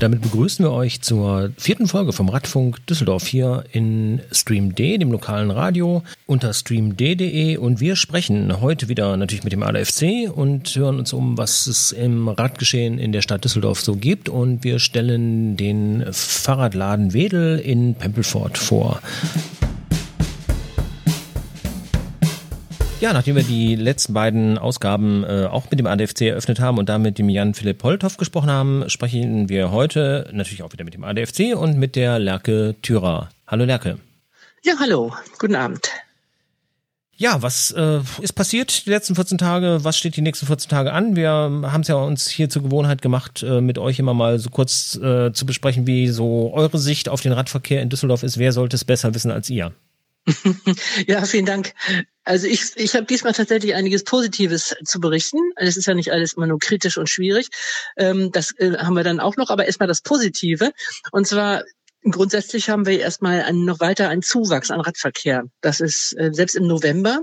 Damit 0.00 0.22
begrüßen 0.22 0.64
wir 0.64 0.72
euch 0.72 1.02
zur 1.02 1.50
vierten 1.56 1.86
Folge 1.86 2.12
vom 2.12 2.28
Radfunk 2.28 2.84
Düsseldorf 2.86 3.26
hier 3.26 3.64
in 3.72 4.20
Stream 4.32 4.74
D, 4.74 4.98
dem 4.98 5.12
lokalen 5.12 5.50
Radio, 5.50 6.02
unter 6.26 6.52
streamd.de 6.52 7.56
und 7.56 7.80
wir 7.80 7.94
sprechen 7.96 8.60
heute 8.60 8.88
wieder 8.88 9.16
natürlich 9.16 9.44
mit 9.44 9.52
dem 9.52 9.62
ADFC 9.62 10.30
und 10.34 10.74
hören 10.74 10.98
uns 10.98 11.12
um, 11.12 11.38
was 11.38 11.66
es 11.66 11.92
im 11.92 12.28
Radgeschehen 12.28 12.98
in 12.98 13.12
der 13.12 13.22
Stadt 13.22 13.44
Düsseldorf 13.44 13.80
so 13.80 13.94
gibt 13.94 14.28
und 14.28 14.64
wir 14.64 14.80
stellen 14.80 15.56
den 15.56 16.04
Fahrradladen 16.12 17.12
Wedel 17.12 17.58
in 17.58 17.94
Pempelfort 17.94 18.58
vor. 18.58 19.00
Ja, 23.00 23.12
nachdem 23.12 23.36
wir 23.36 23.42
die 23.42 23.74
letzten 23.76 24.14
beiden 24.14 24.56
Ausgaben 24.56 25.24
äh, 25.24 25.46
auch 25.50 25.70
mit 25.70 25.78
dem 25.78 25.86
ADFC 25.86 26.22
eröffnet 26.22 26.60
haben 26.60 26.78
und 26.78 26.88
damit 26.88 27.18
dem 27.18 27.28
Jan-Philipp 27.28 27.82
Holthoff 27.82 28.16
gesprochen 28.16 28.50
haben, 28.50 28.88
sprechen 28.88 29.48
wir 29.48 29.70
heute 29.70 30.30
natürlich 30.32 30.62
auch 30.62 30.72
wieder 30.72 30.84
mit 30.84 30.94
dem 30.94 31.04
ADFC 31.04 31.54
und 31.54 31.76
mit 31.76 31.96
der 31.96 32.18
Lerke 32.18 32.76
Thürer. 32.80 33.28
Hallo 33.46 33.64
Lerke. 33.64 33.98
Ja, 34.62 34.74
hallo. 34.80 35.12
Guten 35.38 35.56
Abend. 35.56 35.90
Ja, 37.16 37.42
was 37.42 37.70
äh, 37.72 38.00
ist 38.22 38.32
passiert 38.32 38.86
die 38.86 38.90
letzten 38.90 39.14
14 39.14 39.38
Tage? 39.38 39.80
Was 39.82 39.98
steht 39.98 40.16
die 40.16 40.22
nächsten 40.22 40.46
14 40.46 40.68
Tage 40.68 40.92
an? 40.92 41.14
Wir 41.14 41.30
haben 41.30 41.80
es 41.82 41.88
ja 41.88 41.96
uns 41.96 42.28
hier 42.28 42.48
zur 42.48 42.62
Gewohnheit 42.62 43.02
gemacht, 43.02 43.42
äh, 43.42 43.60
mit 43.60 43.78
euch 43.78 43.98
immer 43.98 44.14
mal 44.14 44.38
so 44.38 44.50
kurz 44.50 44.96
äh, 44.96 45.32
zu 45.32 45.46
besprechen, 45.46 45.86
wie 45.86 46.08
so 46.08 46.52
eure 46.54 46.78
Sicht 46.78 47.08
auf 47.08 47.20
den 47.20 47.32
Radverkehr 47.32 47.82
in 47.82 47.88
Düsseldorf 47.88 48.22
ist. 48.22 48.38
Wer 48.38 48.52
sollte 48.52 48.76
es 48.76 48.84
besser 48.84 49.14
wissen 49.14 49.30
als 49.30 49.48
ihr? 49.50 49.72
ja, 51.06 51.24
vielen 51.24 51.46
Dank. 51.46 51.72
Also 52.24 52.46
ich, 52.46 52.76
ich 52.76 52.94
habe 52.94 53.04
diesmal 53.04 53.34
tatsächlich 53.34 53.74
einiges 53.74 54.04
Positives 54.04 54.74
zu 54.84 55.00
berichten. 55.00 55.38
Es 55.56 55.76
ist 55.76 55.86
ja 55.86 55.94
nicht 55.94 56.10
alles 56.10 56.34
immer 56.34 56.46
nur 56.46 56.58
kritisch 56.58 56.96
und 56.96 57.10
schwierig. 57.10 57.48
Ähm, 57.96 58.32
das 58.32 58.52
äh, 58.58 58.78
haben 58.78 58.94
wir 58.94 59.04
dann 59.04 59.20
auch 59.20 59.36
noch, 59.36 59.50
aber 59.50 59.66
erstmal 59.66 59.88
das 59.88 60.00
Positive. 60.00 60.72
Und 61.12 61.26
zwar 61.26 61.62
grundsätzlich 62.10 62.70
haben 62.70 62.86
wir 62.86 63.00
erstmal 63.00 63.42
einen, 63.42 63.64
noch 63.64 63.80
weiter 63.80 64.08
einen 64.08 64.22
Zuwachs 64.22 64.70
an 64.70 64.80
Radverkehr. 64.80 65.44
Das 65.60 65.80
ist 65.80 66.16
äh, 66.18 66.30
selbst 66.32 66.56
im 66.56 66.66
November 66.66 67.22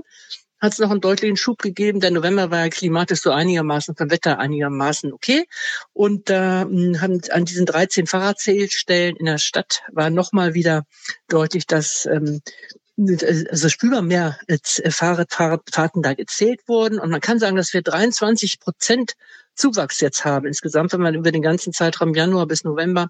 hat 0.62 0.74
es 0.74 0.78
noch 0.78 0.92
einen 0.92 1.00
deutlichen 1.00 1.36
Schub 1.36 1.58
gegeben. 1.58 1.98
Der 1.98 2.12
November 2.12 2.52
war 2.52 2.60
ja 2.60 2.68
klimatisch 2.68 3.20
so 3.20 3.32
einigermaßen, 3.32 3.96
vom 3.96 4.10
Wetter 4.12 4.38
einigermaßen 4.38 5.12
okay. 5.12 5.44
Und 5.92 6.30
da 6.30 6.62
äh, 6.62 6.98
haben 6.98 7.20
an 7.30 7.44
diesen 7.44 7.66
13 7.66 8.06
Fahrradzählstellen 8.06 9.16
in 9.16 9.26
der 9.26 9.38
Stadt 9.38 9.82
war 9.90 10.08
nochmal 10.08 10.54
wieder 10.54 10.84
deutlich, 11.28 11.66
dass 11.66 12.06
ähm, 12.06 12.42
also 12.98 13.68
spürbar 13.68 14.02
mehr 14.02 14.38
Fahrrad, 14.90 15.32
Fahrradfahrten 15.32 16.02
da 16.02 16.14
gezählt 16.14 16.60
wurden. 16.66 16.98
Und 16.98 17.10
man 17.10 17.20
kann 17.20 17.38
sagen, 17.38 17.56
dass 17.56 17.72
wir 17.72 17.82
23 17.82 18.60
Prozent 18.60 19.14
Zuwachs 19.54 20.00
jetzt 20.00 20.24
haben. 20.24 20.46
Insgesamt, 20.46 20.92
wenn 20.92 21.00
man 21.00 21.14
über 21.14 21.30
den 21.30 21.42
ganzen 21.42 21.72
Zeitraum 21.72 22.14
Januar 22.14 22.46
bis 22.46 22.64
November 22.64 23.08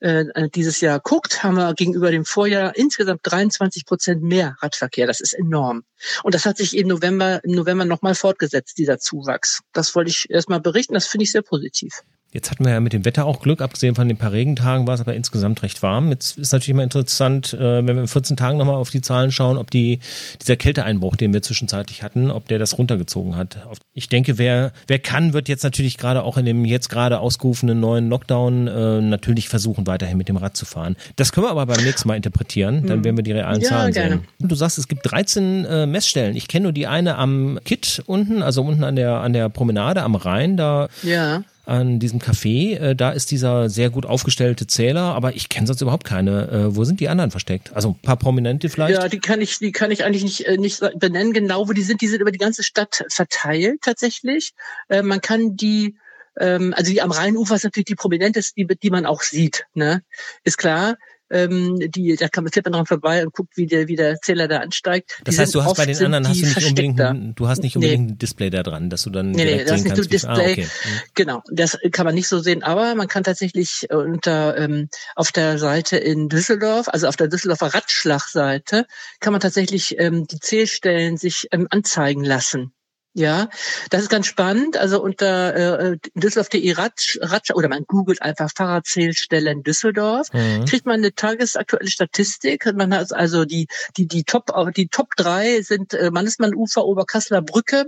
äh, 0.00 0.48
dieses 0.54 0.80
Jahr 0.80 1.00
guckt, 1.00 1.42
haben 1.42 1.56
wir 1.56 1.74
gegenüber 1.74 2.10
dem 2.10 2.24
Vorjahr 2.24 2.76
insgesamt 2.76 3.20
23 3.24 3.86
Prozent 3.86 4.22
mehr 4.22 4.56
Radverkehr. 4.60 5.06
Das 5.06 5.20
ist 5.20 5.32
enorm. 5.32 5.82
Und 6.22 6.34
das 6.34 6.46
hat 6.46 6.58
sich 6.58 6.76
im 6.76 6.88
November, 6.88 7.42
im 7.44 7.52
November 7.52 7.84
nochmal 7.84 8.14
fortgesetzt, 8.14 8.78
dieser 8.78 8.98
Zuwachs. 8.98 9.60
Das 9.72 9.94
wollte 9.94 10.10
ich 10.10 10.30
erstmal 10.30 10.60
berichten. 10.60 10.94
Das 10.94 11.06
finde 11.06 11.24
ich 11.24 11.32
sehr 11.32 11.42
positiv. 11.42 12.02
Jetzt 12.32 12.52
hatten 12.52 12.64
wir 12.64 12.72
ja 12.72 12.80
mit 12.80 12.92
dem 12.92 13.04
Wetter 13.04 13.26
auch 13.26 13.40
Glück, 13.40 13.60
abgesehen 13.60 13.96
von 13.96 14.06
den 14.06 14.16
paar 14.16 14.30
Regentagen 14.30 14.86
war 14.86 14.94
es 14.94 15.00
aber 15.00 15.14
insgesamt 15.14 15.64
recht 15.64 15.82
warm. 15.82 16.10
Jetzt 16.10 16.38
ist 16.38 16.52
natürlich 16.52 16.76
mal 16.76 16.84
interessant, 16.84 17.54
äh, 17.54 17.84
wenn 17.84 17.96
wir 17.96 18.02
in 18.02 18.06
14 18.06 18.36
Tagen 18.36 18.56
nochmal 18.56 18.76
auf 18.76 18.90
die 18.90 19.00
Zahlen 19.00 19.32
schauen, 19.32 19.58
ob 19.58 19.72
die, 19.72 19.98
dieser 20.40 20.54
Kälteeinbruch, 20.54 21.16
den 21.16 21.32
wir 21.32 21.42
zwischenzeitlich 21.42 22.04
hatten, 22.04 22.30
ob 22.30 22.46
der 22.46 22.60
das 22.60 22.78
runtergezogen 22.78 23.34
hat. 23.34 23.58
Ich 23.94 24.08
denke, 24.08 24.38
wer, 24.38 24.72
wer 24.86 25.00
kann, 25.00 25.32
wird 25.32 25.48
jetzt 25.48 25.64
natürlich 25.64 25.98
gerade 25.98 26.22
auch 26.22 26.36
in 26.36 26.44
dem 26.44 26.64
jetzt 26.64 26.88
gerade 26.88 27.18
ausgerufenen 27.18 27.80
neuen 27.80 28.08
Lockdown 28.08 28.68
äh, 28.68 29.00
natürlich 29.00 29.48
versuchen, 29.48 29.88
weiterhin 29.88 30.16
mit 30.16 30.28
dem 30.28 30.36
Rad 30.36 30.56
zu 30.56 30.66
fahren. 30.66 30.94
Das 31.16 31.32
können 31.32 31.46
wir 31.46 31.50
aber 31.50 31.66
beim 31.66 31.82
nächsten 31.82 32.06
Mal 32.06 32.14
interpretieren, 32.14 32.86
dann 32.86 32.98
hm. 32.98 33.04
werden 33.04 33.16
wir 33.16 33.24
die 33.24 33.32
realen 33.32 33.60
ja, 33.60 33.68
Zahlen 33.68 33.92
gerne. 33.92 34.20
sehen. 34.38 34.48
Du 34.48 34.54
sagst, 34.54 34.78
es 34.78 34.86
gibt 34.86 35.10
13 35.10 35.64
äh, 35.64 35.86
Messstellen. 35.86 36.36
Ich 36.36 36.46
kenne 36.46 36.64
nur 36.64 36.72
die 36.72 36.86
eine 36.86 37.16
am 37.16 37.58
Kitt 37.64 38.04
unten, 38.06 38.40
also 38.42 38.62
unten 38.62 38.84
an 38.84 38.94
der, 38.94 39.14
an 39.14 39.32
der 39.32 39.48
Promenade 39.48 40.04
am 40.04 40.14
Rhein, 40.14 40.56
da 40.56 40.88
ja 41.02 41.42
an 41.64 41.98
diesem 41.98 42.20
Café. 42.20 42.76
Äh, 42.76 42.96
da 42.96 43.10
ist 43.10 43.30
dieser 43.30 43.68
sehr 43.68 43.90
gut 43.90 44.06
aufgestellte 44.06 44.66
Zähler, 44.66 45.14
aber 45.14 45.34
ich 45.34 45.48
kenne 45.48 45.66
sonst 45.66 45.80
überhaupt 45.80 46.04
keine. 46.04 46.48
Äh, 46.48 46.76
wo 46.76 46.84
sind 46.84 47.00
die 47.00 47.08
anderen 47.08 47.30
versteckt? 47.30 47.72
Also 47.74 47.90
ein 47.90 48.02
paar 48.02 48.16
Prominente 48.16 48.68
vielleicht? 48.68 48.94
Ja, 48.94 49.08
die 49.08 49.20
kann 49.20 49.40
ich, 49.40 49.58
die 49.58 49.72
kann 49.72 49.90
ich 49.90 50.04
eigentlich 50.04 50.24
nicht, 50.24 50.46
äh, 50.46 50.56
nicht 50.56 50.80
benennen, 50.96 51.32
genau 51.32 51.68
wo 51.68 51.72
die 51.72 51.82
sind. 51.82 52.00
Die 52.00 52.08
sind 52.08 52.20
über 52.20 52.32
die 52.32 52.38
ganze 52.38 52.62
Stadt 52.62 53.04
verteilt 53.08 53.82
tatsächlich. 53.82 54.52
Äh, 54.88 55.02
man 55.02 55.20
kann 55.20 55.56
die 55.56 55.96
ähm, 56.38 56.74
also 56.76 56.90
die 56.90 57.02
am 57.02 57.10
Rheinufer 57.10 57.56
ist 57.56 57.64
natürlich 57.64 57.86
die 57.86 57.94
prominenteste, 57.94 58.54
die, 58.56 58.66
die 58.66 58.90
man 58.90 59.04
auch 59.04 59.22
sieht, 59.22 59.66
ne? 59.74 60.02
Ist 60.44 60.58
klar 60.58 60.96
ähm, 61.30 61.78
die, 61.78 62.16
da 62.16 62.28
kann 62.28 62.44
man 62.44 62.52
fährt 62.52 62.66
man 62.66 62.72
dran 62.74 62.86
vorbei 62.86 63.24
und 63.24 63.32
guckt, 63.32 63.56
wie 63.56 63.66
der, 63.66 63.88
wie 63.88 63.96
der 63.96 64.20
Zähler 64.20 64.48
da 64.48 64.58
ansteigt. 64.58 65.20
Das 65.24 65.34
die 65.34 65.40
heißt, 65.40 65.54
du 65.54 65.64
hast 65.64 65.76
bei 65.76 65.86
den 65.86 65.96
anderen 66.04 66.28
hast 66.28 66.40
du 66.40 66.46
nicht 66.46 66.66
unbedingt, 66.66 67.00
ein, 67.00 67.34
du 67.34 67.48
hast 67.48 67.62
nicht 67.62 67.76
unbedingt 67.76 68.06
nee. 68.06 68.12
ein 68.12 68.18
Display 68.18 68.50
da 68.50 68.62
dran, 68.62 68.90
dass 68.90 69.04
du 69.04 69.10
dann 69.10 69.30
nee, 69.30 69.44
nee, 69.44 69.64
das 69.64 69.78
ist 69.78 69.84
nicht 69.84 69.96
so 69.96 70.02
Display. 70.02 70.30
Ah, 70.30 70.52
okay. 70.52 70.64
Mhm. 70.64 71.00
Genau, 71.14 71.42
das 71.50 71.78
kann 71.92 72.06
man 72.06 72.14
nicht 72.14 72.28
so 72.28 72.40
sehen, 72.40 72.62
aber 72.62 72.94
man 72.94 73.08
kann 73.08 73.24
tatsächlich 73.24 73.86
unter 73.90 74.56
ähm, 74.56 74.88
auf 75.14 75.32
der 75.32 75.58
Seite 75.58 75.96
in 75.96 76.28
Düsseldorf, 76.28 76.88
also 76.88 77.08
auf 77.08 77.16
der 77.16 77.28
Düsseldorfer 77.28 77.74
Radschlagseite, 77.74 78.86
kann 79.20 79.32
man 79.32 79.40
tatsächlich 79.40 79.98
ähm, 79.98 80.26
die 80.26 80.40
Zählstellen 80.40 81.16
sich 81.16 81.48
ähm, 81.52 81.66
anzeigen 81.70 82.24
lassen. 82.24 82.72
Ja, 83.12 83.48
das 83.90 84.02
ist 84.02 84.08
ganz 84.08 84.26
spannend. 84.26 84.76
Also 84.76 85.02
unter 85.02 85.90
äh, 85.92 85.96
Düsseldorf.de 86.14 86.72
Ratsch, 86.72 87.18
Ratsch, 87.20 87.50
oder 87.52 87.68
man 87.68 87.84
googelt 87.84 88.22
einfach 88.22 88.50
Fahrradzählstellen 88.54 89.64
Düsseldorf, 89.64 90.32
mhm. 90.32 90.64
kriegt 90.64 90.86
man 90.86 90.96
eine 90.96 91.12
tagesaktuelle 91.12 91.90
Statistik. 91.90 92.72
Man 92.72 92.94
hat 92.94 93.12
also 93.12 93.44
die 93.44 93.66
die 93.96 94.06
die 94.06 94.22
Top 94.22 94.52
die 94.76 94.86
Top 94.86 95.16
drei 95.16 95.60
sind 95.62 95.92
äh, 95.92 96.10
Mannesmann 96.12 96.54
Ufer 96.54 96.84
Oberkasseler 96.84 97.42
Brücke 97.42 97.86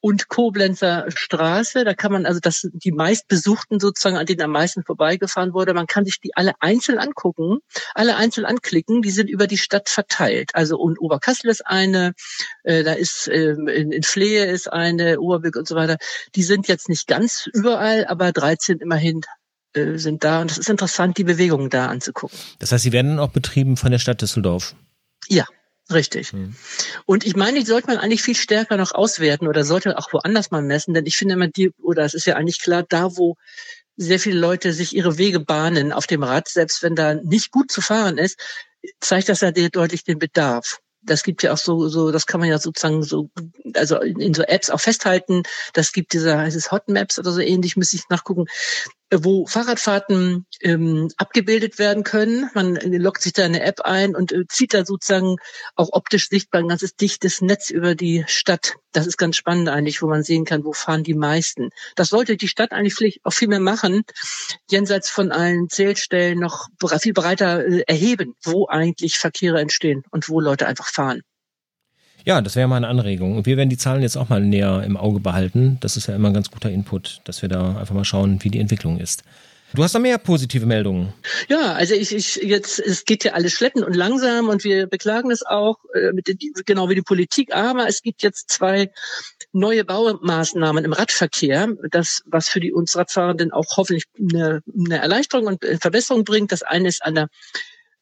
und 0.00 0.28
Koblenzer 0.28 1.06
Straße. 1.08 1.84
Da 1.84 1.94
kann 1.94 2.12
man 2.12 2.26
also 2.26 2.40
das 2.40 2.68
die 2.72 2.92
meistbesuchten 2.92 3.80
sozusagen, 3.80 4.16
an 4.16 4.26
denen 4.26 4.42
am 4.42 4.52
meisten 4.52 4.82
vorbeigefahren 4.82 5.52
wurde. 5.52 5.74
Man 5.74 5.86
kann 5.86 6.04
sich 6.04 6.20
die 6.20 6.34
alle 6.34 6.52
einzeln 6.60 6.98
angucken, 6.98 7.58
alle 7.94 8.16
einzeln 8.16 8.46
anklicken. 8.46 9.02
Die 9.02 9.10
sind 9.10 9.28
über 9.28 9.46
die 9.46 9.58
Stadt 9.58 9.88
verteilt. 9.88 10.54
Also 10.54 10.78
und 10.78 11.00
Oberkassel 11.00 11.50
ist 11.50 11.66
eine, 11.66 12.14
äh, 12.64 12.82
da 12.82 12.92
ist 12.92 13.28
ähm, 13.28 13.68
in, 13.68 13.92
in 13.92 14.02
Flehe 14.02 14.46
ist 14.46 14.72
eine, 14.72 15.20
Oberbilk 15.20 15.56
und 15.56 15.68
so 15.68 15.76
weiter. 15.76 15.98
Die 16.34 16.42
sind 16.42 16.68
jetzt 16.68 16.88
nicht 16.88 17.06
ganz 17.06 17.48
überall, 17.52 18.06
aber 18.06 18.32
13 18.32 18.78
immerhin 18.78 19.20
äh, 19.74 19.96
sind 19.98 20.24
da. 20.24 20.40
Und 20.40 20.50
es 20.50 20.58
ist 20.58 20.70
interessant, 20.70 21.18
die 21.18 21.24
Bewegungen 21.24 21.70
da 21.70 21.86
anzugucken. 21.86 22.38
Das 22.58 22.72
heißt, 22.72 22.84
sie 22.84 22.92
werden 22.92 23.18
auch 23.18 23.30
betrieben 23.30 23.76
von 23.76 23.90
der 23.90 23.98
Stadt 23.98 24.22
Düsseldorf. 24.22 24.74
Ja, 25.28 25.44
Richtig. 25.92 26.32
Hm. 26.32 26.54
Und 27.06 27.24
ich 27.24 27.36
meine, 27.36 27.60
die 27.60 27.66
sollte 27.66 27.88
man 27.88 27.98
eigentlich 27.98 28.22
viel 28.22 28.36
stärker 28.36 28.76
noch 28.76 28.92
auswerten 28.92 29.48
oder 29.48 29.64
sollte 29.64 29.98
auch 29.98 30.12
woanders 30.12 30.50
mal 30.50 30.62
messen, 30.62 30.94
denn 30.94 31.06
ich 31.06 31.16
finde 31.16 31.34
immer 31.34 31.48
die, 31.48 31.70
oder 31.82 32.04
es 32.04 32.14
ist 32.14 32.26
ja 32.26 32.36
eigentlich 32.36 32.60
klar, 32.60 32.84
da 32.88 33.16
wo 33.16 33.36
sehr 33.96 34.20
viele 34.20 34.38
Leute 34.38 34.72
sich 34.72 34.94
ihre 34.94 35.18
Wege 35.18 35.40
bahnen 35.40 35.92
auf 35.92 36.06
dem 36.06 36.22
Rad, 36.22 36.48
selbst 36.48 36.82
wenn 36.82 36.94
da 36.94 37.14
nicht 37.14 37.50
gut 37.50 37.70
zu 37.70 37.80
fahren 37.80 38.18
ist, 38.18 38.40
zeigt 39.00 39.28
das 39.28 39.40
ja 39.40 39.50
deutlich 39.50 40.04
den 40.04 40.18
Bedarf 40.18 40.80
das 41.02 41.22
gibt 41.22 41.42
ja 41.42 41.52
auch 41.52 41.58
so, 41.58 41.88
so, 41.88 42.10
das 42.12 42.26
kann 42.26 42.40
man 42.40 42.48
ja 42.48 42.58
sozusagen 42.58 43.02
so, 43.02 43.30
also 43.74 43.98
in 44.00 44.34
so 44.34 44.42
Apps 44.42 44.70
auch 44.70 44.80
festhalten. 44.80 45.42
Das 45.72 45.92
gibt 45.92 46.12
dieser, 46.12 46.38
heißt 46.38 46.56
es 46.56 46.70
Hot 46.70 46.88
Maps 46.88 47.18
oder 47.18 47.30
so 47.32 47.40
ähnlich, 47.40 47.76
müsste 47.76 47.96
ich 47.96 48.08
nachgucken, 48.10 48.46
wo 49.12 49.46
Fahrradfahrten 49.46 50.46
ähm, 50.60 51.08
abgebildet 51.16 51.78
werden 51.78 52.04
können. 52.04 52.50
Man 52.54 52.76
lockt 52.76 53.22
sich 53.22 53.32
da 53.32 53.44
eine 53.44 53.62
App 53.62 53.80
ein 53.82 54.14
und 54.14 54.32
äh, 54.32 54.46
zieht 54.48 54.74
da 54.74 54.84
sozusagen 54.84 55.36
auch 55.74 55.90
optisch 55.92 56.28
sichtbar 56.28 56.60
ein 56.60 56.68
ganzes 56.68 56.94
dichtes 56.94 57.40
Netz 57.40 57.70
über 57.70 57.94
die 57.94 58.24
Stadt. 58.28 58.74
Das 58.92 59.06
ist 59.06 59.18
ganz 59.18 59.36
spannend 59.36 59.68
eigentlich, 59.68 60.02
wo 60.02 60.06
man 60.06 60.22
sehen 60.22 60.44
kann, 60.44 60.64
wo 60.64 60.72
fahren 60.72 61.04
die 61.04 61.14
meisten. 61.14 61.70
Das 61.96 62.08
sollte 62.08 62.36
die 62.36 62.48
Stadt 62.48 62.72
eigentlich 62.72 62.94
vielleicht 62.94 63.20
auch 63.24 63.32
viel 63.32 63.48
mehr 63.48 63.60
machen, 63.60 64.02
jenseits 64.70 65.10
von 65.10 65.32
allen 65.32 65.68
Zählstellen 65.68 66.38
noch 66.38 66.68
viel 67.00 67.12
breiter 67.12 67.64
äh, 67.66 67.82
erheben, 67.86 68.34
wo 68.42 68.66
eigentlich 68.68 69.18
Verkehre 69.18 69.60
entstehen 69.60 70.04
und 70.10 70.28
wo 70.28 70.40
Leute 70.40 70.66
einfach 70.66 70.88
fahren. 70.88 71.22
Ja, 72.24 72.40
das 72.40 72.56
wäre 72.56 72.68
mal 72.68 72.76
eine 72.76 72.88
Anregung. 72.88 73.36
Und 73.36 73.46
wir 73.46 73.56
werden 73.56 73.70
die 73.70 73.76
Zahlen 73.76 74.02
jetzt 74.02 74.16
auch 74.16 74.28
mal 74.28 74.40
näher 74.40 74.82
im 74.84 74.96
Auge 74.96 75.20
behalten. 75.20 75.78
Das 75.80 75.96
ist 75.96 76.06
ja 76.06 76.14
immer 76.14 76.28
ein 76.28 76.34
ganz 76.34 76.50
guter 76.50 76.70
Input, 76.70 77.20
dass 77.24 77.42
wir 77.42 77.48
da 77.48 77.76
einfach 77.78 77.94
mal 77.94 78.04
schauen, 78.04 78.42
wie 78.42 78.50
die 78.50 78.60
Entwicklung 78.60 78.98
ist. 78.98 79.22
Du 79.72 79.84
hast 79.84 79.94
da 79.94 80.00
mehr 80.00 80.18
positive 80.18 80.66
Meldungen. 80.66 81.12
Ja, 81.48 81.74
also 81.74 81.94
ich, 81.94 82.12
ich 82.12 82.36
jetzt, 82.36 82.80
es 82.80 83.04
geht 83.04 83.22
ja 83.22 83.34
alles 83.34 83.52
schleppend 83.52 83.84
und 83.84 83.94
langsam 83.94 84.48
und 84.48 84.64
wir 84.64 84.88
beklagen 84.88 85.30
es 85.30 85.46
auch, 85.46 85.76
äh, 85.94 86.12
mit, 86.12 86.28
genau 86.66 86.88
wie 86.88 86.96
die 86.96 87.02
Politik, 87.02 87.54
aber 87.54 87.86
es 87.86 88.02
gibt 88.02 88.22
jetzt 88.22 88.50
zwei 88.50 88.90
neue 89.52 89.84
Baumaßnahmen 89.84 90.84
im 90.84 90.92
Radverkehr, 90.92 91.68
das, 91.90 92.22
was 92.26 92.48
für 92.48 92.58
die 92.58 92.72
uns 92.72 92.96
Radfahrenden 92.96 93.52
auch 93.52 93.76
hoffentlich 93.76 94.06
eine, 94.18 94.60
eine 94.76 94.98
Erleichterung 94.98 95.46
und 95.46 95.64
Verbesserung 95.80 96.24
bringt. 96.24 96.50
Das 96.50 96.62
eine 96.62 96.88
ist 96.88 97.04
an 97.04 97.14
der 97.14 97.28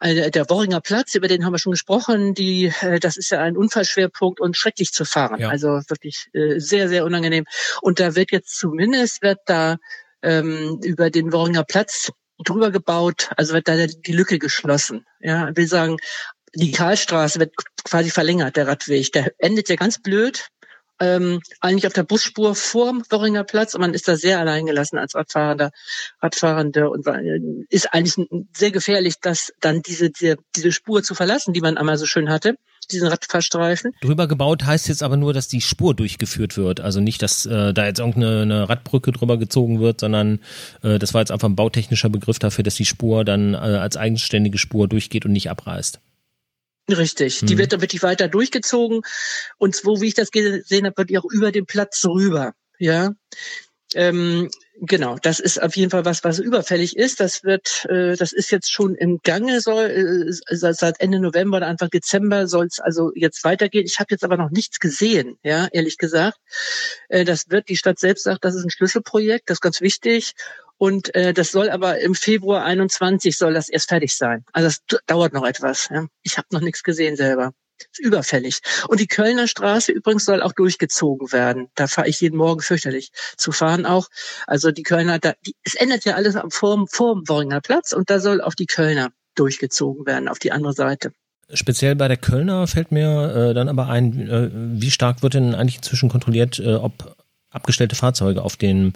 der 0.00 0.48
Worringer 0.48 0.80
Platz, 0.80 1.14
über 1.14 1.28
den 1.28 1.44
haben 1.44 1.52
wir 1.52 1.58
schon 1.58 1.72
gesprochen, 1.72 2.34
die, 2.34 2.72
äh, 2.80 3.00
das 3.00 3.16
ist 3.16 3.30
ja 3.30 3.40
ein 3.40 3.56
Unfallschwerpunkt 3.56 4.40
und 4.40 4.56
schrecklich 4.56 4.92
zu 4.92 5.04
fahren. 5.04 5.40
Ja. 5.40 5.48
Also 5.48 5.68
wirklich 5.88 6.28
äh, 6.32 6.58
sehr, 6.58 6.88
sehr 6.88 7.04
unangenehm. 7.04 7.44
Und 7.82 7.98
da 8.00 8.14
wird 8.14 8.30
jetzt 8.30 8.56
zumindest, 8.58 9.22
wird 9.22 9.40
da 9.46 9.76
ähm, 10.22 10.80
über 10.84 11.10
den 11.10 11.32
Worringer 11.32 11.64
Platz 11.64 12.10
drüber 12.44 12.70
gebaut, 12.70 13.30
also 13.36 13.54
wird 13.54 13.66
da 13.66 13.86
die 13.86 14.12
Lücke 14.12 14.38
geschlossen. 14.38 15.04
Ja, 15.20 15.50
will 15.56 15.66
sagen, 15.66 15.96
die 16.54 16.70
Karlstraße 16.70 17.40
wird 17.40 17.52
quasi 17.84 18.10
verlängert, 18.10 18.56
der 18.56 18.68
Radweg. 18.68 19.12
Der 19.12 19.32
endet 19.38 19.68
ja 19.68 19.76
ganz 19.76 20.00
blöd 20.00 20.48
ähm, 21.00 21.40
eigentlich 21.60 21.86
auf 21.86 21.92
der 21.92 22.02
Busspur 22.02 22.54
vorm 22.54 23.02
Worringer 23.10 23.44
Platz 23.44 23.74
und 23.74 23.80
man 23.80 23.94
ist 23.94 24.08
da 24.08 24.16
sehr 24.16 24.38
alleingelassen 24.38 24.98
als 24.98 25.14
Radfahrender, 25.14 25.70
Radfahrende 26.20 26.90
und 26.90 27.06
äh, 27.06 27.40
ist 27.68 27.92
eigentlich 27.92 28.28
sehr 28.56 28.70
gefährlich, 28.70 29.16
dass 29.20 29.52
dann 29.60 29.82
diese, 29.82 30.10
diese, 30.10 30.36
diese 30.56 30.72
Spur 30.72 31.02
zu 31.02 31.14
verlassen, 31.14 31.52
die 31.52 31.60
man 31.60 31.76
einmal 31.76 31.98
so 31.98 32.06
schön 32.06 32.30
hatte, 32.30 32.56
diesen 32.90 33.08
Radfahrstreifen. 33.08 33.92
Drüber 34.00 34.26
gebaut 34.26 34.64
heißt 34.64 34.88
jetzt 34.88 35.02
aber 35.02 35.16
nur, 35.16 35.32
dass 35.32 35.48
die 35.48 35.60
Spur 35.60 35.94
durchgeführt 35.94 36.56
wird. 36.56 36.80
Also 36.80 37.00
nicht, 37.00 37.22
dass 37.22 37.46
äh, 37.46 37.72
da 37.72 37.86
jetzt 37.86 37.98
irgendeine 37.98 38.68
Radbrücke 38.68 39.12
drüber 39.12 39.36
gezogen 39.36 39.80
wird, 39.80 40.00
sondern 40.00 40.40
äh, 40.82 40.98
das 40.98 41.14
war 41.14 41.20
jetzt 41.20 41.30
einfach 41.30 41.48
ein 41.48 41.56
bautechnischer 41.56 42.08
Begriff 42.08 42.38
dafür, 42.38 42.64
dass 42.64 42.76
die 42.76 42.86
Spur 42.86 43.24
dann 43.24 43.54
äh, 43.54 43.58
als 43.58 43.96
eigenständige 43.96 44.58
Spur 44.58 44.88
durchgeht 44.88 45.26
und 45.26 45.32
nicht 45.32 45.50
abreißt. 45.50 46.00
Richtig, 46.88 47.40
die 47.40 47.54
mhm. 47.54 47.58
wird 47.58 47.72
dann 47.72 47.80
wirklich 47.82 48.02
weiter 48.02 48.28
durchgezogen 48.28 49.02
und 49.58 49.76
so 49.76 50.00
wie 50.00 50.08
ich 50.08 50.14
das 50.14 50.30
gesehen 50.30 50.86
habe, 50.86 50.96
wird 50.96 51.10
die 51.10 51.18
auch 51.18 51.26
über 51.30 51.52
den 51.52 51.66
Platz 51.66 52.04
rüber. 52.06 52.54
Ja, 52.78 53.12
ähm, 53.94 54.50
genau. 54.80 55.16
Das 55.22 55.40
ist 55.40 55.62
auf 55.62 55.74
jeden 55.76 55.90
Fall 55.90 56.04
was, 56.04 56.22
was 56.22 56.38
überfällig 56.38 56.96
ist. 56.96 57.20
Das 57.20 57.42
wird, 57.42 57.86
äh, 57.88 58.16
das 58.16 58.32
ist 58.32 58.50
jetzt 58.50 58.70
schon 58.70 58.94
im 58.94 59.20
Gange. 59.22 59.60
Soll 59.60 60.30
äh, 60.50 60.54
seit 60.56 61.00
Ende 61.00 61.20
November 61.20 61.56
oder 61.58 61.68
Anfang 61.68 61.88
Dezember 61.88 62.46
soll 62.46 62.66
es 62.66 62.80
also 62.80 63.12
jetzt 63.14 63.44
weitergehen. 63.44 63.86
Ich 63.86 63.98
habe 63.98 64.08
jetzt 64.10 64.24
aber 64.24 64.36
noch 64.36 64.50
nichts 64.50 64.78
gesehen. 64.78 65.38
Ja, 65.42 65.68
ehrlich 65.72 65.96
gesagt. 65.96 66.38
Äh, 67.08 67.24
das 67.24 67.48
wird 67.48 67.68
die 67.68 67.76
Stadt 67.76 67.98
selbst 67.98 68.24
sagt, 68.24 68.44
das 68.44 68.54
ist 68.54 68.64
ein 68.64 68.70
Schlüsselprojekt. 68.70 69.48
Das 69.48 69.56
ist 69.56 69.62
ganz 69.62 69.80
wichtig. 69.80 70.34
Und 70.78 71.14
äh, 71.14 71.34
das 71.34 71.50
soll 71.50 71.70
aber 71.70 72.00
im 72.00 72.14
Februar 72.14 72.64
21 72.64 73.36
soll 73.36 73.54
das 73.54 73.68
erst 73.68 73.88
fertig 73.88 74.16
sein. 74.16 74.44
Also 74.52 74.68
das 74.68 75.00
dauert 75.06 75.32
noch 75.32 75.44
etwas. 75.44 75.88
Ja. 75.90 76.06
Ich 76.22 76.38
habe 76.38 76.46
noch 76.52 76.60
nichts 76.60 76.82
gesehen 76.82 77.16
selber. 77.16 77.52
Ist 77.92 78.00
überfällig. 78.00 78.60
Und 78.88 79.00
die 79.00 79.06
Kölner 79.06 79.46
Straße 79.46 79.92
übrigens 79.92 80.24
soll 80.24 80.42
auch 80.42 80.52
durchgezogen 80.52 81.32
werden. 81.32 81.68
Da 81.74 81.86
fahre 81.86 82.08
ich 82.08 82.20
jeden 82.20 82.36
Morgen 82.36 82.60
fürchterlich 82.60 83.10
zu 83.36 83.52
fahren 83.52 83.86
auch. 83.86 84.08
Also 84.46 84.72
die 84.72 84.82
Kölner, 84.82 85.18
da, 85.18 85.34
die, 85.46 85.54
es 85.64 85.74
ändert 85.74 86.04
ja 86.04 86.14
alles 86.14 86.36
vor, 86.50 86.86
vor 86.88 87.14
dem 87.14 87.28
Worringer 87.28 87.60
Platz 87.60 87.92
und 87.92 88.10
da 88.10 88.18
soll 88.18 88.40
auch 88.40 88.54
die 88.54 88.66
Kölner 88.66 89.10
durchgezogen 89.36 90.06
werden 90.06 90.28
auf 90.28 90.38
die 90.38 90.50
andere 90.50 90.72
Seite. 90.72 91.12
Speziell 91.52 91.96
bei 91.96 92.08
der 92.08 92.16
Kölner 92.18 92.66
fällt 92.66 92.92
mir 92.92 93.50
äh, 93.50 93.54
dann 93.54 93.68
aber 93.68 93.88
ein, 93.88 94.28
äh, 94.28 94.50
wie 94.52 94.90
stark 94.90 95.22
wird 95.22 95.34
denn 95.34 95.54
eigentlich 95.54 95.76
inzwischen 95.76 96.08
kontrolliert, 96.10 96.58
äh, 96.58 96.74
ob 96.74 97.16
abgestellte 97.50 97.96
Fahrzeuge 97.96 98.42
auf 98.42 98.56
dem 98.56 98.92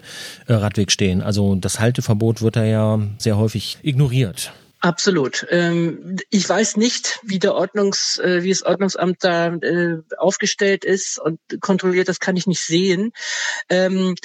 äh, 0.47 0.53
Radweg 0.53 0.91
stehen. 0.91 1.21
Also 1.21 1.55
das 1.55 1.79
Halteverbot 1.79 2.41
wird 2.41 2.55
da 2.55 2.63
ja 2.63 2.99
sehr 3.17 3.37
häufig 3.37 3.77
ignoriert. 3.81 4.53
Absolut. 4.83 5.47
Ähm, 5.49 6.17
ich 6.29 6.47
weiß 6.47 6.75
nicht, 6.75 7.21
wie 7.23 7.39
der 7.39 7.55
Ordnungs, 7.55 8.19
äh, 8.21 8.43
wie 8.43 8.49
das 8.49 8.63
Ordnungsamt 8.63 9.23
da 9.23 9.53
äh, 9.55 9.99
aufgestellt 10.17 10.83
ist 10.83 11.19
und 11.19 11.39
kontrolliert. 11.61 12.09
Das 12.09 12.19
kann 12.19 12.35
ich 12.35 12.47
nicht 12.47 12.59
sehen. 12.59 13.13
Ähm, 13.69 14.15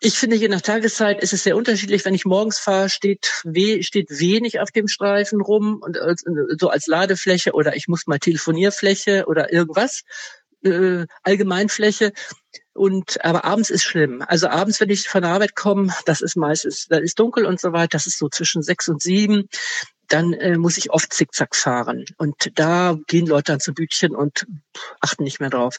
ich 0.00 0.14
finde, 0.14 0.36
je 0.36 0.48
nach 0.48 0.62
Tageszeit 0.62 1.22
ist 1.22 1.34
es 1.34 1.42
sehr 1.42 1.54
unterschiedlich. 1.54 2.06
Wenn 2.06 2.14
ich 2.14 2.24
morgens 2.24 2.58
fahre, 2.58 2.88
steht, 2.88 3.26
steht 3.80 4.08
wenig 4.08 4.58
auf 4.58 4.70
dem 4.70 4.88
Streifen 4.88 5.42
rum 5.42 5.82
und 5.82 5.98
so 6.58 6.68
als 6.68 6.86
Ladefläche 6.86 7.52
oder 7.52 7.76
ich 7.76 7.88
muss 7.88 8.06
mal 8.06 8.18
Telefonierfläche 8.18 9.24
oder 9.26 9.52
irgendwas, 9.52 10.02
Allgemeinfläche. 11.22 12.12
Und 12.76 13.24
aber 13.24 13.44
abends 13.44 13.70
ist 13.70 13.84
schlimm. 13.84 14.22
Also 14.26 14.48
abends, 14.48 14.80
wenn 14.80 14.90
ich 14.90 15.08
von 15.08 15.22
der 15.22 15.32
Arbeit 15.32 15.54
komme, 15.54 15.92
das 16.04 16.20
ist 16.20 16.36
meistens, 16.36 16.86
da 16.88 16.98
ist 16.98 17.18
dunkel 17.18 17.46
und 17.46 17.60
so 17.60 17.72
weiter, 17.72 17.88
das 17.92 18.06
ist 18.06 18.18
so 18.18 18.28
zwischen 18.28 18.62
sechs 18.62 18.88
und 18.88 19.00
sieben, 19.00 19.48
dann 20.08 20.32
äh, 20.34 20.56
muss 20.56 20.76
ich 20.76 20.90
oft 20.90 21.12
zickzack 21.12 21.56
fahren. 21.56 22.04
Und 22.18 22.52
da 22.54 22.96
gehen 23.06 23.26
Leute 23.26 23.52
dann 23.52 23.60
zu 23.60 23.72
Bütchen 23.72 24.14
und 24.14 24.46
achten 25.00 25.24
nicht 25.24 25.40
mehr 25.40 25.50
drauf. 25.50 25.78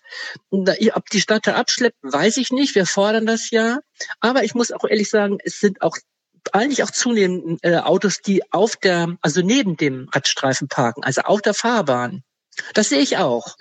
Da, 0.52 0.74
ob 0.94 1.10
die 1.10 1.22
Stadt 1.22 1.48
da 1.48 1.56
abschleppt, 1.56 1.98
weiß 2.02 2.38
ich 2.38 2.52
nicht. 2.52 2.76
Wir 2.76 2.86
fordern 2.86 3.26
das 3.26 3.52
ja. 3.52 3.80
Aber 4.20 4.44
ich 4.44 4.56
muss 4.56 4.72
auch 4.72 4.84
ehrlich 4.84 5.10
sagen, 5.10 5.38
es 5.44 5.60
sind 5.60 5.82
auch 5.82 5.98
eigentlich 6.54 6.84
auch 6.84 6.92
zunehmend 6.92 7.60
äh, 7.64 7.78
Autos, 7.78 8.22
die 8.22 8.42
auf 8.52 8.76
der, 8.76 9.18
also 9.22 9.42
neben 9.42 9.78
dem 9.78 10.10
Radstreifen 10.14 10.68
parken, 10.68 11.04
also 11.04 11.22
auf 11.22 11.42
der 11.42 11.54
Fahrbahn. 11.54 12.24
Das 12.74 12.90
sehe 12.90 13.02
ich 13.02 13.18
auch. 13.18 13.56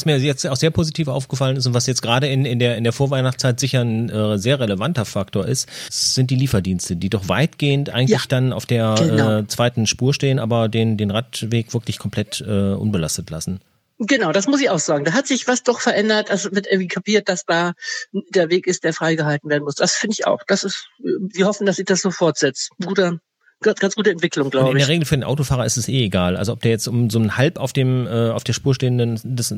Was 0.00 0.04
mir 0.04 0.16
jetzt 0.18 0.46
auch 0.46 0.54
sehr 0.54 0.70
positiv 0.70 1.08
aufgefallen 1.08 1.56
ist 1.56 1.66
und 1.66 1.74
was 1.74 1.88
jetzt 1.88 2.02
gerade 2.02 2.28
in, 2.28 2.44
in, 2.44 2.60
der, 2.60 2.76
in 2.76 2.84
der 2.84 2.92
Vorweihnachtszeit 2.92 3.58
sicher 3.58 3.80
ein 3.80 4.08
äh, 4.08 4.38
sehr 4.38 4.60
relevanter 4.60 5.04
Faktor 5.04 5.44
ist, 5.44 5.68
sind 5.90 6.30
die 6.30 6.36
Lieferdienste, 6.36 6.94
die 6.94 7.10
doch 7.10 7.28
weitgehend 7.28 7.90
eigentlich 7.90 8.20
ja, 8.20 8.26
dann 8.28 8.52
auf 8.52 8.64
der 8.64 8.94
genau. 8.96 9.38
äh, 9.38 9.46
zweiten 9.48 9.88
Spur 9.88 10.14
stehen, 10.14 10.38
aber 10.38 10.68
den, 10.68 10.98
den 10.98 11.10
Radweg 11.10 11.74
wirklich 11.74 11.98
komplett 11.98 12.40
äh, 12.40 12.74
unbelastet 12.74 13.28
lassen. 13.30 13.60
Genau, 13.98 14.30
das 14.30 14.46
muss 14.46 14.60
ich 14.60 14.70
auch 14.70 14.78
sagen. 14.78 15.04
Da 15.04 15.14
hat 15.14 15.26
sich 15.26 15.48
was 15.48 15.64
doch 15.64 15.80
verändert. 15.80 16.30
Also 16.30 16.52
wird 16.52 16.68
irgendwie 16.68 16.86
kapiert, 16.86 17.28
dass 17.28 17.44
da 17.44 17.72
der 18.12 18.50
Weg 18.50 18.68
ist, 18.68 18.84
der 18.84 18.94
freigehalten 18.94 19.50
werden 19.50 19.64
muss. 19.64 19.74
Das 19.74 19.96
finde 19.96 20.14
ich 20.16 20.28
auch. 20.28 20.42
Das 20.46 20.62
ist, 20.62 20.86
wir 20.98 21.46
hoffen, 21.46 21.66
dass 21.66 21.76
sich 21.76 21.86
das 21.86 22.02
so 22.02 22.12
fortsetzt. 22.12 22.70
Guter, 22.84 23.18
ganz, 23.60 23.80
ganz 23.80 23.94
gute 23.94 24.10
Entwicklung, 24.10 24.50
glaube 24.50 24.68
ich. 24.68 24.72
In 24.72 24.78
der 24.78 24.88
Regel 24.88 25.04
für 25.04 25.16
den 25.16 25.24
Autofahrer 25.24 25.66
ist 25.66 25.76
es 25.76 25.88
eh 25.88 26.04
egal. 26.04 26.36
Also 26.36 26.52
ob 26.52 26.60
der 26.60 26.70
jetzt 26.70 26.86
um 26.86 27.10
so 27.10 27.18
einen 27.18 27.36
halb 27.36 27.58
auf 27.58 27.72
dem 27.72 28.06
äh, 28.06 28.30
auf 28.30 28.44
der 28.44 28.52
Spur 28.52 28.74
stehenden 28.74 29.20
das, 29.24 29.48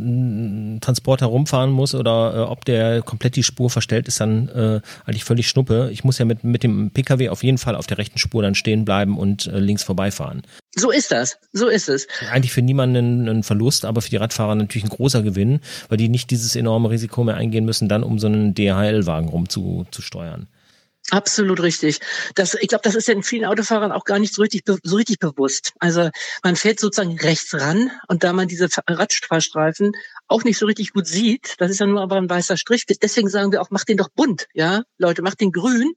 Transporter 0.81 1.27
rumfahren 1.27 1.71
muss 1.71 1.95
oder 1.95 2.35
äh, 2.35 2.39
ob 2.41 2.65
der 2.65 3.03
komplett 3.03 3.37
die 3.37 3.43
Spur 3.43 3.71
verstellt, 3.71 4.09
ist 4.09 4.21
dann 4.21 4.49
äh, 4.49 4.81
eigentlich 5.05 5.25
völlig 5.25 5.49
Schnuppe. 5.49 5.91
Ich 5.93 6.05
muss 6.05 6.19
ja 6.19 6.25
mit 6.25 6.45
mit 6.45 6.63
dem 6.63 6.91
PKW 6.91 7.29
auf 7.29 7.43
jeden 7.43 7.59
Fall 7.59 7.77
auf 7.77 7.87
der 7.87 7.99
rechten 7.99 8.19
Spur 8.19 8.43
dann 8.43 8.55
stehen 8.55 8.85
bleiben 8.85 9.19
und 9.19 9.47
äh, 9.47 9.59
links 9.59 9.83
vorbeifahren. 9.83 10.43
So 10.75 10.91
ist 10.91 11.11
das. 11.11 11.39
So 11.53 11.69
ist 11.69 11.89
es. 11.89 12.07
Eigentlich 12.31 12.53
für 12.53 12.63
niemanden 12.63 13.29
ein 13.29 13.43
Verlust, 13.43 13.85
aber 13.85 14.01
für 14.01 14.11
die 14.11 14.17
Radfahrer 14.17 14.55
natürlich 14.55 14.85
ein 14.85 14.97
großer 14.97 15.23
Gewinn, 15.23 15.61
weil 15.89 15.99
die 15.99 16.09
nicht 16.09 16.31
dieses 16.31 16.57
enorme 16.57 16.91
Risiko 16.91 17.25
mehr 17.25 17.37
eingehen 17.37 17.65
müssen, 17.65 17.89
dann 17.89 18.05
um 18.05 18.19
so 18.19 18.29
einen 18.29 18.55
DHL-Wagen 18.55 19.29
rumzusteuern. 19.29 20.49
Absolut 21.11 21.61
richtig. 21.61 21.99
Das, 22.37 22.55
ich 22.55 22.69
glaube, 22.69 22.83
das 22.85 22.95
ist 22.95 23.09
ja 23.09 23.15
in 23.15 23.25
vielen 23.25 23.45
Autofahrern 23.45 23.91
auch 23.91 24.05
gar 24.05 24.21
nicht 24.21 24.33
so 24.33 24.43
richtig, 24.43 24.63
so 24.67 24.97
richtig 24.97 25.19
bewusst. 25.19 25.73
Also 25.81 26.11
man 26.45 26.55
fährt 26.55 26.79
sozusagen 26.79 27.19
rechts 27.19 27.53
ran 27.55 27.91
und 28.07 28.23
da 28.23 28.33
man 28.33 28.47
diese 28.47 28.69
Radfahrstreifen 28.89 29.93
auch 30.31 30.45
nicht 30.45 30.59
so 30.59 30.67
richtig 30.67 30.93
gut 30.93 31.07
sieht, 31.07 31.55
das 31.59 31.71
ist 31.71 31.81
ja 31.81 31.87
nur 31.87 32.01
aber 32.01 32.17
ein 32.17 32.31
weißer 32.31 32.57
Strich. 32.57 32.87
Deswegen 32.87 33.29
sagen 33.29 33.53
wir 33.53 33.61
auch, 33.61 33.71
macht 33.71 33.89
den 33.89 33.97
doch 33.97 34.09
bunt, 34.09 34.47
ja, 34.55 34.83
Leute, 34.99 35.23
macht 35.23 35.41
den 35.41 35.53
grün. 35.53 35.93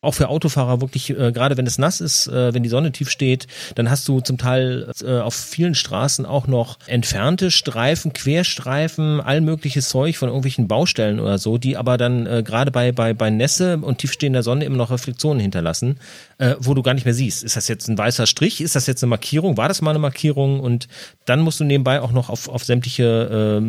Auch 0.00 0.14
für 0.14 0.28
Autofahrer 0.28 0.80
wirklich, 0.80 1.10
äh, 1.10 1.32
gerade 1.32 1.56
wenn 1.56 1.66
es 1.66 1.78
nass 1.78 2.00
ist, 2.00 2.28
äh, 2.28 2.54
wenn 2.54 2.62
die 2.62 2.68
Sonne 2.68 2.92
tief 2.92 3.10
steht, 3.10 3.46
dann 3.74 3.90
hast 3.90 4.06
du 4.08 4.20
zum 4.20 4.38
Teil 4.38 4.90
äh, 5.02 5.18
auf 5.18 5.34
vielen 5.34 5.74
Straßen 5.74 6.24
auch 6.26 6.46
noch 6.46 6.78
entfernte 6.86 7.50
Streifen, 7.50 8.12
Querstreifen, 8.12 9.20
all 9.20 9.40
mögliches 9.40 9.88
Zeug 9.88 10.16
von 10.16 10.28
irgendwelchen 10.28 10.68
Baustellen 10.68 11.18
oder 11.18 11.38
so, 11.38 11.58
die 11.58 11.76
aber 11.76 11.96
dann 11.96 12.26
äh, 12.26 12.42
gerade 12.44 12.70
bei 12.70 12.92
bei 12.92 13.14
bei 13.14 13.30
Nässe 13.30 13.78
und 13.78 13.98
tiefstehender 13.98 14.42
Sonne 14.42 14.64
immer 14.64 14.76
noch 14.76 14.90
Reflexionen 14.90 15.40
hinterlassen, 15.40 15.98
äh, 16.38 16.54
wo 16.58 16.74
du 16.74 16.82
gar 16.82 16.94
nicht 16.94 17.04
mehr 17.04 17.14
siehst. 17.14 17.42
Ist 17.42 17.56
das 17.56 17.68
jetzt 17.68 17.88
ein 17.88 17.98
weißer 17.98 18.26
Strich? 18.26 18.60
Ist 18.60 18.76
das 18.76 18.86
jetzt 18.86 19.02
eine 19.02 19.10
Markierung? 19.10 19.56
War 19.56 19.68
das 19.68 19.82
mal 19.82 19.90
eine 19.90 19.98
Markierung? 19.98 20.60
Und 20.60 20.88
dann 21.24 21.40
musst 21.40 21.58
du 21.60 21.64
nebenbei 21.64 22.00
auch 22.00 22.12
noch 22.12 22.30
auf, 22.30 22.48
auf 22.48 22.64
sämtliche 22.64 23.60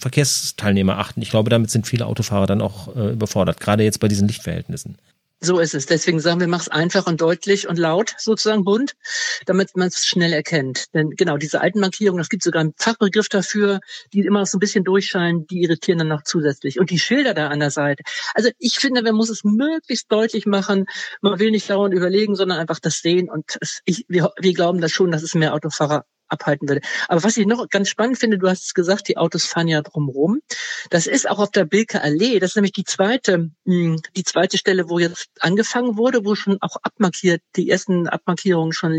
Verkehrsteilnehmer 0.00 0.98
achten. 0.98 1.22
Ich 1.22 1.30
glaube, 1.30 1.50
damit 1.50 1.70
sind 1.70 1.86
viele 1.86 2.06
Autofahrer 2.06 2.46
dann 2.46 2.60
auch 2.60 2.94
äh, 2.94 3.12
überfordert, 3.12 3.60
gerade 3.60 3.82
jetzt 3.82 4.00
bei 4.00 4.08
diesen 4.08 4.28
Lichtverhältnissen. 4.28 4.96
So 5.44 5.58
ist 5.58 5.74
es. 5.74 5.84
Deswegen 5.84 6.20
sagen 6.20 6.40
wir, 6.40 6.48
mach's 6.48 6.68
einfach 6.68 7.06
und 7.06 7.20
deutlich 7.20 7.68
und 7.68 7.78
laut, 7.78 8.14
sozusagen 8.16 8.64
bunt, 8.64 8.94
damit 9.44 9.76
man 9.76 9.88
es 9.88 10.06
schnell 10.06 10.32
erkennt. 10.32 10.94
Denn 10.94 11.10
genau, 11.10 11.36
diese 11.36 11.60
alten 11.60 11.80
Markierungen, 11.80 12.18
das 12.18 12.30
gibt 12.30 12.42
sogar 12.42 12.60
einen 12.60 12.72
Fachbegriff 12.78 13.28
dafür, 13.28 13.80
die 14.14 14.20
immer 14.20 14.40
noch 14.40 14.46
so 14.46 14.56
ein 14.56 14.60
bisschen 14.60 14.84
durchscheinen, 14.84 15.46
die 15.46 15.62
irritieren 15.62 15.98
dann 15.98 16.08
noch 16.08 16.22
zusätzlich. 16.22 16.80
Und 16.80 16.88
die 16.88 16.98
Schilder 16.98 17.34
da 17.34 17.48
an 17.48 17.60
der 17.60 17.70
Seite. 17.70 18.04
Also 18.32 18.48
ich 18.58 18.76
finde, 18.76 19.02
man 19.02 19.14
muss 19.14 19.28
es 19.28 19.44
möglichst 19.44 20.10
deutlich 20.10 20.46
machen. 20.46 20.86
Man 21.20 21.38
will 21.38 21.50
nicht 21.50 21.68
dauernd 21.68 21.94
überlegen, 21.94 22.36
sondern 22.36 22.58
einfach 22.58 22.80
das 22.80 23.00
sehen. 23.00 23.28
Und 23.28 23.58
es, 23.60 23.82
ich, 23.84 24.06
wir, 24.08 24.32
wir 24.40 24.54
glauben 24.54 24.80
das 24.80 24.92
schon, 24.92 25.10
dass 25.10 25.22
es 25.22 25.34
mehr 25.34 25.52
Autofahrer 25.52 26.06
abhalten 26.28 26.68
würde. 26.68 26.80
Aber 27.08 27.22
was 27.22 27.36
ich 27.36 27.46
noch 27.46 27.68
ganz 27.68 27.88
spannend 27.88 28.18
finde, 28.18 28.38
du 28.38 28.48
hast 28.48 28.64
es 28.64 28.74
gesagt, 28.74 29.08
die 29.08 29.16
Autos 29.16 29.46
fahren 29.46 29.68
ja 29.68 29.82
drumherum. 29.82 30.40
Das 30.90 31.06
ist 31.06 31.28
auch 31.28 31.38
auf 31.38 31.50
der 31.50 31.64
Bilker 31.64 32.02
Allee. 32.02 32.38
Das 32.38 32.50
ist 32.50 32.56
nämlich 32.56 32.72
die 32.72 32.84
zweite, 32.84 33.50
hm, 33.66 34.00
die 34.16 34.24
zweite 34.24 34.58
Stelle, 34.58 34.88
wo 34.88 34.98
jetzt 34.98 35.30
angefangen 35.40 35.96
wurde, 35.96 36.24
wo 36.24 36.34
schon 36.34 36.58
auch 36.60 36.76
abmarkiert, 36.82 37.42
die 37.56 37.70
ersten 37.70 38.08
Abmarkierungen 38.08 38.72
schon 38.72 38.96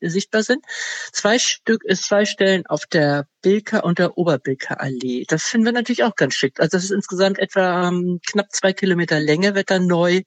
sichtbar 0.00 0.42
sind. 0.42 0.64
Zwei 1.12 1.38
Stück, 1.38 1.84
ist 1.84 2.04
zwei 2.04 2.24
Stellen 2.24 2.66
auf 2.66 2.86
der 2.86 3.26
Bilker 3.44 3.84
und 3.84 3.98
der 3.98 4.16
Oberbilker 4.16 4.80
Allee. 4.80 5.26
Das 5.28 5.44
finden 5.44 5.66
wir 5.66 5.72
natürlich 5.72 6.02
auch 6.02 6.16
ganz 6.16 6.34
schick. 6.34 6.60
Also 6.60 6.78
das 6.78 6.84
ist 6.84 6.92
insgesamt 6.92 7.38
etwa 7.38 7.88
ähm, 7.88 8.18
knapp 8.26 8.50
zwei 8.52 8.72
Kilometer 8.72 9.20
Länge 9.20 9.54
wird 9.54 9.70
da 9.70 9.78
neu, 9.78 10.22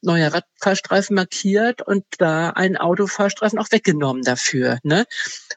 neuer 0.00 0.32
Radfahrstreifen 0.32 1.16
markiert 1.16 1.82
und 1.82 2.04
da 2.18 2.50
ein 2.50 2.76
Autofahrstreifen 2.76 3.58
auch 3.58 3.72
weggenommen 3.72 4.22
dafür. 4.22 4.78
Ne? 4.84 5.06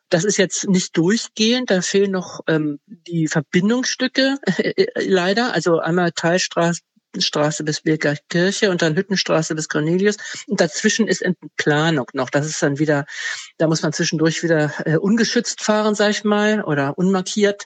Das 0.09 0.23
ist 0.23 0.37
jetzt 0.37 0.67
nicht 0.67 0.97
durchgehend, 0.97 1.69
da 1.69 1.83
fehlen 1.83 2.09
noch 2.09 2.39
ähm, 2.47 2.79
die 2.87 3.27
Verbindungsstücke 3.27 4.39
leider. 4.95 5.53
Also 5.53 5.77
einmal 5.77 6.11
Teilstraße 6.11 6.81
Hüttenstraße 7.15 7.63
bis 7.63 7.81
Birkerkirche 7.81 8.69
und 8.69 8.81
dann 8.81 8.95
Hüttenstraße 8.95 9.55
bis 9.55 9.69
Cornelius. 9.69 10.17
Und 10.47 10.59
dazwischen 10.59 11.07
ist 11.07 11.21
Entplanung 11.21 12.07
noch. 12.13 12.29
Das 12.29 12.45
ist 12.45 12.61
dann 12.61 12.77
wieder, 12.77 13.05
da 13.57 13.67
muss 13.67 13.81
man 13.81 13.93
zwischendurch 13.93 14.43
wieder 14.43 14.73
äh, 14.85 14.97
ungeschützt 14.97 15.61
fahren, 15.61 15.95
sag 15.95 16.11
ich 16.11 16.23
mal, 16.23 16.63
oder 16.63 16.97
unmarkiert. 16.97 17.65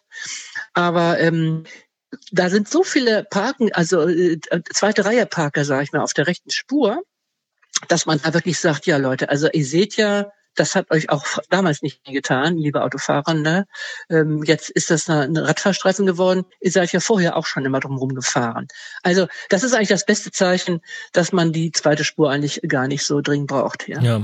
Aber 0.73 1.19
ähm, 1.19 1.63
da 2.31 2.49
sind 2.49 2.69
so 2.69 2.83
viele 2.83 3.23
Parken, 3.23 3.71
also 3.73 4.07
äh, 4.07 4.39
zweite 4.71 5.05
Reihe 5.05 5.25
Parker, 5.25 5.65
sag 5.65 5.83
ich 5.83 5.91
mal, 5.91 6.01
auf 6.01 6.13
der 6.13 6.27
rechten 6.27 6.51
Spur, 6.51 7.01
dass 7.87 8.05
man 8.05 8.19
da 8.21 8.33
wirklich 8.33 8.59
sagt, 8.59 8.85
ja 8.85 8.97
Leute, 8.97 9.29
also 9.29 9.49
ihr 9.51 9.65
seht 9.65 9.95
ja, 9.95 10.31
das 10.59 10.75
hat 10.75 10.91
euch 10.91 11.09
auch 11.09 11.25
damals 11.49 11.81
nicht 11.81 12.03
getan, 12.03 12.57
liebe 12.57 12.83
Autofahrer. 12.83 13.33
Ne? 13.33 13.65
Ähm, 14.09 14.43
jetzt 14.43 14.69
ist 14.69 14.91
das 14.91 15.09
eine, 15.09 15.47
Radfahrstreifen 15.47 16.05
geworden. 16.05 16.45
Ihr 16.59 16.71
seid 16.71 16.91
ja 16.91 16.99
vorher 16.99 17.37
auch 17.37 17.45
schon 17.45 17.65
immer 17.65 17.79
drumherum 17.79 18.13
gefahren. 18.13 18.67
Also 19.01 19.27
das 19.49 19.63
ist 19.63 19.73
eigentlich 19.73 19.89
das 19.89 20.05
beste 20.05 20.31
Zeichen, 20.31 20.81
dass 21.13 21.31
man 21.31 21.53
die 21.53 21.71
zweite 21.71 22.03
Spur 22.03 22.29
eigentlich 22.29 22.61
gar 22.67 22.87
nicht 22.87 23.05
so 23.05 23.21
dringend 23.21 23.47
braucht. 23.47 23.87
Ja. 23.87 24.01
ja. 24.01 24.21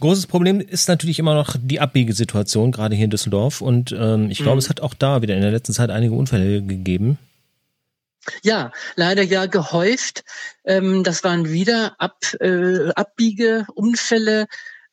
Großes 0.00 0.26
Problem 0.26 0.60
ist 0.60 0.88
natürlich 0.88 1.18
immer 1.18 1.34
noch 1.34 1.56
die 1.58 1.80
Abbiegesituation, 1.80 2.70
gerade 2.70 2.94
hier 2.94 3.04
in 3.06 3.10
Düsseldorf. 3.10 3.62
Und 3.62 3.92
ähm, 3.98 4.30
ich 4.30 4.38
glaube, 4.38 4.56
mhm. 4.56 4.60
es 4.60 4.68
hat 4.68 4.80
auch 4.80 4.92
da 4.92 5.22
wieder 5.22 5.34
in 5.34 5.40
der 5.40 5.52
letzten 5.52 5.72
Zeit 5.72 5.88
einige 5.88 6.14
Unfälle 6.14 6.62
gegeben. 6.62 7.18
Ja, 8.42 8.72
leider 8.94 9.22
ja 9.22 9.46
gehäuft. 9.46 10.24
Ähm, 10.64 11.04
das 11.04 11.24
waren 11.24 11.48
wieder 11.48 11.96
Ab, 12.00 12.18
äh, 12.40 12.90
Abbiegeunfälle, 12.90 14.46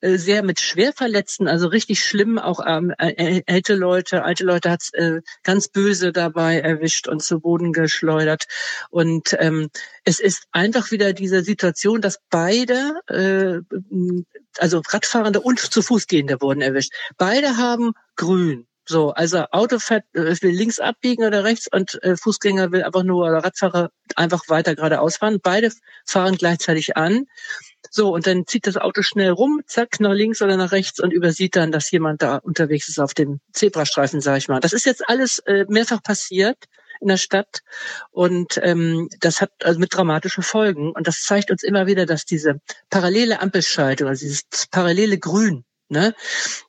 äh, 0.04 0.18
sehr 0.18 0.44
mit 0.44 0.60
Schwerverletzten, 0.60 1.48
also 1.48 1.68
richtig 1.68 2.04
schlimm. 2.04 2.38
Auch 2.38 2.60
ähm, 2.66 2.94
ältere 2.98 3.78
Leute, 3.78 4.24
alte 4.24 4.44
Leute 4.44 4.70
hat's 4.70 4.94
äh, 4.94 5.22
ganz 5.44 5.70
böse 5.70 6.12
dabei 6.12 6.60
erwischt 6.60 7.08
und 7.08 7.24
zu 7.24 7.40
Boden 7.40 7.72
geschleudert. 7.72 8.46
Und 8.90 9.36
ähm, 9.40 9.70
es 10.04 10.20
ist 10.20 10.44
einfach 10.52 10.92
wieder 10.92 11.14
diese 11.14 11.42
Situation, 11.42 12.02
dass 12.02 12.20
beide, 12.30 13.00
äh, 13.08 13.62
also 14.58 14.82
Radfahrende 14.86 15.40
und 15.40 15.60
zu 15.60 15.82
Fußgehende 15.82 16.42
wurden 16.42 16.62
erwischt. 16.62 16.92
Beide 17.18 17.56
haben 17.56 17.94
grün. 18.18 18.68
So, 18.86 19.12
also 19.12 19.46
Auto 19.52 19.80
fährt, 19.80 20.04
äh, 20.14 20.36
will 20.42 20.52
links 20.52 20.80
abbiegen 20.80 21.24
oder 21.26 21.44
rechts 21.44 21.68
und 21.72 22.02
äh, 22.04 22.18
Fußgänger 22.18 22.72
will 22.72 22.84
einfach 22.84 23.04
nur 23.04 23.26
oder 23.26 23.44
Radfahrer 23.44 23.92
einfach 24.16 24.44
weiter 24.50 24.76
geradeaus 24.76 25.18
fahren. 25.18 25.40
Beide 25.42 25.72
fahren 26.06 26.36
gleichzeitig 26.36 26.98
an. 26.98 27.26
So, 27.90 28.14
und 28.14 28.28
dann 28.28 28.46
zieht 28.46 28.68
das 28.68 28.78
Auto 28.78 29.02
schnell 29.02 29.32
rum, 29.32 29.62
zack, 29.68 30.00
nach 30.00 30.14
links 30.14 30.42
oder 30.42 30.58
nach 30.58 30.72
rechts 30.72 31.00
und 31.00 31.12
übersieht 31.12 31.56
dann, 31.56 31.72
dass 31.72 31.92
jemand 31.92 32.22
da 32.22 32.38
unterwegs 32.38 32.90
ist 32.90 33.00
auf 33.00 33.14
dem 33.14 33.40
Zebrastreifen, 33.54 34.22
sag 34.22 34.38
ich 34.38 34.48
mal. 34.48 34.60
Das 34.60 34.74
ist 34.74 34.86
jetzt 34.86 35.08
alles 35.08 35.40
äh, 35.40 35.66
mehrfach 35.70 36.02
passiert 36.04 36.58
in 37.02 37.08
der 37.08 37.18
Stadt 37.18 37.60
und 38.12 38.60
ähm, 38.64 39.10
das 39.20 39.42
hat 39.42 39.52
also 39.64 39.80
mit 39.80 39.94
dramatischen 39.94 40.44
Folgen 40.44 40.92
und 40.92 41.08
das 41.08 41.22
zeigt 41.22 41.52
uns 41.52 41.64
immer 41.64 41.86
wieder, 41.86 42.06
dass 42.06 42.26
diese 42.26 42.62
parallele 42.90 43.42
Ampelschaltung, 43.42 44.08
also 44.08 44.26
dieses 44.26 44.44
parallele 44.72 45.18
Grün, 45.18 45.66
ne, 45.94 46.14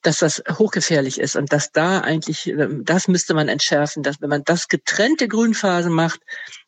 dass 0.03 0.19
das 0.19 0.43
hochgefährlich 0.49 1.19
ist 1.21 1.35
und 1.35 1.53
dass 1.53 1.73
da 1.73 2.01
eigentlich, 2.01 2.47
ähm, 2.47 2.85
das 2.85 3.09
müsste 3.09 3.35
man 3.35 3.49
entschärfen, 3.49 4.05
dass 4.05 4.21
wenn 4.21 4.31
man 4.31 4.45
das 4.45 4.69
getrennte 4.69 5.27
Grünphase 5.27 5.91
macht, 5.91 6.21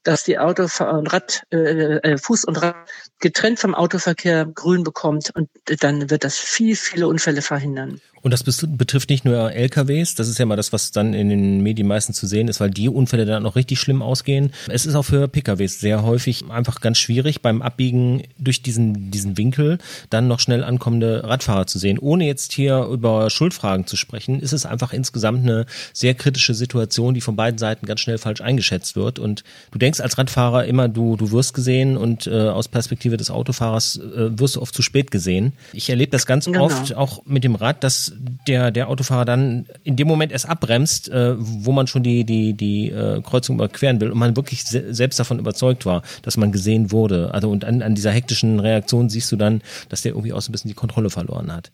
dass 0.03 0.25
die 0.25 0.39
Autofahr 0.39 0.99
und 0.99 1.13
Rad, 1.13 1.43
äh, 1.53 1.99
äh, 1.99 2.19
Fuß 2.19 2.45
und 2.45 2.61
Rad 2.61 2.75
getrennt 3.21 3.61
vom 3.61 3.75
Autoverkehr 3.75 4.47
grün 4.47 4.83
bekommt 4.83 5.31
und 5.35 5.49
dann 5.81 6.11
wird 6.11 6.25
das 6.25 6.39
viel, 6.39 6.75
viele 6.75 7.07
Unfälle 7.07 7.43
verhindern. 7.43 8.01
Und 8.27 8.33
das 8.33 8.43
betrifft 8.43 9.09
nicht 9.09 9.25
nur 9.25 9.53
LKWs, 9.53 10.17
das 10.17 10.27
ist 10.27 10.41
ja 10.41 10.47
mal 10.47 10.57
das, 10.57 10.73
was 10.73 10.91
dann 10.91 11.15
in 11.15 11.29
den 11.29 11.63
Medien 11.63 11.87
meistens 11.87 12.17
zu 12.17 12.27
sehen 12.27 12.49
ist, 12.49 12.59
weil 12.59 12.71
die 12.71 12.89
Unfälle 12.89 13.25
dann 13.25 13.45
noch 13.45 13.55
richtig 13.55 13.79
schlimm 13.79 14.03
ausgehen. 14.03 14.51
Es 14.69 14.85
ist 14.85 14.97
auch 14.97 15.05
für 15.05 15.29
PKWs 15.29 15.79
sehr 15.79 16.03
häufig 16.03 16.45
einfach 16.51 16.81
ganz 16.81 16.99
schwierig, 16.99 17.41
beim 17.41 17.63
Abbiegen 17.63 18.25
durch 18.37 18.63
diesen, 18.63 19.13
diesen 19.13 19.39
Winkel 19.39 19.79
dann 20.11 20.27
noch 20.27 20.41
schnell 20.41 20.65
ankommende 20.65 21.23
Radfahrer 21.23 21.69
zu 21.69 21.79
sehen. 21.79 22.01
Ohne 22.01 22.27
jetzt 22.27 22.53
hier 22.53 22.89
über 22.91 23.31
Schuldfragen 23.31 23.87
zu 23.87 23.95
sprechen, 23.95 24.41
ist 24.41 24.53
es 24.53 24.67
einfach 24.67 24.93
insgesamt 24.93 25.45
eine 25.45 25.65
sehr 25.93 26.15
kritische 26.15 26.55
Situation, 26.55 27.15
die 27.15 27.21
von 27.21 27.37
beiden 27.37 27.59
Seiten 27.59 27.87
ganz 27.87 28.01
schnell 28.01 28.19
falsch 28.19 28.41
eingeschätzt 28.41 28.97
wird. 28.97 29.21
Und 29.21 29.45
du 29.71 29.79
denkst 29.79 30.01
als 30.01 30.19
Radfahrer 30.19 30.65
immer, 30.65 30.89
du, 30.89 31.15
du 31.15 31.31
wirst 31.31 31.55
gesehen 31.55 31.97
und 31.97 32.27
äh, 32.27 32.49
aus 32.49 32.67
Perspektive 32.67 33.19
des 33.19 33.31
Autofahrers 33.31 33.99
äh, 33.99 34.37
wirst 34.37 34.57
du 34.57 34.63
oft 34.63 34.75
zu 34.75 34.83
spät 34.83 35.13
gesehen. 35.13 35.53
Ich 35.73 35.91
erlebe 35.91 36.11
das 36.11 36.27
ganz 36.27 36.47
genau. 36.47 36.65
oft 36.65 36.93
auch 36.97 37.25
mit 37.25 37.45
dem 37.45 37.55
Rad, 37.55 37.85
dass 37.85 38.16
der, 38.47 38.71
der 38.71 38.89
Autofahrer 38.89 39.25
dann 39.25 39.67
in 39.85 39.97
dem 39.97 40.09
Moment 40.09 40.33
erst 40.33 40.49
abbremst, 40.49 41.09
äh, 41.09 41.35
wo 41.39 41.73
man 41.73 41.87
schon 41.87 42.03
die, 42.03 42.25
die, 42.25 42.55
die 42.55 42.91
äh, 42.91 43.21
Kreuzung 43.23 43.57
überqueren 43.57 44.01
will 44.01 44.11
und 44.11 44.19
man 44.19 44.37
wirklich 44.37 44.65
se 44.65 44.95
selbst 44.95 45.19
davon 45.19 45.39
überzeugt 45.39 45.87
war, 45.87 46.03
dass 46.23 46.37
man 46.37 46.53
gesehen 46.53 46.93
wurde. 46.93 47.33
Also 47.35 47.51
und 47.51 47.65
an, 47.65 47.83
an 47.83 47.95
dieser 47.95 48.11
hektischen 48.11 48.61
Reaktion 48.61 49.09
siehst 49.09 49.31
du 49.33 49.37
dann, 49.37 49.63
dass 49.89 50.03
der 50.03 50.13
irgendwie 50.13 50.33
auch 50.33 50.41
so 50.41 50.51
ein 50.51 50.53
bisschen 50.53 50.69
die 50.69 50.75
Kontrolle 50.75 51.11
verloren 51.11 51.53
hat. 51.53 51.71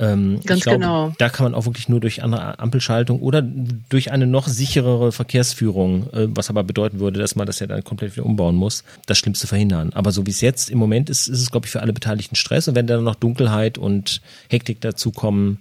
Ähm, 0.00 0.40
Ganz 0.46 0.62
glaube, 0.62 0.78
genau. 0.78 1.12
Da 1.18 1.28
kann 1.28 1.44
man 1.44 1.54
auch 1.54 1.66
wirklich 1.66 1.88
nur 1.90 2.00
durch 2.00 2.22
andere 2.22 2.58
Ampelschaltung 2.58 3.20
oder 3.20 3.42
durch 3.42 4.10
eine 4.10 4.26
noch 4.26 4.48
sicherere 4.48 5.12
Verkehrsführung, 5.12 6.10
äh, 6.12 6.26
was 6.30 6.48
aber 6.48 6.64
bedeuten 6.64 7.00
würde, 7.00 7.20
dass 7.20 7.36
man 7.36 7.46
das 7.46 7.58
ja 7.58 7.66
dann 7.66 7.84
komplett 7.84 8.16
wieder 8.16 8.24
umbauen 8.24 8.54
muss, 8.54 8.82
das 9.06 9.18
Schlimmste 9.18 9.46
verhindern. 9.46 9.92
Aber 9.92 10.10
so 10.10 10.26
wie 10.26 10.30
es 10.30 10.40
jetzt 10.40 10.70
im 10.70 10.78
Moment 10.78 11.10
ist, 11.10 11.28
ist 11.28 11.42
es, 11.42 11.50
glaube 11.50 11.66
ich, 11.66 11.72
für 11.72 11.82
alle 11.82 11.92
Beteiligten 11.92 12.34
Stress. 12.34 12.66
Und 12.66 12.76
wenn 12.76 12.86
dann 12.86 13.04
noch 13.04 13.14
Dunkelheit 13.14 13.76
und 13.76 14.22
Hektik 14.48 14.80
dazukommen, 14.80 15.58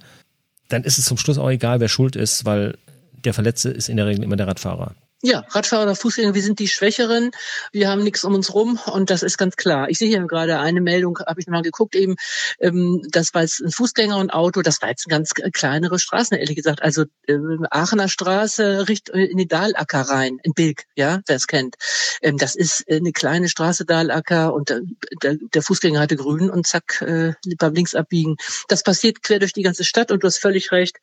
dann 0.69 0.83
ist 0.83 0.97
es 0.97 1.05
zum 1.05 1.17
Schluss 1.17 1.37
auch 1.37 1.49
egal, 1.49 1.79
wer 1.79 1.89
schuld 1.89 2.15
ist, 2.15 2.45
weil 2.45 2.77
der 3.11 3.33
Verletzte 3.33 3.69
ist 3.69 3.89
in 3.89 3.97
der 3.97 4.05
Regel 4.05 4.23
immer 4.23 4.37
der 4.37 4.47
Radfahrer. 4.47 4.95
Ja, 5.21 5.43
Radfahrer 5.49 5.83
oder 5.83 5.95
Fußgänger, 5.95 6.33
wir 6.33 6.41
sind 6.41 6.59
die 6.59 6.69
Schwächeren, 6.69 7.31
wir 7.73 7.89
haben 7.89 8.05
nichts 8.05 8.23
um 8.23 8.35
uns 8.35 8.53
rum 8.53 8.79
und 8.85 9.09
das 9.09 9.21
ist 9.21 9.37
ganz 9.37 9.57
klar. 9.57 9.89
Ich 9.89 9.97
sehe 9.97 10.07
hier 10.07 10.25
gerade 10.25 10.59
eine 10.59 10.79
Meldung, 10.79 11.19
habe 11.27 11.41
ich 11.41 11.47
mal 11.47 11.61
geguckt, 11.61 11.93
eben, 11.93 12.15
ähm, 12.61 13.05
das 13.09 13.33
war 13.33 13.41
jetzt 13.41 13.59
ein 13.59 13.69
Fußgänger 13.69 14.15
und 14.15 14.29
Auto, 14.29 14.61
das 14.61 14.81
war 14.81 14.87
jetzt 14.87 15.05
eine 15.07 15.17
ganz 15.17 15.31
kleinere 15.33 15.99
Straßen, 15.99 16.37
ehrlich 16.37 16.55
gesagt. 16.55 16.81
Also 16.81 17.03
ähm, 17.27 17.67
Aachener 17.69 18.07
Straße 18.07 18.87
Richt 18.87 19.09
in 19.09 19.35
die 19.37 19.47
Dahlacker 19.47 20.03
rein, 20.03 20.37
in 20.41 20.53
Bilk, 20.53 20.85
ja, 20.95 21.19
wer 21.27 21.35
es 21.35 21.47
kennt. 21.47 21.75
Ähm, 22.21 22.37
das 22.37 22.55
ist 22.55 22.89
eine 22.89 23.11
kleine 23.11 23.49
Straße 23.49 23.83
Dahlacker 23.83 24.53
und 24.53 24.71
äh, 24.71 24.79
der, 25.21 25.35
der 25.53 25.61
Fußgänger 25.61 25.99
hatte 25.99 26.15
grün 26.15 26.49
und 26.49 26.65
zack, 26.65 27.01
äh, 27.01 27.33
beim 27.57 27.73
Links 27.73 27.93
abbiegen. 27.93 28.37
Das 28.69 28.83
passiert 28.83 29.21
quer 29.21 29.39
durch 29.39 29.51
die 29.51 29.63
ganze 29.63 29.83
Stadt 29.83 30.13
und 30.13 30.23
du 30.23 30.27
hast 30.27 30.37
völlig 30.37 30.71
recht, 30.71 30.95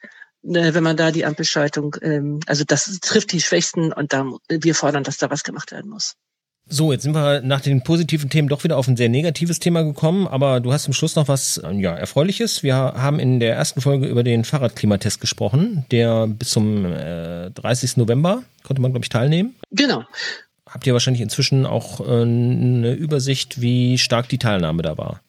wenn 0.47 0.85
man 0.85 0.97
da 0.97 1.11
die 1.11 1.25
Ampelschaltung, 1.25 1.97
ähm, 2.03 2.41
also 2.47 2.65
das 2.65 2.99
trifft 3.01 3.33
die 3.33 3.41
Schwächsten 3.41 3.93
und 3.93 4.13
da 4.13 4.25
wir 4.49 4.75
fordern, 4.75 5.05
dass 5.05 5.19
da 5.19 5.31
was 5.31 5.43
gemacht 5.43 5.73
werden 5.73 5.91
muss. 5.91 6.15
So, 6.69 6.91
jetzt 6.91 7.05
sind 7.05 7.15
wir 7.15 7.43
nach 7.43 7.61
den 7.61 7.85
positiven 7.85 8.29
Themen 8.29 8.49
doch 8.49 8.65
wieder 8.65 8.77
auf 8.77 8.89
ein 8.89 8.97
sehr 8.97 9.09
negatives 9.09 9.61
Thema 9.61 9.85
gekommen, 9.85 10.27
aber 10.27 10.59
du 10.59 10.73
hast 10.73 10.83
zum 10.83 10.95
Schluss 10.95 11.15
noch 11.15 11.29
was 11.29 11.63
ja, 11.75 11.95
Erfreuliches. 11.95 12.65
Wir 12.65 12.75
haben 12.75 13.21
in 13.21 13.39
der 13.39 13.55
ersten 13.55 13.81
Folge 13.81 14.09
über 14.09 14.25
den 14.25 14.43
Fahrradklimatest 14.43 15.21
gesprochen, 15.21 15.87
der 15.93 16.27
bis 16.27 16.51
zum 16.51 16.85
äh, 16.85 17.51
30. 17.53 17.99
November 17.99 18.43
konnte 18.65 18.83
man, 18.83 18.91
glaube 18.91 19.05
ich, 19.05 19.11
teilnehmen. 19.11 19.55
Genau. 19.71 20.03
Habt 20.69 20.89
ihr 20.89 20.93
wahrscheinlich 20.93 21.23
inzwischen 21.23 21.67
auch 21.67 22.01
äh, 22.01 22.23
eine 22.23 22.95
Übersicht, 22.95 23.61
wie 23.61 23.97
stark 23.97 24.29
die 24.29 24.39
Teilnahme 24.39 24.83
da 24.83 24.99
war? 24.99 25.21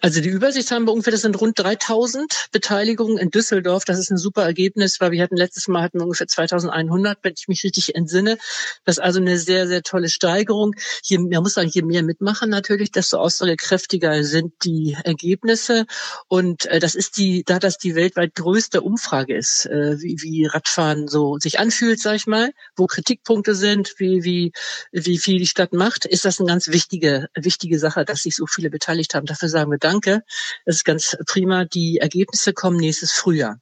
Also 0.00 0.20
die 0.20 0.28
Übersicht 0.28 0.70
haben 0.70 0.86
wir 0.86 0.92
ungefähr, 0.92 1.12
das 1.12 1.22
sind 1.22 1.40
rund 1.40 1.58
3000 1.58 2.48
Beteiligungen 2.52 3.18
in 3.18 3.30
Düsseldorf. 3.30 3.84
Das 3.84 3.98
ist 3.98 4.10
ein 4.10 4.18
super 4.18 4.42
Ergebnis, 4.42 5.00
weil 5.00 5.10
wir 5.12 5.22
hatten 5.22 5.36
letztes 5.36 5.68
Mal 5.68 5.82
hatten 5.82 5.98
wir 5.98 6.04
ungefähr 6.04 6.26
2100, 6.26 7.18
wenn 7.22 7.34
ich 7.36 7.48
mich 7.48 7.64
richtig 7.64 7.94
entsinne. 7.94 8.38
Das 8.84 8.98
ist 8.98 9.02
also 9.02 9.20
eine 9.20 9.38
sehr, 9.38 9.66
sehr 9.66 9.82
tolle 9.82 10.08
Steigerung. 10.08 10.74
Je, 11.02 11.18
man 11.18 11.42
muss 11.42 11.54
sagen, 11.54 11.68
je 11.68 11.82
mehr 11.82 12.02
mitmachen 12.02 12.50
natürlich, 12.50 12.92
desto 12.92 13.18
aussagekräftiger 13.18 14.24
sind 14.24 14.52
die 14.64 14.96
Ergebnisse. 15.04 15.86
Und 16.28 16.66
äh, 16.66 16.78
das 16.78 16.94
ist 16.94 17.16
die, 17.16 17.44
da 17.44 17.58
das 17.58 17.78
die 17.78 17.94
weltweit 17.94 18.34
größte 18.34 18.80
Umfrage 18.80 19.36
ist, 19.36 19.66
äh, 19.66 20.00
wie, 20.00 20.16
wie 20.20 20.46
Radfahren 20.46 21.08
so 21.08 21.38
sich 21.38 21.58
anfühlt, 21.58 22.00
sag 22.00 22.16
ich 22.16 22.26
mal, 22.26 22.52
wo 22.76 22.86
Kritikpunkte 22.86 23.54
sind, 23.54 23.94
wie, 23.98 24.24
wie, 24.24 24.52
wie 24.92 25.18
viel 25.18 25.38
die 25.38 25.46
Stadt 25.46 25.72
macht, 25.72 26.04
ist 26.04 26.24
das 26.24 26.38
eine 26.38 26.48
ganz 26.48 26.68
wichtige, 26.68 27.28
wichtige 27.34 27.78
Sache, 27.78 28.04
dass 28.04 28.22
sich 28.22 28.36
so 28.36 28.46
viele 28.46 28.70
beteiligt 28.70 29.14
haben. 29.14 29.26
Dafür 29.26 29.48
sagen 29.54 29.70
wir 29.70 29.78
Danke. 29.78 30.22
Das 30.66 30.76
ist 30.76 30.84
ganz 30.84 31.16
prima. 31.26 31.64
Die 31.64 31.98
Ergebnisse 31.98 32.52
kommen 32.52 32.76
nächstes 32.76 33.12
Frühjahr. 33.12 33.58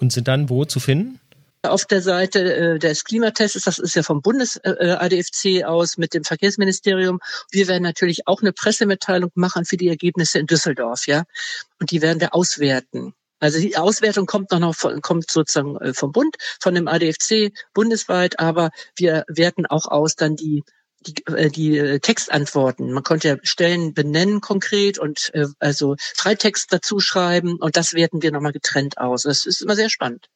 Und 0.00 0.12
sind 0.12 0.28
dann 0.28 0.48
wo 0.48 0.64
zu 0.64 0.80
finden? 0.80 1.20
Auf 1.62 1.86
der 1.86 2.02
Seite 2.02 2.54
äh, 2.54 2.78
des 2.78 3.04
Klimatests, 3.04 3.62
das 3.64 3.78
ist 3.78 3.96
ja 3.96 4.02
vom 4.02 4.20
Bundes-ADFC 4.20 5.44
äh, 5.44 5.64
aus 5.64 5.96
mit 5.96 6.12
dem 6.12 6.24
Verkehrsministerium. 6.24 7.20
Wir 7.50 7.68
werden 7.68 7.82
natürlich 7.82 8.26
auch 8.26 8.42
eine 8.42 8.52
Pressemitteilung 8.52 9.30
machen 9.34 9.64
für 9.64 9.78
die 9.78 9.88
Ergebnisse 9.88 10.38
in 10.38 10.46
Düsseldorf, 10.46 11.06
ja. 11.06 11.24
Und 11.80 11.90
die 11.90 12.02
werden 12.02 12.20
wir 12.20 12.34
auswerten. 12.34 13.14
Also 13.40 13.60
die 13.60 13.76
Auswertung 13.76 14.26
kommt 14.26 14.50
noch, 14.52 14.58
noch 14.58 14.74
von, 14.74 15.00
kommt 15.00 15.30
sozusagen 15.30 15.76
äh, 15.78 15.94
vom 15.94 16.12
Bund, 16.12 16.36
von 16.60 16.74
dem 16.74 16.88
ADFC 16.88 17.52
bundesweit, 17.72 18.38
aber 18.40 18.70
wir 18.96 19.24
werten 19.28 19.66
auch 19.66 19.86
aus 19.86 20.16
dann 20.16 20.36
die 20.36 20.64
die, 21.06 21.26
äh, 21.26 21.50
die 21.50 21.78
äh, 21.78 22.00
Textantworten. 22.00 22.92
Man 22.92 23.02
konnte 23.02 23.28
ja 23.28 23.36
Stellen 23.42 23.94
benennen 23.94 24.40
konkret 24.40 24.98
und 24.98 25.30
äh, 25.34 25.46
also 25.58 25.96
Freitext 25.98 26.72
dazu 26.72 27.00
schreiben 27.00 27.56
und 27.60 27.76
das 27.76 27.94
werten 27.94 28.22
wir 28.22 28.32
nochmal 28.32 28.52
getrennt 28.52 28.98
aus. 28.98 29.22
Das 29.22 29.46
ist 29.46 29.62
immer 29.62 29.76
sehr 29.76 29.90
spannend. 29.90 30.28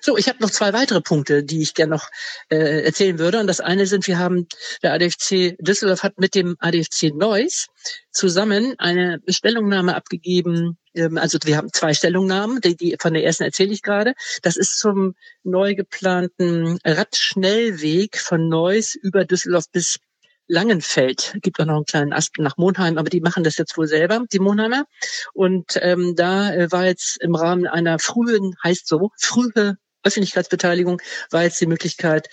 So, 0.00 0.16
ich 0.16 0.28
habe 0.28 0.40
noch 0.40 0.50
zwei 0.50 0.72
weitere 0.72 1.00
Punkte, 1.00 1.42
die 1.42 1.62
ich 1.62 1.74
gerne 1.74 1.90
noch 1.90 2.08
äh, 2.50 2.84
erzählen 2.84 3.18
würde. 3.18 3.40
Und 3.40 3.46
das 3.48 3.60
eine 3.60 3.86
sind, 3.86 4.06
wir 4.06 4.18
haben, 4.18 4.46
der 4.82 4.92
ADFC 4.92 5.56
Düsseldorf 5.58 6.02
hat 6.02 6.18
mit 6.18 6.34
dem 6.34 6.56
ADFC 6.60 7.14
Neuss 7.14 7.66
zusammen 8.12 8.74
eine 8.78 9.20
Stellungnahme 9.28 9.96
abgegeben. 9.96 10.78
Ähm, 10.94 11.18
also 11.18 11.38
wir 11.44 11.56
haben 11.56 11.72
zwei 11.72 11.94
Stellungnahmen, 11.94 12.60
die, 12.60 12.76
die 12.76 12.96
von 13.00 13.12
der 13.12 13.24
ersten 13.24 13.44
erzähle 13.44 13.72
ich 13.72 13.82
gerade. 13.82 14.14
Das 14.42 14.56
ist 14.56 14.78
zum 14.78 15.14
neu 15.42 15.74
geplanten 15.74 16.78
Radschnellweg 16.84 18.18
von 18.18 18.48
Neuss 18.48 18.94
über 18.94 19.24
Düsseldorf 19.24 19.64
bis 19.72 19.98
Langenfeld. 20.48 21.36
Gibt 21.42 21.60
auch 21.60 21.64
noch 21.64 21.76
einen 21.76 21.84
kleinen 21.84 22.12
Aspen 22.12 22.44
nach 22.44 22.56
Monheim, 22.56 22.98
aber 22.98 23.10
die 23.10 23.20
machen 23.20 23.44
das 23.44 23.56
jetzt 23.56 23.76
wohl 23.76 23.86
selber, 23.86 24.24
die 24.32 24.38
Monheimer. 24.38 24.86
Und 25.32 25.78
ähm, 25.82 26.14
da 26.16 26.52
äh, 26.52 26.70
war 26.70 26.86
jetzt 26.86 27.20
im 27.20 27.34
Rahmen 27.34 27.66
einer 27.66 27.98
frühen, 27.98 28.54
heißt 28.62 28.86
so, 28.86 29.10
frühe 29.18 29.76
Öffentlichkeitsbeteiligung, 30.02 31.02
war 31.30 31.42
jetzt 31.42 31.60
die 31.60 31.66
Möglichkeit, 31.66 32.28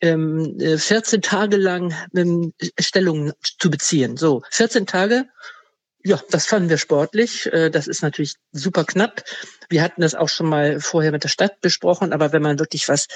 ähm, 0.00 0.58
14 0.58 1.18
äh, 1.18 1.20
Tage 1.22 1.56
lang 1.56 1.94
ähm, 2.14 2.52
Stellungen 2.78 3.32
zu 3.40 3.70
beziehen. 3.70 4.16
So, 4.16 4.42
14 4.50 4.86
Tage 4.86 5.26
ja, 6.06 6.20
das 6.30 6.46
fanden 6.46 6.68
wir 6.68 6.76
sportlich. 6.76 7.50
Äh, 7.52 7.70
das 7.70 7.86
ist 7.86 8.02
natürlich 8.02 8.34
super 8.52 8.84
knapp. 8.84 9.24
Wir 9.70 9.82
hatten 9.82 10.02
das 10.02 10.14
auch 10.14 10.28
schon 10.28 10.48
mal 10.48 10.78
vorher 10.80 11.12
mit 11.12 11.24
der 11.24 11.30
Stadt 11.30 11.60
besprochen, 11.62 12.12
aber 12.12 12.32
wenn 12.32 12.42
man 12.42 12.58
wirklich 12.58 12.88
was 12.88 13.08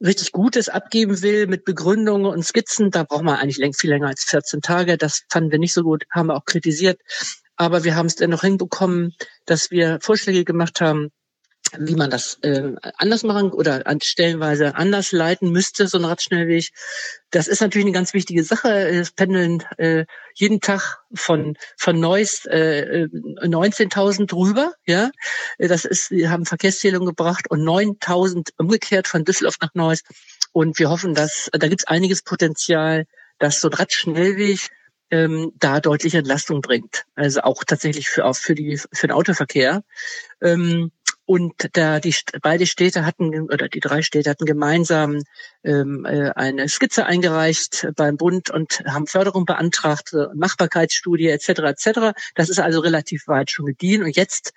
richtig 0.00 0.32
Gutes 0.32 0.68
abgeben 0.68 1.22
will 1.22 1.46
mit 1.46 1.64
Begründungen 1.64 2.26
und 2.26 2.44
Skizzen, 2.44 2.90
da 2.90 3.04
braucht 3.04 3.24
man 3.24 3.36
eigentlich 3.38 3.76
viel 3.76 3.90
länger 3.90 4.08
als 4.08 4.24
14 4.24 4.60
Tage. 4.60 4.98
Das 4.98 5.22
fanden 5.30 5.50
wir 5.50 5.58
nicht 5.58 5.72
so 5.72 5.82
gut, 5.82 6.04
haben 6.10 6.28
wir 6.28 6.36
auch 6.36 6.44
kritisiert. 6.44 7.00
Aber 7.56 7.84
wir 7.84 7.96
haben 7.96 8.06
es 8.06 8.16
dennoch 8.16 8.42
hinbekommen, 8.42 9.14
dass 9.46 9.70
wir 9.70 9.98
Vorschläge 10.02 10.44
gemacht 10.44 10.80
haben, 10.80 11.10
wie 11.78 11.94
man 11.94 12.10
das 12.10 12.38
äh, 12.42 12.74
anders 12.96 13.22
machen 13.22 13.50
oder 13.50 13.86
an 13.86 14.00
stellenweise 14.00 14.74
anders 14.74 15.12
leiten 15.12 15.50
müsste, 15.50 15.88
so 15.88 15.98
ein 15.98 16.04
Radschnellweg. 16.04 16.70
Das 17.30 17.48
ist 17.48 17.60
natürlich 17.60 17.86
eine 17.86 17.94
ganz 17.94 18.14
wichtige 18.14 18.44
Sache. 18.44 18.70
Es 18.70 19.12
pendeln 19.12 19.62
äh, 19.78 20.06
jeden 20.34 20.60
Tag 20.60 20.98
von 21.14 21.56
von 21.76 21.98
Neuss 21.98 22.44
äh, 22.46 23.08
19.000 23.10 24.34
rüber. 24.34 24.72
Ja, 24.86 25.10
das 25.58 25.84
ist, 25.84 26.10
wir 26.10 26.30
haben 26.30 26.46
Verkehrszählung 26.46 27.06
gebracht 27.06 27.50
und 27.50 27.62
9.000 27.62 28.50
umgekehrt 28.58 29.08
von 29.08 29.24
Düsseldorf 29.24 29.56
nach 29.60 29.74
Neuss. 29.74 30.02
Und 30.52 30.78
wir 30.78 30.90
hoffen, 30.90 31.14
dass 31.14 31.50
da 31.52 31.68
gibt 31.68 31.82
es 31.82 31.86
einiges 31.86 32.22
Potenzial, 32.22 33.06
dass 33.38 33.60
so 33.60 33.68
ein 33.68 33.74
Radschnellweg 33.74 34.70
ähm, 35.10 35.52
da 35.56 35.80
deutliche 35.80 36.18
Entlastung 36.18 36.60
bringt. 36.60 37.04
Also 37.14 37.42
auch 37.42 37.64
tatsächlich 37.64 38.08
für, 38.08 38.24
auch 38.24 38.36
für, 38.36 38.54
die, 38.54 38.78
für 38.92 39.06
den 39.06 39.12
Autoverkehr. 39.12 39.82
Ähm, 40.40 40.90
und 41.26 41.68
da 41.72 42.00
die 42.00 42.14
beide 42.40 42.66
Städte 42.66 43.04
hatten 43.04 43.50
oder 43.50 43.68
die 43.68 43.80
drei 43.80 44.02
Städte 44.02 44.30
hatten 44.30 44.46
gemeinsam 44.46 45.22
ähm, 45.64 46.04
äh, 46.06 46.30
eine 46.30 46.68
Skizze 46.68 47.04
eingereicht 47.04 47.88
beim 47.96 48.16
Bund 48.16 48.50
und 48.50 48.82
haben 48.86 49.06
Förderung 49.06 49.44
beantragt, 49.44 50.12
äh, 50.12 50.28
Machbarkeitsstudie 50.34 51.28
etc. 51.28 51.48
etc. 51.48 52.18
Das 52.34 52.48
ist 52.48 52.60
also 52.60 52.80
relativ 52.80 53.26
weit 53.26 53.50
schon 53.50 53.66
gediehen 53.66 54.02
und 54.02 54.16
jetzt 54.16 54.52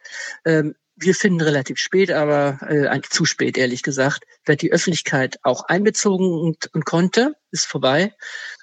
ähm, 0.45 0.75
wir 1.01 1.15
finden 1.15 1.41
relativ 1.41 1.79
spät, 1.79 2.11
aber 2.11 2.59
äh, 2.69 2.87
eigentlich 2.87 3.11
zu 3.11 3.25
spät, 3.25 3.57
ehrlich 3.57 3.83
gesagt, 3.83 4.25
wird 4.45 4.61
die 4.61 4.71
Öffentlichkeit 4.71 5.39
auch 5.43 5.63
einbezogen 5.63 6.27
und, 6.33 6.69
und 6.73 6.85
konnte, 6.85 7.35
ist 7.51 7.65
vorbei, 7.65 8.13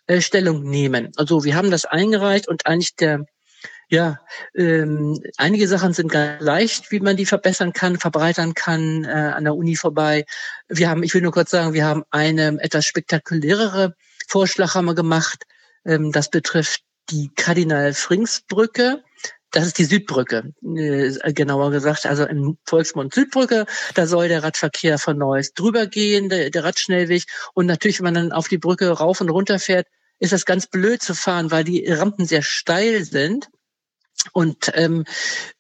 äh, 0.07 0.21
Stellung 0.21 0.63
nehmen. 0.63 1.13
Also 1.17 1.45
wir 1.45 1.57
haben 1.57 1.71
das 1.71 1.87
eingereicht 1.87 2.47
und 2.47 2.67
eigentlich 2.67 2.95
der 2.95 3.27
ja, 3.89 4.21
ähm, 4.55 5.21
einige 5.37 5.69
Sachen 5.69 5.93
sind 5.93 6.11
ganz 6.11 6.43
leicht, 6.43 6.91
wie 6.91 7.01
man 7.01 7.17
die 7.17 7.27
verbessern 7.27 7.73
kann, 7.73 7.99
verbreitern 7.99 8.55
kann 8.55 9.05
äh, 9.05 9.09
an 9.09 9.45
der 9.45 9.55
Uni 9.55 9.77
vorbei. 9.77 10.25
Wir 10.69 10.91
haben, 10.91 11.05
ich 11.05 11.15
will 11.15 11.23
nur 11.23 11.33
kurz 11.33 11.51
sagen, 11.51 11.73
wir 11.73 11.85
haben 11.85 12.03
eine 12.11 12.59
etwas 12.61 12.85
spektakulärere 12.85 13.95
Vorschlag 14.27 14.75
haben 14.75 14.87
wir 14.87 14.95
gemacht. 14.95 15.45
Ähm, 15.85 16.11
das 16.11 16.31
betrifft 16.31 16.83
die 17.11 17.31
Kardinal-Frings-Brücke. 17.37 19.05
Das 19.53 19.67
ist 19.67 19.79
die 19.79 19.85
Südbrücke, 19.85 20.53
äh, 20.65 21.33
genauer 21.33 21.71
gesagt, 21.71 22.05
also 22.07 22.27
im 22.27 22.59
Volksmund 22.65 23.15
Südbrücke. 23.15 23.67
Da 23.95 24.09
soll 24.09 24.27
der 24.27 24.43
Radverkehr 24.43 24.99
von 24.99 25.17
Neuss 25.17 25.53
drüber 25.53 25.87
gehen, 25.87 26.29
der, 26.29 26.51
der 26.51 26.65
Radschnellweg. 26.65 27.25
Und 27.55 27.67
natürlich, 27.67 28.01
wenn 28.01 28.07
man 28.07 28.15
dann 28.15 28.33
auf 28.33 28.49
die 28.49 28.59
Brücke 28.59 28.91
rauf 28.91 29.21
und 29.21 29.31
runter 29.31 29.61
fährt, 29.61 29.87
ist 30.19 30.33
das 30.33 30.45
ganz 30.45 30.67
blöd 30.67 31.03
zu 31.03 31.15
fahren, 31.15 31.53
weil 31.53 31.63
die 31.63 31.87
Rampen 31.87 32.27
sehr 32.27 32.43
steil 32.43 33.05
sind 33.05 33.49
und 34.33 34.73
ähm, 34.75 35.05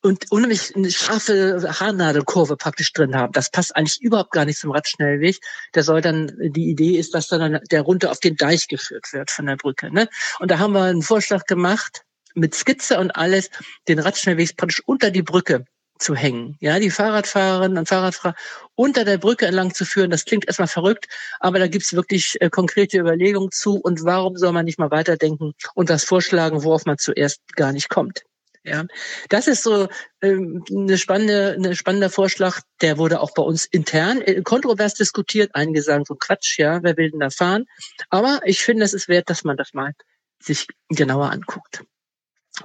und 0.02 0.30
unheimlich 0.30 0.74
eine 0.74 0.90
scharfe 0.90 1.62
Haarnadelkurve 1.80 2.56
praktisch 2.56 2.92
drin 2.92 3.14
haben. 3.14 3.32
Das 3.32 3.50
passt 3.50 3.76
eigentlich 3.76 4.00
überhaupt 4.00 4.32
gar 4.32 4.44
nicht 4.44 4.58
zum 4.58 4.72
Radschnellweg. 4.72 5.38
Der 5.74 5.82
soll 5.82 6.00
dann 6.00 6.32
die 6.38 6.70
Idee 6.70 6.98
ist, 6.98 7.14
dass 7.14 7.28
dann 7.28 7.60
der 7.70 7.82
runter 7.82 8.10
auf 8.10 8.20
den 8.20 8.36
Deich 8.36 8.68
geführt 8.68 9.12
wird 9.12 9.30
von 9.30 9.46
der 9.46 9.56
Brücke. 9.56 9.92
Ne? 9.92 10.08
Und 10.40 10.50
da 10.50 10.58
haben 10.58 10.72
wir 10.72 10.82
einen 10.82 11.02
Vorschlag 11.02 11.44
gemacht 11.44 12.02
mit 12.34 12.54
Skizze 12.54 12.98
und 12.98 13.12
alles, 13.12 13.50
den 13.88 13.98
Radschnellweg 13.98 14.56
praktisch 14.56 14.82
unter 14.84 15.10
die 15.10 15.22
Brücke 15.22 15.64
zu 15.98 16.14
hängen. 16.14 16.56
Ja, 16.60 16.78
die 16.78 16.90
Fahrradfahrerinnen 16.90 17.78
und 17.78 17.88
Fahrradfahrer 17.88 18.34
unter 18.74 19.04
der 19.04 19.16
Brücke 19.18 19.46
entlang 19.46 19.72
zu 19.72 19.86
führen, 19.86 20.10
das 20.10 20.26
klingt 20.26 20.46
erstmal 20.46 20.68
verrückt, 20.68 21.08
aber 21.40 21.58
da 21.58 21.68
gibt's 21.68 21.94
wirklich 21.94 22.36
äh, 22.40 22.50
konkrete 22.50 22.98
Überlegungen 22.98 23.50
zu 23.50 23.76
und 23.76 24.04
warum 24.04 24.36
soll 24.36 24.52
man 24.52 24.66
nicht 24.66 24.78
mal 24.78 24.90
weiterdenken 24.90 25.54
und 25.74 25.88
das 25.88 26.04
vorschlagen, 26.04 26.64
worauf 26.64 26.84
man 26.84 26.98
zuerst 26.98 27.40
gar 27.54 27.72
nicht 27.72 27.88
kommt. 27.88 28.24
Ja, 28.66 28.84
das 29.28 29.46
ist 29.46 29.62
so 29.62 29.88
ähm, 30.22 30.64
eine 30.68 30.98
spannende, 30.98 31.54
eine 31.56 31.76
spannender 31.76 32.10
Vorschlag. 32.10 32.60
Der 32.80 32.98
wurde 32.98 33.20
auch 33.20 33.32
bei 33.32 33.42
uns 33.42 33.64
intern 33.64 34.20
äh, 34.22 34.42
kontrovers 34.42 34.94
diskutiert. 34.94 35.50
Einige 35.54 35.82
sagen 35.82 36.04
so 36.04 36.16
Quatsch, 36.16 36.58
ja, 36.58 36.82
wer 36.82 36.96
will 36.96 37.12
denn 37.12 37.20
da 37.20 37.30
fahren? 37.30 37.66
Aber 38.10 38.40
ich 38.44 38.64
finde, 38.64 38.84
es 38.84 38.92
ist 38.92 39.06
wert, 39.06 39.30
dass 39.30 39.44
man 39.44 39.56
das 39.56 39.72
mal 39.72 39.92
sich 40.40 40.66
genauer 40.88 41.30
anguckt. 41.30 41.84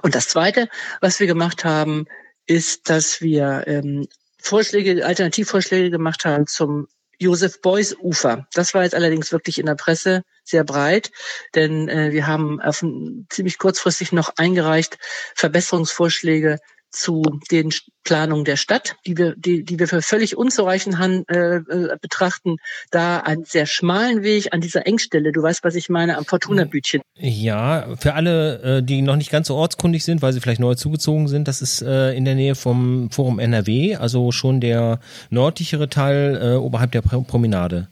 Und 0.02 0.16
das 0.16 0.26
Zweite, 0.26 0.68
was 1.00 1.20
wir 1.20 1.28
gemacht 1.28 1.64
haben, 1.64 2.06
ist, 2.46 2.90
dass 2.90 3.20
wir 3.20 3.62
ähm, 3.68 4.08
Vorschläge, 4.38 5.06
Alternativvorschläge 5.06 5.90
gemacht 5.90 6.24
haben 6.24 6.48
zum 6.48 6.88
Josef 7.22 7.60
Beuys 7.60 7.96
Ufer. 7.98 8.46
Das 8.52 8.74
war 8.74 8.82
jetzt 8.82 8.94
allerdings 8.94 9.32
wirklich 9.32 9.58
in 9.58 9.66
der 9.66 9.76
Presse 9.76 10.22
sehr 10.44 10.64
breit, 10.64 11.10
denn 11.54 11.88
äh, 11.88 12.10
wir 12.10 12.26
haben 12.26 12.60
auf, 12.60 12.84
ziemlich 13.30 13.58
kurzfristig 13.58 14.12
noch 14.12 14.32
eingereicht 14.36 14.98
Verbesserungsvorschläge 15.36 16.58
zu 16.92 17.22
den 17.50 17.70
Planungen 18.04 18.44
der 18.44 18.56
Stadt, 18.56 18.96
die 19.06 19.16
wir, 19.16 19.34
die, 19.36 19.64
die 19.64 19.78
wir 19.78 19.88
für 19.88 20.02
völlig 20.02 20.36
unzureichend 20.36 20.98
han, 20.98 21.24
äh, 21.28 21.56
äh, 21.56 21.96
betrachten, 22.00 22.56
da 22.90 23.18
einen 23.18 23.44
sehr 23.44 23.66
schmalen 23.66 24.22
Weg 24.22 24.52
an 24.52 24.60
dieser 24.60 24.86
Engstelle, 24.86 25.32
du 25.32 25.42
weißt, 25.42 25.64
was 25.64 25.74
ich 25.74 25.88
meine, 25.88 26.18
am 26.18 26.24
Fortuna-Bütchen. 26.24 27.00
Ja, 27.16 27.96
für 27.98 28.14
alle, 28.14 28.78
äh, 28.78 28.82
die 28.82 29.02
noch 29.02 29.16
nicht 29.16 29.30
ganz 29.30 29.48
so 29.48 29.56
ortskundig 29.56 30.04
sind, 30.04 30.22
weil 30.22 30.32
sie 30.32 30.40
vielleicht 30.40 30.60
neu 30.60 30.74
zugezogen 30.74 31.28
sind, 31.28 31.48
das 31.48 31.62
ist 31.62 31.82
äh, 31.82 32.12
in 32.12 32.24
der 32.24 32.34
Nähe 32.34 32.54
vom 32.54 33.10
Forum 33.10 33.38
NRW, 33.38 33.96
also 33.96 34.32
schon 34.32 34.60
der 34.60 35.00
nördlichere 35.30 35.88
Teil 35.88 36.38
äh, 36.42 36.56
oberhalb 36.56 36.92
der 36.92 37.02
Promenade. 37.02 37.88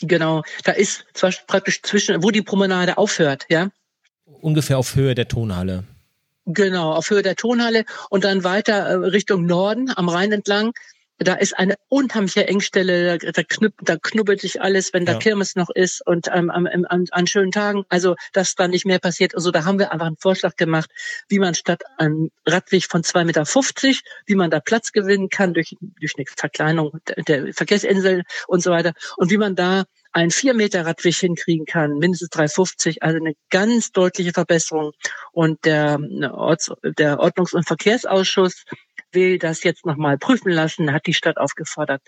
Genau, 0.00 0.42
da 0.64 0.72
ist 0.72 1.04
zwar 1.14 1.32
praktisch 1.46 1.82
zwischen, 1.82 2.22
wo 2.22 2.30
die 2.30 2.42
Promenade 2.42 2.98
aufhört, 2.98 3.46
ja. 3.48 3.68
Ungefähr 4.40 4.78
auf 4.78 4.94
Höhe 4.96 5.14
der 5.14 5.28
Tonhalle. 5.28 5.84
Genau, 6.46 6.92
auf 6.92 7.10
Höhe 7.10 7.22
der 7.22 7.36
Tonhalle 7.36 7.84
und 8.10 8.24
dann 8.24 8.44
weiter 8.44 8.74
äh, 8.74 8.94
Richtung 8.94 9.46
Norden 9.46 9.90
am 9.94 10.08
Rhein 10.08 10.32
entlang. 10.32 10.72
Da 11.18 11.34
ist 11.34 11.56
eine 11.56 11.76
unheimliche 11.88 12.48
Engstelle, 12.48 13.18
da, 13.18 13.42
knüpp, 13.44 13.74
da 13.82 13.96
knubbelt 13.96 14.40
sich 14.40 14.60
alles, 14.60 14.92
wenn 14.92 15.06
da 15.06 15.12
ja. 15.12 15.18
Kirmes 15.18 15.54
noch 15.54 15.70
ist 15.70 16.04
und 16.04 16.28
ähm, 16.32 16.50
an, 16.50 16.66
an, 16.66 17.06
an 17.10 17.26
schönen 17.28 17.52
Tagen. 17.52 17.84
Also, 17.88 18.16
dass 18.32 18.56
da 18.56 18.66
nicht 18.66 18.84
mehr 18.84 18.98
passiert. 18.98 19.34
Also, 19.36 19.52
da 19.52 19.64
haben 19.64 19.78
wir 19.78 19.92
einfach 19.92 20.06
einen 20.06 20.16
Vorschlag 20.16 20.56
gemacht, 20.56 20.90
wie 21.28 21.38
man 21.38 21.54
statt 21.54 21.82
einem 21.98 22.30
Radweg 22.44 22.86
von 22.90 23.02
2,50 23.02 23.24
Meter, 23.24 24.00
wie 24.26 24.34
man 24.34 24.50
da 24.50 24.58
Platz 24.58 24.90
gewinnen 24.90 25.28
kann 25.28 25.54
durch, 25.54 25.76
durch 25.80 26.14
eine 26.16 26.26
Verkleinerung 26.36 26.98
der, 27.06 27.22
der 27.22 27.54
Verkehrsinsel 27.54 28.24
und 28.48 28.62
so 28.62 28.72
weiter. 28.72 28.92
Und 29.16 29.30
wie 29.30 29.38
man 29.38 29.54
da 29.54 29.84
einen 30.14 30.30
4 30.30 30.54
Meter 30.54 30.86
Radweg 30.86 31.16
hinkriegen 31.16 31.66
kann, 31.66 31.98
mindestens 31.98 32.30
3,50, 32.30 32.98
also 33.00 33.18
eine 33.18 33.34
ganz 33.50 33.90
deutliche 33.90 34.32
Verbesserung. 34.32 34.92
Und 35.32 35.64
der, 35.64 35.98
Orts, 36.32 36.70
der 36.82 37.18
Ordnungs- 37.18 37.54
und 37.54 37.66
Verkehrsausschuss 37.66 38.64
will 39.12 39.38
das 39.38 39.64
jetzt 39.64 39.84
nochmal 39.84 40.16
prüfen 40.16 40.50
lassen, 40.50 40.92
hat 40.92 41.06
die 41.06 41.14
Stadt 41.14 41.36
aufgefordert, 41.36 42.00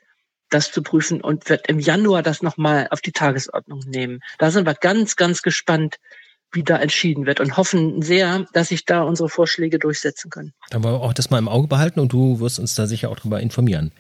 das 0.51 0.71
zu 0.71 0.83
prüfen 0.83 1.21
und 1.21 1.49
wird 1.49 1.69
im 1.69 1.81
Januar 1.81 2.23
das 2.23 2.42
nochmal 2.42 2.87
auf 2.90 3.01
die 3.01 3.12
Tagesordnung 3.12 3.81
nehmen. 3.87 4.21
Da 4.38 4.53
sind 4.53 4.66
wir 4.66 4.75
ganz, 4.75 5.16
ganz 5.16 5.42
gespannt, 5.42 5.97
wie 6.53 6.62
da 6.62 6.77
entschieden 6.77 7.27
wird 7.27 7.40
und 7.40 7.57
hoffen 7.57 8.03
sehr, 8.03 8.47
dass 8.53 8.69
sich 8.69 8.85
da 8.85 9.03
unsere 9.03 9.29
Vorschläge 9.29 9.81
durchsetzen 9.81 10.31
können. 10.31 10.53
Dann 10.71 10.85
wollen 10.85 10.95
wir 10.95 11.03
auch 11.03 11.12
das 11.12 11.31
mal 11.31 11.38
im 11.38 11.49
Auge 11.49 11.66
behalten 11.66 11.99
und 11.99 12.12
du 12.12 12.38
wirst 12.38 12.61
uns 12.61 12.77
da 12.77 12.87
sicher 12.87 13.11
auch 13.11 13.16
darüber 13.16 13.40
informieren. 13.40 13.90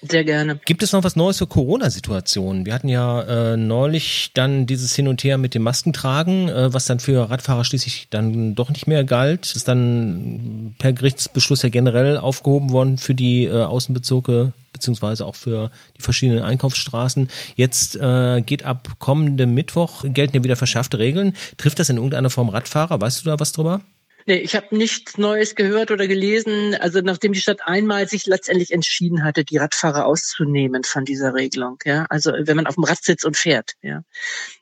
Sehr 0.00 0.24
gerne. 0.24 0.60
Gibt 0.64 0.82
es 0.84 0.92
noch 0.92 1.02
was 1.02 1.16
Neues 1.16 1.38
für 1.38 1.48
Corona-Situationen? 1.48 2.66
Wir 2.66 2.74
hatten 2.74 2.88
ja 2.88 3.22
äh, 3.22 3.56
neulich 3.56 4.30
dann 4.32 4.66
dieses 4.66 4.94
Hin 4.94 5.08
und 5.08 5.24
Her 5.24 5.38
mit 5.38 5.54
dem 5.54 5.62
Maskentragen, 5.62 6.48
äh, 6.48 6.72
was 6.72 6.86
dann 6.86 7.00
für 7.00 7.28
Radfahrer 7.28 7.64
schließlich 7.64 8.06
dann 8.10 8.54
doch 8.54 8.70
nicht 8.70 8.86
mehr 8.86 9.02
galt. 9.02 9.56
Ist 9.56 9.66
dann 9.66 10.76
per 10.78 10.92
Gerichtsbeschluss 10.92 11.62
ja 11.62 11.68
generell 11.68 12.16
aufgehoben 12.16 12.70
worden 12.70 12.98
für 12.98 13.14
die 13.14 13.44
äh, 13.44 13.62
Außenbezirke 13.62 14.52
beziehungsweise 14.72 15.26
auch 15.26 15.34
für 15.34 15.72
die 15.96 16.02
verschiedenen 16.02 16.44
Einkaufsstraßen. 16.44 17.28
Jetzt 17.56 17.96
äh, 17.96 18.40
geht 18.42 18.64
ab 18.64 18.88
kommendem 19.00 19.52
Mittwoch 19.52 20.04
gelten 20.04 20.36
ja 20.36 20.44
wieder 20.44 20.54
verschärfte 20.54 21.00
Regeln. 21.00 21.34
Trifft 21.56 21.80
das 21.80 21.88
in 21.88 21.96
irgendeiner 21.96 22.30
Form 22.30 22.48
Radfahrer? 22.48 23.00
Weißt 23.00 23.24
du 23.24 23.30
da 23.30 23.40
was 23.40 23.50
drüber? 23.50 23.80
Nee, 24.28 24.40
ich 24.40 24.54
habe 24.54 24.76
nichts 24.76 25.16
Neues 25.16 25.54
gehört 25.54 25.90
oder 25.90 26.06
gelesen. 26.06 26.74
Also 26.74 27.00
nachdem 27.00 27.32
die 27.32 27.40
Stadt 27.40 27.60
einmal 27.64 28.06
sich 28.06 28.26
letztendlich 28.26 28.72
entschieden 28.72 29.24
hatte, 29.24 29.42
die 29.42 29.56
Radfahrer 29.56 30.04
auszunehmen 30.04 30.84
von 30.84 31.06
dieser 31.06 31.32
Regelung, 31.32 31.78
ja, 31.86 32.04
also 32.10 32.32
wenn 32.38 32.56
man 32.56 32.66
auf 32.66 32.74
dem 32.74 32.84
Rad 32.84 33.02
sitzt 33.02 33.24
und 33.24 33.38
fährt, 33.38 33.76
ja, 33.80 34.02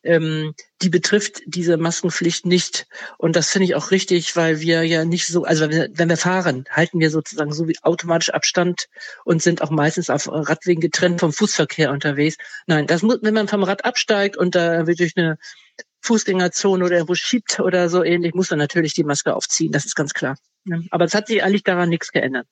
ähm, 0.05 0.55
die 0.83 0.89
betrifft 0.89 1.41
diese 1.47 1.79
Maskenpflicht 1.79 2.47
nicht. 2.47 2.87
Und 3.19 3.35
das 3.35 3.51
finde 3.51 3.65
ich 3.65 3.75
auch 3.75 3.91
richtig, 3.91 4.37
weil 4.37 4.61
wir 4.61 4.85
ja 4.85 5.05
nicht 5.05 5.27
so, 5.27 5.43
also 5.43 5.65
wenn 5.65 5.71
wir, 5.73 5.89
wenn 5.95 6.09
wir 6.11 6.17
fahren, 6.17 6.67
halten 6.71 7.01
wir 7.01 7.11
sozusagen 7.11 7.53
so 7.53 7.67
wie 7.67 7.77
automatisch 7.83 8.31
Abstand 8.31 8.87
und 9.25 9.43
sind 9.43 9.63
auch 9.63 9.71
meistens 9.71 10.11
auf 10.11 10.29
Radwegen 10.29 10.81
getrennt 10.81 11.19
vom 11.19 11.33
Fußverkehr 11.33 11.91
unterwegs. 11.91 12.37
Nein, 12.69 12.87
das 12.87 13.03
muss, 13.03 13.19
wenn 13.23 13.35
man 13.35 13.49
vom 13.49 13.65
Rad 13.65 13.85
absteigt 13.85 14.37
und 14.37 14.55
da 14.55 14.87
wird 14.87 15.01
durch 15.01 15.17
eine 15.17 15.39
Fußgängerzone 16.07 16.85
oder 16.85 16.95
irgendwo 16.95 17.15
schiebt 17.15 17.61
oder 17.61 17.89
so 17.89 18.03
ähnlich, 18.03 18.35
muss 18.35 18.51
man 18.51 18.59
natürlich 18.59 18.95
die 18.95 19.05
Maske 19.05 19.35
aufziehen. 19.35 19.73
Das 19.73 19.85
ist 19.85 19.95
ganz 19.95 20.15
klar. 20.15 20.37
Aber 20.91 21.05
es 21.05 21.15
hat 21.15 21.29
sich 21.29 21.43
eigentlich 21.43 21.63
daran 21.63 21.89
nichts 21.89 22.13
geändert. 22.13 22.47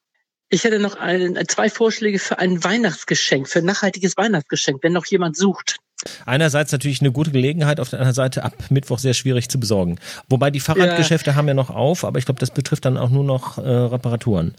Ich 0.51 0.63
hätte 0.65 0.79
noch 0.79 0.97
ein, 0.97 1.39
zwei 1.49 1.69
Vorschläge 1.69 2.19
für 2.19 2.39
ein 2.39 2.63
Weihnachtsgeschenk, 2.63 3.49
für 3.49 3.61
ein 3.61 3.65
nachhaltiges 3.65 4.17
Weihnachtsgeschenk, 4.17 4.83
wenn 4.83 4.93
noch 4.93 5.07
jemand 5.07 5.37
sucht. 5.37 5.79
Einerseits 6.27 6.71
natürlich 6.71 7.01
eine 7.01 7.13
gute 7.13 7.31
Gelegenheit, 7.31 7.81
auf 7.81 7.89
der 7.89 8.01
anderen 8.01 8.15
Seite 8.15 8.45
ab 8.45 8.53
Mittwoch 8.71 8.99
sehr 8.99 9.15
schwierig 9.15 9.49
zu 9.49 9.59
besorgen. 9.59 9.99
Wobei 10.29 10.51
die 10.51 10.61
Fahrradgeschäfte 10.61 11.31
ja. 11.31 11.37
haben 11.37 11.49
ja 11.49 11.55
noch 11.55 11.71
auf, 11.71 12.05
aber 12.05 12.19
ich 12.19 12.27
glaube, 12.27 12.41
das 12.41 12.51
betrifft 12.51 12.85
dann 12.85 12.99
auch 12.99 13.11
nur 13.11 13.25
noch 13.25 13.59
äh, 13.59 13.63
Reparaturen. 13.63 14.55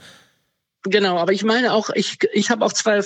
Genau, 0.84 1.18
aber 1.18 1.34
ich 1.34 1.44
meine 1.44 1.74
auch, 1.74 1.90
ich, 1.92 2.18
ich 2.34 2.50
habe 2.50 2.66
auch 2.66 2.74
zwei 2.74 2.98
äh, 2.98 3.04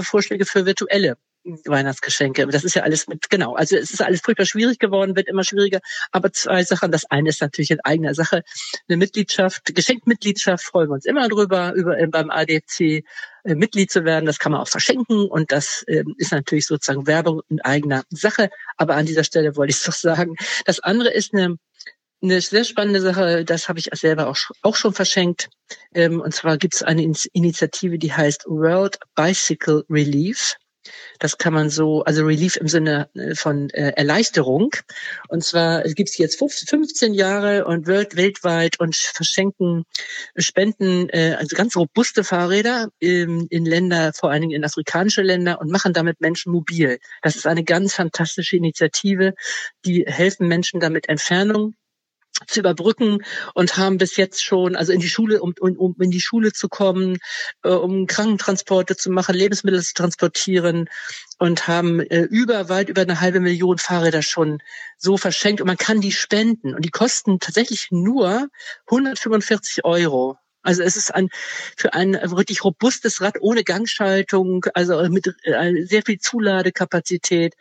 Vorschläge 0.00 0.46
für 0.46 0.66
virtuelle 0.66 1.16
Weihnachtsgeschenke. 1.64 2.46
Das 2.46 2.64
ist 2.64 2.74
ja 2.74 2.82
alles 2.82 3.06
mit, 3.06 3.30
genau. 3.30 3.54
Also 3.54 3.76
es 3.76 3.92
ist 3.92 4.02
alles 4.02 4.20
furchtbar 4.20 4.46
schwierig 4.46 4.78
geworden, 4.78 5.16
wird 5.16 5.28
immer 5.28 5.44
schwieriger. 5.44 5.80
Aber 6.12 6.32
zwei 6.32 6.64
Sachen. 6.64 6.90
Das 6.92 7.04
eine 7.06 7.28
ist 7.28 7.40
natürlich 7.40 7.70
in 7.70 7.80
eigener 7.80 8.14
Sache. 8.14 8.42
Eine 8.88 8.96
Mitgliedschaft, 8.96 9.74
Geschenkmitgliedschaft 9.74 10.64
freuen 10.64 10.88
wir 10.88 10.94
uns 10.94 11.06
immer 11.06 11.28
drüber, 11.28 11.72
über, 11.74 11.98
äh, 11.98 12.06
beim 12.06 12.30
ADC 12.30 12.80
äh, 12.80 13.02
Mitglied 13.44 13.90
zu 13.90 14.04
werden. 14.04 14.26
Das 14.26 14.38
kann 14.38 14.52
man 14.52 14.60
auch 14.60 14.68
verschenken. 14.68 15.26
Und 15.28 15.52
das 15.52 15.84
äh, 15.86 16.04
ist 16.16 16.32
natürlich 16.32 16.66
sozusagen 16.66 17.06
Werbung 17.06 17.42
in 17.48 17.60
eigener 17.60 18.04
Sache. 18.10 18.50
Aber 18.76 18.96
an 18.96 19.06
dieser 19.06 19.24
Stelle 19.24 19.56
wollte 19.56 19.70
ich 19.70 19.78
es 19.78 19.84
doch 19.84 19.92
sagen. 19.92 20.36
Das 20.64 20.80
andere 20.80 21.10
ist 21.10 21.32
eine 21.34 21.56
eine 22.22 22.40
sehr 22.40 22.64
spannende 22.64 23.00
Sache, 23.00 23.44
das 23.44 23.68
habe 23.68 23.78
ich 23.78 23.90
selber 23.92 24.28
auch, 24.28 24.38
auch 24.62 24.76
schon 24.76 24.94
verschenkt. 24.94 25.48
Ähm, 25.94 26.20
und 26.20 26.34
zwar 26.34 26.56
gibt 26.56 26.74
es 26.74 26.82
eine 26.82 27.02
Initiative, 27.02 27.98
die 27.98 28.12
heißt 28.12 28.46
World 28.46 28.98
Bicycle 29.14 29.84
Relief. 29.90 30.56
Das 31.18 31.38
kann 31.38 31.52
man 31.54 31.70
so, 31.70 32.02
also 32.04 32.24
Relief 32.24 32.56
im 32.56 32.68
Sinne 32.68 33.08
äh, 33.14 33.34
von 33.34 33.70
äh, 33.70 33.92
Erleichterung. 33.96 34.70
Und 35.28 35.44
zwar 35.44 35.82
gibt 35.82 36.10
es 36.10 36.18
jetzt 36.18 36.38
15 36.38 37.14
Jahre 37.14 37.64
und 37.64 37.86
weltweit 37.86 38.80
und 38.80 38.96
verschenken 38.96 39.84
Spenden, 40.36 41.08
äh, 41.10 41.36
also 41.38 41.56
ganz 41.56 41.76
robuste 41.76 42.24
Fahrräder 42.24 42.88
in, 42.98 43.46
in 43.48 43.64
Länder, 43.64 44.12
vor 44.12 44.30
allen 44.30 44.42
Dingen 44.42 44.54
in 44.54 44.64
afrikanische 44.64 45.22
Länder 45.22 45.60
und 45.60 45.70
machen 45.70 45.92
damit 45.92 46.20
Menschen 46.20 46.52
mobil. 46.52 46.98
Das 47.22 47.36
ist 47.36 47.46
eine 47.46 47.64
ganz 47.64 47.94
fantastische 47.94 48.56
Initiative. 48.56 49.34
Die 49.84 50.04
helfen 50.06 50.48
Menschen 50.48 50.80
damit 50.80 51.08
Entfernung 51.08 51.74
zu 52.46 52.60
überbrücken 52.60 53.18
und 53.54 53.76
haben 53.76 53.98
bis 53.98 54.16
jetzt 54.16 54.44
schon, 54.44 54.76
also 54.76 54.92
in 54.92 55.00
die 55.00 55.08
Schule, 55.08 55.40
um, 55.40 55.54
um, 55.60 55.96
in 55.98 56.10
die 56.10 56.20
Schule 56.20 56.52
zu 56.52 56.68
kommen, 56.68 57.18
äh, 57.62 57.70
um 57.70 58.06
Krankentransporte 58.06 58.96
zu 58.96 59.10
machen, 59.10 59.34
Lebensmittel 59.34 59.82
zu 59.82 59.94
transportieren 59.94 60.88
und 61.38 61.66
haben 61.66 62.00
äh, 62.00 62.22
über 62.22 62.68
weit 62.68 62.88
über 62.88 63.02
eine 63.02 63.20
halbe 63.20 63.40
Million 63.40 63.78
Fahrräder 63.78 64.22
schon 64.22 64.58
so 64.98 65.16
verschenkt. 65.16 65.60
Und 65.60 65.66
man 65.66 65.78
kann 65.78 66.00
die 66.00 66.12
spenden. 66.12 66.74
Und 66.74 66.84
die 66.84 66.90
kosten 66.90 67.38
tatsächlich 67.38 67.88
nur 67.90 68.48
145 68.86 69.84
Euro. 69.84 70.36
Also 70.62 70.82
es 70.82 70.96
ist 70.96 71.14
ein 71.14 71.28
für 71.76 71.94
ein 71.94 72.14
wirklich 72.24 72.64
robustes 72.64 73.20
Rad 73.20 73.36
ohne 73.40 73.62
Gangschaltung, 73.62 74.66
also 74.74 75.08
mit 75.08 75.32
äh, 75.44 75.84
sehr 75.84 76.02
viel 76.02 76.18
Zuladekapazität 76.18 77.54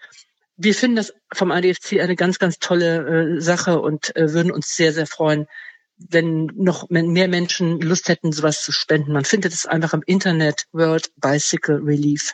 wir 0.58 0.74
finden 0.74 0.96
das 0.96 1.14
vom 1.34 1.52
ADFC 1.52 2.00
eine 2.00 2.16
ganz, 2.16 2.40
ganz 2.40 2.60
tolle 2.60 3.38
äh, 3.38 3.42
Sache 3.42 3.80
und 3.82 4.16
äh, 4.16 4.34
würden 4.34 4.52
uns 4.52 4.76
sehr, 4.76 4.94
sehr 4.94 5.08
freuen, 5.08 5.48
wenn 5.98 6.48
noch 6.56 6.90
mehr 6.90 7.28
Menschen 7.28 7.80
Lust 7.80 8.10
hätten, 8.10 8.32
sowas 8.32 8.64
zu 8.64 8.72
spenden. 8.72 9.14
Man 9.14 9.26
findet 9.26 9.54
es 9.54 9.66
einfach 9.66 9.94
im 9.94 10.04
Internet 10.06 10.66
World 10.74 11.12
Bicycle 11.18 11.82
Relief. 11.84 12.34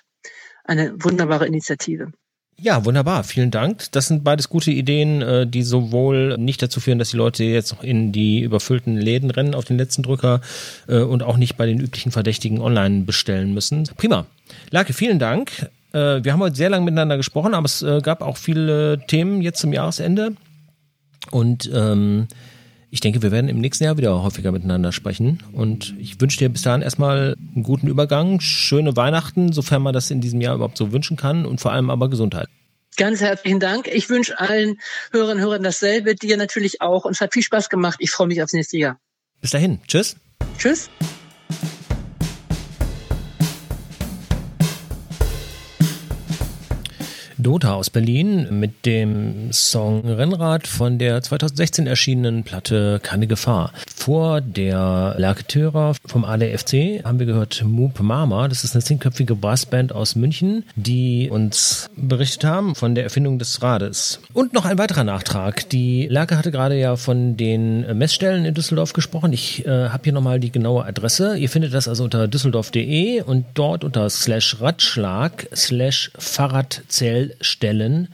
Eine 0.64 0.94
wunderbare 0.98 1.46
Initiative. 1.46 2.12
Ja, 2.58 2.86
wunderbar. 2.86 3.24
Vielen 3.24 3.50
Dank. 3.50 3.92
Das 3.92 4.08
sind 4.08 4.24
beides 4.24 4.48
gute 4.48 4.70
Ideen, 4.70 5.24
äh, 5.24 5.48
die 5.48 5.64
sowohl 5.64 6.38
nicht 6.38 6.62
dazu 6.62 6.80
führen, 6.80 7.00
dass 7.00 7.10
die 7.10 7.18
Leute 7.18 7.44
jetzt 7.44 7.72
noch 7.72 7.84
in 7.84 8.12
die 8.12 8.42
überfüllten 8.42 8.98
Läden 8.98 9.32
rennen 9.32 9.56
auf 9.56 9.66
den 9.66 9.78
letzten 9.78 10.04
Drücker 10.04 10.42
äh, 10.88 11.00
und 11.00 11.24
auch 11.24 11.38
nicht 11.38 11.58
bei 11.58 11.66
den 11.66 11.80
üblichen 11.80 12.12
Verdächtigen 12.12 12.62
online 12.62 13.02
bestellen 13.02 13.56
müssen. 13.56 13.90
Prima. 13.98 14.28
Lake, 14.70 14.94
vielen 14.94 15.18
Dank. 15.18 15.70
Äh, 15.94 16.24
wir 16.24 16.34
haben 16.34 16.40
heute 16.40 16.56
sehr 16.56 16.70
lange 16.70 16.86
miteinander 16.86 17.18
gesprochen, 17.18 17.54
aber 17.54 17.66
es 17.66 17.82
äh, 17.82 18.02
gab 18.02 18.22
auch 18.22 18.38
viele 18.38 19.06
Themen 19.08 19.42
jetzt 19.42 19.60
zum 19.60 19.74
Jahresende. 19.74 20.36
Und 21.30 21.70
ähm, 21.74 22.28
ich 22.90 23.00
denke, 23.00 23.22
wir 23.22 23.32
werden 23.32 23.50
im 23.50 23.60
nächsten 23.60 23.86
Jahr 23.86 23.98
wieder 23.98 24.22
häufiger 24.22 24.52
miteinander 24.52 24.92
sprechen. 24.92 25.42
Und 25.54 25.96
ich 25.98 26.20
wünsche 26.20 26.40
dir 26.40 26.50
bis 26.50 26.62
dahin 26.62 26.82
erstmal 26.82 27.38
einen 27.56 27.64
guten 27.64 27.88
Übergang, 27.88 28.42
schöne 28.42 28.96
Weihnachten, 28.98 29.54
sofern 29.54 29.82
man 29.82 29.94
das 29.94 30.12
in 30.12 30.20
diesem 30.20 30.42
Jahr 30.42 30.56
überhaupt 30.56 30.78
so 30.78 30.92
wünschen 30.92 31.16
kann 31.16 31.46
und 31.46 31.62
vor 31.62 31.72
allem 31.72 31.90
aber 31.90 32.10
Gesundheit. 32.10 32.48
Ganz 32.98 33.22
herzlichen 33.22 33.62
Dank. 33.62 33.88
Ich 33.88 34.10
wünsche 34.10 34.38
allen 34.38 34.78
Hörerinnen 35.12 35.38
und 35.38 35.50
Hörern 35.50 35.64
dasselbe, 35.64 36.16
dir 36.16 36.36
natürlich 36.36 36.82
auch. 36.82 37.06
Und 37.06 37.14
es 37.14 37.22
hat 37.22 37.34
viel 37.34 37.44
Spaß 37.44 37.70
gemacht. 37.70 37.98
Ich 38.00 38.12
freue 38.12 38.28
mich 38.28 38.44
aufs 38.44 38.54
nächste 38.54 38.78
Jahr. 38.78 39.00
Bis 39.40 39.52
dahin. 39.52 39.80
Tschüss. 39.88 40.18
Tschüss. 40.58 40.90
Dota 47.42 47.74
aus 47.74 47.90
Berlin 47.90 48.60
mit 48.60 48.86
dem 48.86 49.52
Song 49.52 50.08
Rennrad 50.08 50.68
von 50.68 51.00
der 51.00 51.22
2016 51.22 51.88
erschienenen 51.88 52.44
Platte 52.44 53.00
Keine 53.02 53.28
Gefahr. 53.28 53.74
Vor 53.96 54.42
der 54.42 55.16
Lerketörer 55.18 55.96
vom 56.06 56.24
ADFC 56.24 57.04
haben 57.04 57.20
wir 57.20 57.26
gehört 57.26 57.64
Moop 57.66 58.00
Mama. 58.00 58.48
Das 58.48 58.64
ist 58.64 58.76
eine 58.76 58.84
zehnköpfige 58.84 59.36
Brassband 59.36 59.94
aus 59.94 60.16
München, 60.16 60.66
die 60.76 61.30
uns 61.32 61.90
berichtet 61.96 62.46
haben 62.46 62.76
von 62.76 62.96
der 62.96 63.04
Erfindung 63.04 63.40
des 63.40 63.62
Rades. 63.62 64.20
Und 64.34 64.54
noch 64.54 64.66
ein 64.66 64.78
weiterer 64.78 65.04
Nachtrag. 65.04 65.68
Die 65.70 66.08
Lerke 66.08 66.38
hatte 66.38 66.52
gerade 66.52 66.78
ja 66.80 66.96
von 66.96 67.38
den 67.38 67.98
Messstellen 67.98 68.46
in 68.46 68.54
Düsseldorf 68.54 68.94
gesprochen. 68.94 69.34
Ich 69.34 69.66
äh, 69.66 69.90
habe 69.90 70.04
hier 70.04 70.14
nochmal 70.14 70.40
die 70.40 70.52
genaue 70.52 70.86
Adresse. 70.86 71.38
Ihr 71.38 71.50
findet 71.50 71.74
das 71.74 71.88
also 71.88 72.04
unter 72.04 72.28
düsseldorf.de 72.28 73.22
und 73.24 73.46
dort 73.56 73.84
unter 73.84 74.10
slash 74.10 74.62
Radschlag 74.62 75.48
slash 75.56 76.12
Fahrradzell 76.18 77.31
Stellen 77.40 78.10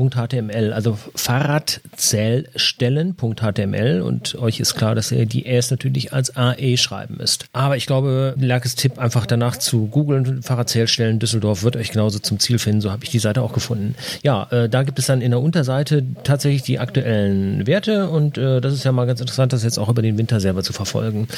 .html, 0.00 0.72
also 0.72 0.98
Fahrradzählstellen.html 1.14 4.00
und 4.00 4.34
euch 4.36 4.60
ist 4.60 4.74
klar, 4.74 4.94
dass 4.94 5.12
ihr 5.12 5.26
die 5.26 5.46
Äs 5.46 5.70
natürlich 5.70 6.12
als 6.12 6.36
AE 6.36 6.76
schreiben 6.76 7.16
müsst. 7.18 7.46
Aber 7.52 7.76
ich 7.76 7.86
glaube, 7.86 8.34
Lerkes 8.38 8.74
Tipp 8.74 8.98
einfach 8.98 9.26
danach 9.26 9.56
zu 9.56 9.86
googeln, 9.86 10.42
Fahrradzählstellen 10.42 11.18
Düsseldorf 11.18 11.62
wird 11.62 11.76
euch 11.76 11.90
genauso 11.90 12.18
zum 12.18 12.38
Ziel 12.38 12.58
finden, 12.58 12.80
so 12.80 12.90
habe 12.90 13.04
ich 13.04 13.10
die 13.10 13.18
Seite 13.18 13.42
auch 13.42 13.52
gefunden. 13.52 13.94
Ja, 14.22 14.48
äh, 14.50 14.68
da 14.68 14.82
gibt 14.82 14.98
es 14.98 15.06
dann 15.06 15.20
in 15.20 15.30
der 15.30 15.40
Unterseite 15.40 16.04
tatsächlich 16.24 16.62
die 16.62 16.78
aktuellen 16.78 17.66
Werte 17.66 18.08
und 18.08 18.38
äh, 18.38 18.60
das 18.60 18.72
ist 18.72 18.84
ja 18.84 18.92
mal 18.92 19.06
ganz 19.06 19.20
interessant, 19.20 19.52
das 19.52 19.62
jetzt 19.62 19.78
auch 19.78 19.88
über 19.88 20.02
den 20.02 20.18
Winter 20.18 20.40
selber 20.40 20.62
zu 20.62 20.72
verfolgen. 20.72 21.28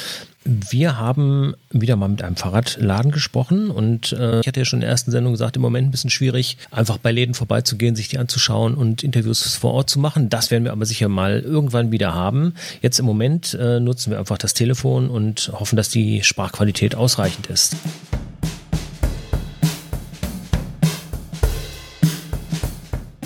Wir 0.45 0.97
haben 0.97 1.55
wieder 1.69 1.95
mal 1.95 2.09
mit 2.09 2.21
einem 2.21 2.35
Fahrradladen 2.35 3.11
gesprochen 3.11 3.69
und 3.69 4.13
äh, 4.13 4.39
ich 4.39 4.47
hatte 4.47 4.61
ja 4.61 4.65
schon 4.65 4.77
in 4.77 4.81
der 4.81 4.89
ersten 4.89 5.11
Sendung 5.11 5.33
gesagt, 5.33 5.55
im 5.55 5.61
Moment 5.61 5.87
ein 5.87 5.91
bisschen 5.91 6.09
schwierig, 6.09 6.57
einfach 6.71 6.97
bei 6.97 7.11
Läden 7.11 7.33
vorbeizugehen, 7.33 7.95
sich 7.95 8.09
die 8.09 8.17
anzuschauen 8.17 8.52
und 8.53 9.03
Interviews 9.03 9.55
vor 9.55 9.73
Ort 9.73 9.89
zu 9.89 9.99
machen. 9.99 10.29
Das 10.29 10.51
werden 10.51 10.63
wir 10.63 10.71
aber 10.71 10.85
sicher 10.85 11.09
mal 11.09 11.39
irgendwann 11.39 11.91
wieder 11.91 12.13
haben. 12.13 12.53
Jetzt 12.81 12.99
im 12.99 13.05
Moment 13.05 13.53
äh, 13.53 13.79
nutzen 13.79 14.11
wir 14.11 14.19
einfach 14.19 14.37
das 14.37 14.53
Telefon 14.53 15.09
und 15.09 15.51
hoffen, 15.53 15.75
dass 15.75 15.89
die 15.89 16.23
Sprachqualität 16.23 16.95
ausreichend 16.95 17.47
ist. 17.47 17.75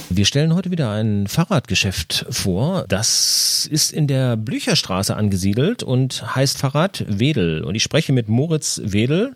Wir 0.10 0.26
stellen 0.26 0.56
heute 0.56 0.72
wieder 0.72 0.90
ein 0.90 1.28
Fahrradgeschäft 1.28 2.26
vor. 2.32 2.86
Das 2.88 3.68
ist 3.70 3.94
in 3.94 4.08
der 4.08 4.36
Blücherstraße 4.36 5.16
angesiedelt 5.16 5.84
und 5.84 6.36
heißt 6.36 6.58
Fahrrad 6.58 7.06
Wedel. 7.08 7.64
Und 7.64 7.76
ich 7.76 7.84
spreche 7.84 8.14
mit 8.14 8.28
Moritz 8.28 8.82
Wedel, 8.84 9.36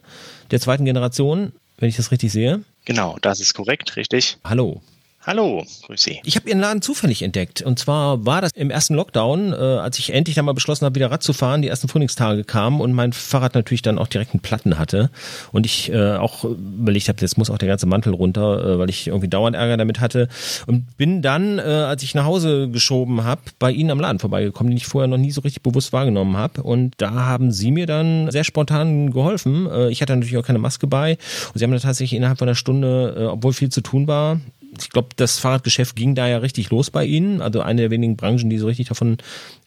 der 0.50 0.60
zweiten 0.60 0.86
Generation. 0.86 1.52
wenn 1.78 1.90
ich 1.90 1.98
das 1.98 2.12
richtig 2.12 2.32
sehe. 2.32 2.62
Genau, 2.86 3.18
das 3.22 3.40
ist 3.40 3.54
korrekt, 3.54 3.96
richtig. 3.96 4.38
Hallo. 4.44 4.82
Hallo, 5.24 5.64
grüß 5.86 6.02
Sie. 6.02 6.20
Ich 6.24 6.36
habe 6.36 6.50
Ihren 6.50 6.60
Laden 6.60 6.82
zufällig 6.82 7.22
entdeckt. 7.22 7.62
Und 7.62 7.78
zwar 7.78 8.26
war 8.26 8.42
das 8.42 8.54
im 8.56 8.72
ersten 8.72 8.96
Lockdown, 8.96 9.54
äh, 9.54 9.56
als 9.56 10.00
ich 10.00 10.12
endlich 10.14 10.36
dann 10.36 10.46
mal 10.46 10.54
beschlossen 10.54 10.84
habe, 10.84 10.96
wieder 10.96 11.12
Rad 11.12 11.22
zu 11.22 11.32
fahren, 11.32 11.62
die 11.62 11.68
ersten 11.68 11.88
Frühlingstage 11.88 12.44
kamen 12.44 12.82
und 12.82 12.94
mein 12.94 13.14
Fahrrad 13.14 13.54
natürlich 13.54 13.84
dann 13.84 14.00
auch 14.00 14.08
direkt 14.08 14.34
einen 14.34 14.42
Platten 14.42 14.80
hatte. 14.80 15.12
Und 15.52 15.68
ich 15.68 15.92
äh, 15.92 16.16
auch 16.16 16.44
überlegt 16.44 17.08
habe, 17.08 17.22
jetzt 17.22 17.38
muss 17.38 17.52
auch 17.52 17.60
der 17.60 17.68
ganze 17.68 17.86
Mantel 17.86 18.16
runter, 18.16 18.66
äh, 18.66 18.80
weil 18.80 18.90
ich 18.90 19.08
irgendwie 19.10 19.28
dauernd 19.28 19.56
Ärger 19.56 19.78
damit 19.78 20.00
hatte. 20.00 20.28
Und 20.66 20.98
bin 20.98 21.22
dann, 21.22 21.60
äh, 21.60 21.62
als 21.62 22.02
ich 22.02 22.16
nach 22.16 22.26
Hause 22.26 22.70
geschoben 22.70 23.24
habe, 23.24 23.42
bei 23.60 23.72
Ihnen 23.72 23.92
am 23.92 24.00
Laden 24.00 24.18
vorbeigekommen, 24.18 24.72
den 24.72 24.78
ich 24.78 24.88
vorher 24.88 25.08
noch 25.08 25.20
nie 25.20 25.32
so 25.32 25.42
richtig 25.42 25.62
bewusst 25.62 25.94
wahrgenommen 25.94 26.36
habe. 26.36 26.64
Und 26.64 26.96
da 26.98 27.12
haben 27.14 27.52
Sie 27.52 27.70
mir 27.70 27.86
dann 27.86 28.32
sehr 28.32 28.44
spontan 28.44 29.12
geholfen. 29.12 29.70
Äh, 29.70 29.90
ich 29.92 30.02
hatte 30.02 30.16
natürlich 30.16 30.38
auch 30.38 30.48
keine 30.48 30.58
Maske 30.58 30.88
bei. 30.88 31.20
Und 31.54 31.60
Sie 31.60 31.64
haben 31.64 31.72
dann 31.72 31.80
tatsächlich 31.80 32.18
innerhalb 32.18 32.40
von 32.40 32.48
einer 32.48 32.56
Stunde, 32.56 33.16
äh, 33.16 33.26
obwohl 33.26 33.54
viel 33.54 33.70
zu 33.70 33.82
tun 33.82 34.08
war, 34.08 34.40
ich 34.80 34.90
glaube, 34.90 35.10
das 35.16 35.40
Fahrradgeschäft 35.40 35.96
ging 35.96 36.16
da 36.16 36.28
ja 36.28 36.38
richtig 36.38 36.70
los 36.70 36.92
bei 36.92 37.06
Ihnen. 37.06 37.42
Also 37.42 37.62
eine 37.62 37.82
der 37.82 37.92
wenigen 37.92 38.16
Branchen, 38.16 38.50
die 38.50 38.58
so 38.58 38.68
richtig 38.68 38.88
davon, 38.88 39.18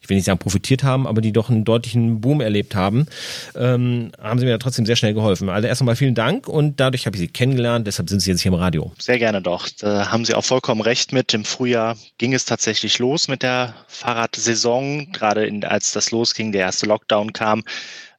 ich 0.00 0.08
will 0.08 0.16
nicht 0.16 0.24
sagen 0.24 0.38
profitiert 0.38 0.82
haben, 0.82 1.06
aber 1.06 1.20
die 1.20 1.32
doch 1.32 1.50
einen 1.50 1.64
deutlichen 1.64 2.20
Boom 2.20 2.40
erlebt 2.40 2.74
haben, 2.74 3.06
ähm, 3.54 4.12
haben 4.20 4.38
Sie 4.38 4.46
mir 4.46 4.52
da 4.52 4.58
trotzdem 4.58 4.86
sehr 4.86 4.96
schnell 4.96 5.12
geholfen. 5.12 5.48
Also 5.48 5.68
erst 5.68 5.82
einmal 5.82 5.96
vielen 5.96 6.14
Dank 6.14 6.48
und 6.48 6.80
dadurch 6.80 7.06
habe 7.06 7.16
ich 7.16 7.20
Sie 7.20 7.28
kennengelernt, 7.28 7.86
deshalb 7.86 8.08
sind 8.08 8.20
Sie 8.20 8.30
jetzt 8.30 8.40
hier 8.40 8.52
im 8.52 8.58
Radio. 8.58 8.92
Sehr 8.98 9.18
gerne 9.18 9.42
doch. 9.42 9.68
Da 9.78 10.10
haben 10.10 10.24
Sie 10.24 10.34
auch 10.34 10.44
vollkommen 10.44 10.80
recht 10.80 11.12
mit. 11.12 11.34
Im 11.34 11.44
Frühjahr 11.44 11.96
ging 12.18 12.32
es 12.32 12.46
tatsächlich 12.46 12.98
los 12.98 13.28
mit 13.28 13.42
der 13.42 13.74
Fahrradsaison. 13.88 15.12
Gerade 15.12 15.46
in, 15.46 15.64
als 15.64 15.92
das 15.92 16.10
losging, 16.10 16.52
der 16.52 16.62
erste 16.62 16.86
Lockdown 16.86 17.32
kam, 17.32 17.62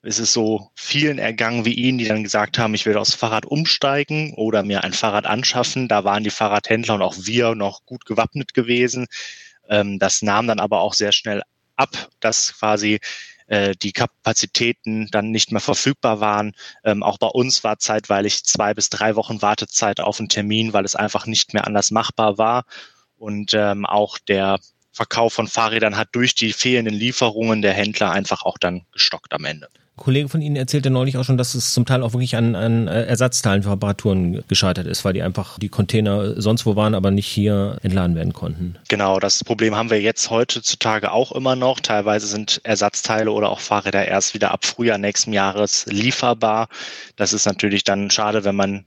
ist 0.06 0.20
es 0.20 0.34
so 0.34 0.70
vielen 0.76 1.18
ergangen 1.18 1.66
wie 1.66 1.74
Ihnen, 1.74 1.98
die 1.98 2.08
dann 2.08 2.24
gesagt 2.24 2.58
haben, 2.58 2.74
ich 2.76 2.86
will 2.86 2.98
aufs 2.98 3.16
Fahrrad 3.16 3.46
umsteigen 3.46 4.34
oder 4.36 4.64
mir 4.64 4.84
ein 4.84 4.94
Fahrrad 4.94 5.26
anschaffen. 5.26 5.88
Da 5.88 6.04
waren 6.04 6.24
die 6.24 6.30
Fahrradhändler 6.30 6.96
und 6.96 7.02
auch 7.02 7.16
wir 7.18 7.56
noch 7.56 7.86
gut 7.86 8.06
gewappnet 8.06 8.54
gewesen. 8.54 9.08
Ähm, 9.68 10.00
das 10.00 10.22
nahm 10.22 10.48
dann 10.48 10.60
aber 10.60 10.82
auch 10.82 10.94
sehr 10.94 11.12
schnell 11.12 11.42
ab, 11.76 12.10
dass 12.20 12.54
quasi 12.58 13.00
äh, 13.48 13.76
die 13.76 13.92
Kapazitäten 13.92 15.08
dann 15.12 15.32
nicht 15.32 15.52
mehr 15.52 15.62
verfügbar 15.62 16.20
waren. 16.20 16.54
Ähm, 16.84 17.04
auch 17.04 17.18
bei 17.18 17.28
uns 17.28 17.64
war 17.64 17.80
zeitweilig 17.80 18.44
zwei 18.44 18.74
bis 18.74 18.90
drei 18.90 19.16
Wochen 19.16 19.42
Wartezeit 19.42 20.00
auf 20.00 20.20
einen 20.20 20.30
Termin, 20.30 20.74
weil 20.74 20.86
es 20.86 20.96
einfach 20.96 21.26
nicht 21.26 21.54
mehr 21.54 21.66
anders 21.66 21.92
machbar 21.92 22.38
war. 22.38 22.66
Und 23.18 23.54
ähm, 23.54 23.86
auch 23.86 24.20
der 24.20 24.60
Verkauf 24.92 25.34
von 25.34 25.48
Fahrrädern 25.48 25.98
hat 25.98 26.10
durch 26.14 26.36
die 26.36 26.54
fehlenden 26.54 26.94
Lieferungen 26.94 27.62
der 27.62 27.74
Händler 27.74 28.12
einfach 28.12 28.44
auch 28.44 28.58
dann 28.58 28.86
gestockt 28.92 29.34
am 29.34 29.46
Ende. 29.46 29.68
Kollege 29.98 30.28
von 30.28 30.42
Ihnen 30.42 30.58
erzählte 30.58 30.90
neulich 30.90 31.18
auch 31.18 31.24
schon, 31.24 31.38
dass 31.38 31.56
es 31.56 31.74
zum 31.74 31.86
Teil 31.86 32.04
auch 32.04 32.12
wirklich 32.12 32.36
an, 32.36 32.56
an 32.56 32.88
äh, 32.88 33.04
Ersatzteilen 33.06 33.64
für 33.64 33.72
Reparaturen 33.72 34.44
gescheitert 34.48 34.88
ist, 34.88 35.06
weil 35.06 35.14
die 35.14 35.22
einfach 35.22 35.58
die 35.58 35.70
Container 35.70 36.40
sonst 36.42 36.66
wo 36.66 36.76
waren, 36.76 36.94
aber 36.94 37.12
nicht 37.12 37.28
hier 37.28 37.78
entladen 37.82 38.16
werden 38.16 38.34
konnten. 38.34 38.76
Genau, 38.90 39.20
das 39.20 39.44
Problem 39.44 39.76
haben 39.76 39.90
wir 39.90 40.02
jetzt 40.02 40.30
heutzutage 40.30 41.12
auch 41.12 41.32
immer 41.32 41.56
noch. 41.56 41.80
Teilweise 41.80 42.28
sind 42.28 42.60
Ersatzteile 42.64 43.32
oder 43.32 43.50
auch 43.50 43.62
Fahrräder 43.62 44.06
erst 44.06 44.34
wieder 44.34 44.52
ab 44.52 44.66
Frühjahr 44.66 44.98
nächsten 44.98 45.32
Jahres 45.32 45.86
lieferbar. 45.88 46.68
Das 47.16 47.32
ist 47.32 47.46
natürlich 47.46 47.86
dann 47.86 48.12
schade, 48.12 48.44
wenn 48.44 48.56
man 48.56 48.86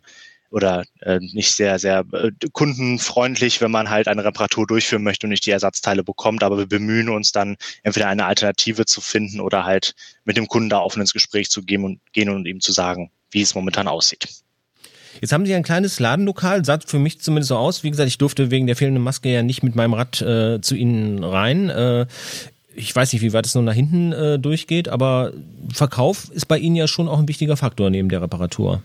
oder 0.50 0.84
äh, 1.00 1.18
nicht 1.20 1.52
sehr, 1.52 1.78
sehr 1.78 2.04
äh, 2.12 2.30
kundenfreundlich, 2.52 3.60
wenn 3.60 3.70
man 3.70 3.90
halt 3.90 4.08
eine 4.08 4.24
Reparatur 4.24 4.66
durchführen 4.66 5.02
möchte 5.02 5.26
und 5.26 5.30
nicht 5.30 5.46
die 5.46 5.50
Ersatzteile 5.50 6.02
bekommt. 6.02 6.42
Aber 6.42 6.58
wir 6.58 6.66
bemühen 6.66 7.08
uns 7.08 7.32
dann, 7.32 7.56
entweder 7.82 8.08
eine 8.08 8.26
Alternative 8.26 8.86
zu 8.86 9.00
finden 9.00 9.40
oder 9.40 9.64
halt 9.64 9.94
mit 10.24 10.36
dem 10.36 10.48
Kunden 10.48 10.70
da 10.70 10.78
offen 10.78 11.00
ins 11.00 11.12
Gespräch 11.12 11.50
zu 11.50 11.62
gehen 11.62 11.84
und, 11.84 12.00
gehen 12.12 12.30
und 12.30 12.46
ihm 12.46 12.60
zu 12.60 12.72
sagen, 12.72 13.10
wie 13.30 13.42
es 13.42 13.54
momentan 13.54 13.88
aussieht. 13.88 14.28
Jetzt 15.20 15.32
haben 15.32 15.46
Sie 15.46 15.54
ein 15.54 15.64
kleines 15.64 15.98
Ladenlokal, 16.00 16.64
sah 16.64 16.78
für 16.84 16.98
mich 16.98 17.20
zumindest 17.20 17.48
so 17.48 17.56
aus. 17.56 17.82
Wie 17.82 17.90
gesagt, 17.90 18.08
ich 18.08 18.18
durfte 18.18 18.50
wegen 18.50 18.66
der 18.66 18.76
fehlenden 18.76 19.02
Maske 19.02 19.30
ja 19.30 19.42
nicht 19.42 19.62
mit 19.62 19.74
meinem 19.74 19.94
Rad 19.94 20.22
äh, 20.22 20.60
zu 20.60 20.76
Ihnen 20.76 21.24
rein. 21.24 21.70
Äh, 21.70 22.06
ich 22.74 22.94
weiß 22.94 23.12
nicht, 23.12 23.22
wie 23.22 23.32
weit 23.32 23.44
es 23.44 23.54
nur 23.54 23.64
nach 23.64 23.74
hinten 23.74 24.12
äh, 24.12 24.38
durchgeht, 24.38 24.88
aber 24.88 25.32
Verkauf 25.72 26.30
ist 26.30 26.46
bei 26.46 26.58
Ihnen 26.58 26.76
ja 26.76 26.86
schon 26.86 27.08
auch 27.08 27.18
ein 27.18 27.26
wichtiger 27.26 27.56
Faktor 27.56 27.90
neben 27.90 28.08
der 28.08 28.22
Reparatur. 28.22 28.82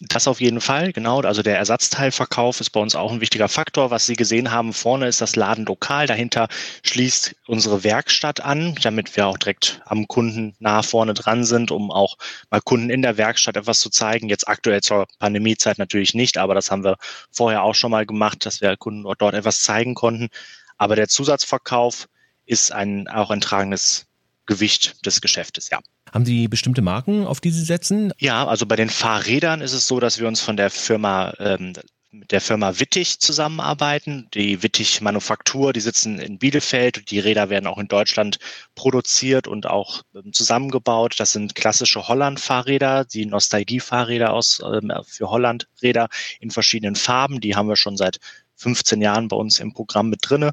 Das 0.00 0.26
auf 0.26 0.40
jeden 0.40 0.60
Fall, 0.60 0.92
genau. 0.92 1.20
Also 1.20 1.42
der 1.42 1.56
Ersatzteilverkauf 1.56 2.60
ist 2.60 2.70
bei 2.70 2.80
uns 2.80 2.96
auch 2.96 3.12
ein 3.12 3.20
wichtiger 3.20 3.48
Faktor. 3.48 3.92
Was 3.92 4.06
Sie 4.06 4.16
gesehen 4.16 4.50
haben, 4.50 4.72
vorne 4.72 5.06
ist 5.06 5.20
das 5.20 5.36
Ladenlokal. 5.36 6.08
Dahinter 6.08 6.48
schließt 6.82 7.36
unsere 7.46 7.84
Werkstatt 7.84 8.40
an, 8.40 8.74
damit 8.82 9.14
wir 9.16 9.28
auch 9.28 9.38
direkt 9.38 9.80
am 9.84 10.08
Kunden 10.08 10.56
nah 10.58 10.82
vorne 10.82 11.14
dran 11.14 11.44
sind, 11.44 11.70
um 11.70 11.92
auch 11.92 12.16
mal 12.50 12.60
Kunden 12.60 12.90
in 12.90 13.02
der 13.02 13.18
Werkstatt 13.18 13.56
etwas 13.56 13.78
zu 13.78 13.88
zeigen. 13.88 14.28
Jetzt 14.28 14.48
aktuell 14.48 14.80
zur 14.80 15.06
Pandemiezeit 15.20 15.78
natürlich 15.78 16.12
nicht, 16.12 16.38
aber 16.38 16.56
das 16.56 16.72
haben 16.72 16.82
wir 16.82 16.96
vorher 17.30 17.62
auch 17.62 17.76
schon 17.76 17.92
mal 17.92 18.04
gemacht, 18.04 18.44
dass 18.46 18.60
wir 18.60 18.76
Kunden 18.76 19.04
dort 19.18 19.34
etwas 19.34 19.62
zeigen 19.62 19.94
konnten. 19.94 20.28
Aber 20.76 20.96
der 20.96 21.06
Zusatzverkauf 21.06 22.08
ist 22.46 22.72
ein, 22.72 23.06
auch 23.06 23.30
ein 23.30 23.40
tragendes 23.40 24.06
Gewicht 24.46 25.06
des 25.06 25.20
Geschäftes, 25.20 25.70
ja. 25.70 25.78
Haben 26.14 26.24
Sie 26.24 26.46
bestimmte 26.46 26.80
Marken, 26.80 27.26
auf 27.26 27.40
die 27.40 27.50
Sie 27.50 27.64
setzen? 27.64 28.12
Ja, 28.18 28.46
also 28.46 28.66
bei 28.66 28.76
den 28.76 28.88
Fahrrädern 28.88 29.60
ist 29.60 29.72
es 29.72 29.88
so, 29.88 29.98
dass 29.98 30.20
wir 30.20 30.28
uns 30.28 30.40
von 30.40 30.56
der 30.56 30.70
Firma 30.70 31.34
ähm, 31.40 31.72
mit 32.12 32.30
der 32.30 32.40
Firma 32.40 32.78
Wittig 32.78 33.18
zusammenarbeiten. 33.18 34.28
Die 34.32 34.62
Wittig 34.62 35.00
Manufaktur, 35.00 35.72
die 35.72 35.80
sitzen 35.80 36.20
in 36.20 36.38
Bielefeld. 36.38 37.10
Die 37.10 37.18
Räder 37.18 37.50
werden 37.50 37.66
auch 37.66 37.78
in 37.78 37.88
Deutschland 37.88 38.38
produziert 38.76 39.48
und 39.48 39.66
auch 39.66 40.02
ähm, 40.14 40.32
zusammengebaut. 40.32 41.16
Das 41.18 41.32
sind 41.32 41.56
klassische 41.56 42.06
Holland-Fahrräder, 42.06 43.06
die 43.06 43.26
Nostalgie-Fahrräder 43.26 44.32
aus 44.32 44.62
ähm, 44.64 44.92
für 45.04 45.28
Holland-Räder 45.30 46.08
in 46.38 46.52
verschiedenen 46.52 46.94
Farben. 46.94 47.40
Die 47.40 47.56
haben 47.56 47.68
wir 47.68 47.74
schon 47.74 47.96
seit 47.96 48.20
15 48.54 49.02
Jahren 49.02 49.26
bei 49.26 49.36
uns 49.36 49.58
im 49.58 49.72
Programm 49.72 50.10
mit 50.10 50.20
drinne. 50.22 50.52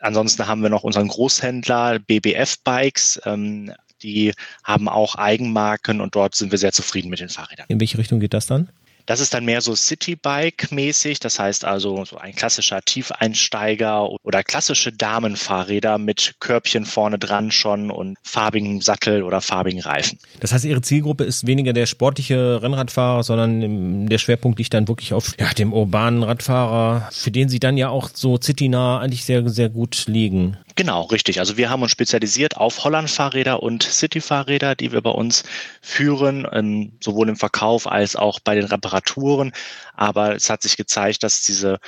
Ansonsten 0.00 0.46
haben 0.46 0.62
wir 0.62 0.68
noch 0.68 0.84
unseren 0.84 1.08
Großhändler 1.08 1.98
BBF 1.98 2.58
Bikes. 2.62 3.18
Ähm, 3.24 3.72
die 4.02 4.32
haben 4.64 4.88
auch 4.88 5.14
Eigenmarken 5.14 6.00
und 6.00 6.14
dort 6.14 6.34
sind 6.34 6.50
wir 6.50 6.58
sehr 6.58 6.72
zufrieden 6.72 7.10
mit 7.10 7.20
den 7.20 7.28
Fahrrädern. 7.28 7.66
In 7.68 7.80
welche 7.80 7.98
Richtung 7.98 8.20
geht 8.20 8.34
das 8.34 8.46
dann? 8.46 8.68
Das 9.08 9.20
ist 9.20 9.32
dann 9.32 9.46
mehr 9.46 9.62
so 9.62 9.72
Citybike-mäßig, 9.72 11.18
das 11.18 11.38
heißt 11.38 11.64
also 11.64 12.04
so 12.04 12.18
ein 12.18 12.34
klassischer 12.34 12.82
Tiefeinsteiger 12.82 14.06
oder 14.22 14.44
klassische 14.44 14.92
Damenfahrräder 14.92 15.96
mit 15.96 16.34
Körbchen 16.40 16.84
vorne 16.84 17.18
dran 17.18 17.50
schon 17.50 17.90
und 17.90 18.18
farbigen 18.22 18.82
Sattel 18.82 19.22
oder 19.22 19.40
farbigen 19.40 19.80
Reifen. 19.80 20.18
Das 20.40 20.52
heißt, 20.52 20.66
Ihre 20.66 20.82
Zielgruppe 20.82 21.24
ist 21.24 21.46
weniger 21.46 21.72
der 21.72 21.86
sportliche 21.86 22.60
Rennradfahrer, 22.62 23.22
sondern 23.22 24.08
der 24.08 24.18
Schwerpunkt 24.18 24.58
liegt 24.58 24.74
dann 24.74 24.88
wirklich 24.88 25.14
auf 25.14 25.34
ja, 25.40 25.54
dem 25.54 25.72
urbanen 25.72 26.22
Radfahrer, 26.22 27.08
für 27.10 27.30
den 27.30 27.48
Sie 27.48 27.60
dann 27.60 27.78
ja 27.78 27.88
auch 27.88 28.10
so 28.12 28.36
citynah 28.36 29.00
eigentlich 29.00 29.24
sehr, 29.24 29.48
sehr 29.48 29.70
gut 29.70 30.04
liegen. 30.06 30.58
Genau, 30.78 31.02
richtig. 31.06 31.40
Also 31.40 31.56
wir 31.56 31.70
haben 31.70 31.82
uns 31.82 31.90
spezialisiert 31.90 32.56
auf 32.56 32.84
Holland-Fahrräder 32.84 33.64
und 33.64 33.82
City-Fahrräder, 33.82 34.76
die 34.76 34.92
wir 34.92 35.00
bei 35.00 35.10
uns 35.10 35.42
führen, 35.82 36.46
ähm, 36.52 36.96
sowohl 37.02 37.28
im 37.28 37.34
Verkauf 37.34 37.88
als 37.88 38.14
auch 38.14 38.38
bei 38.38 38.54
den 38.54 38.66
Reparaturen. 38.66 39.50
Aber 39.94 40.36
es 40.36 40.48
hat 40.48 40.62
sich 40.62 40.76
gezeigt, 40.76 41.24
dass 41.24 41.42
diese 41.42 41.78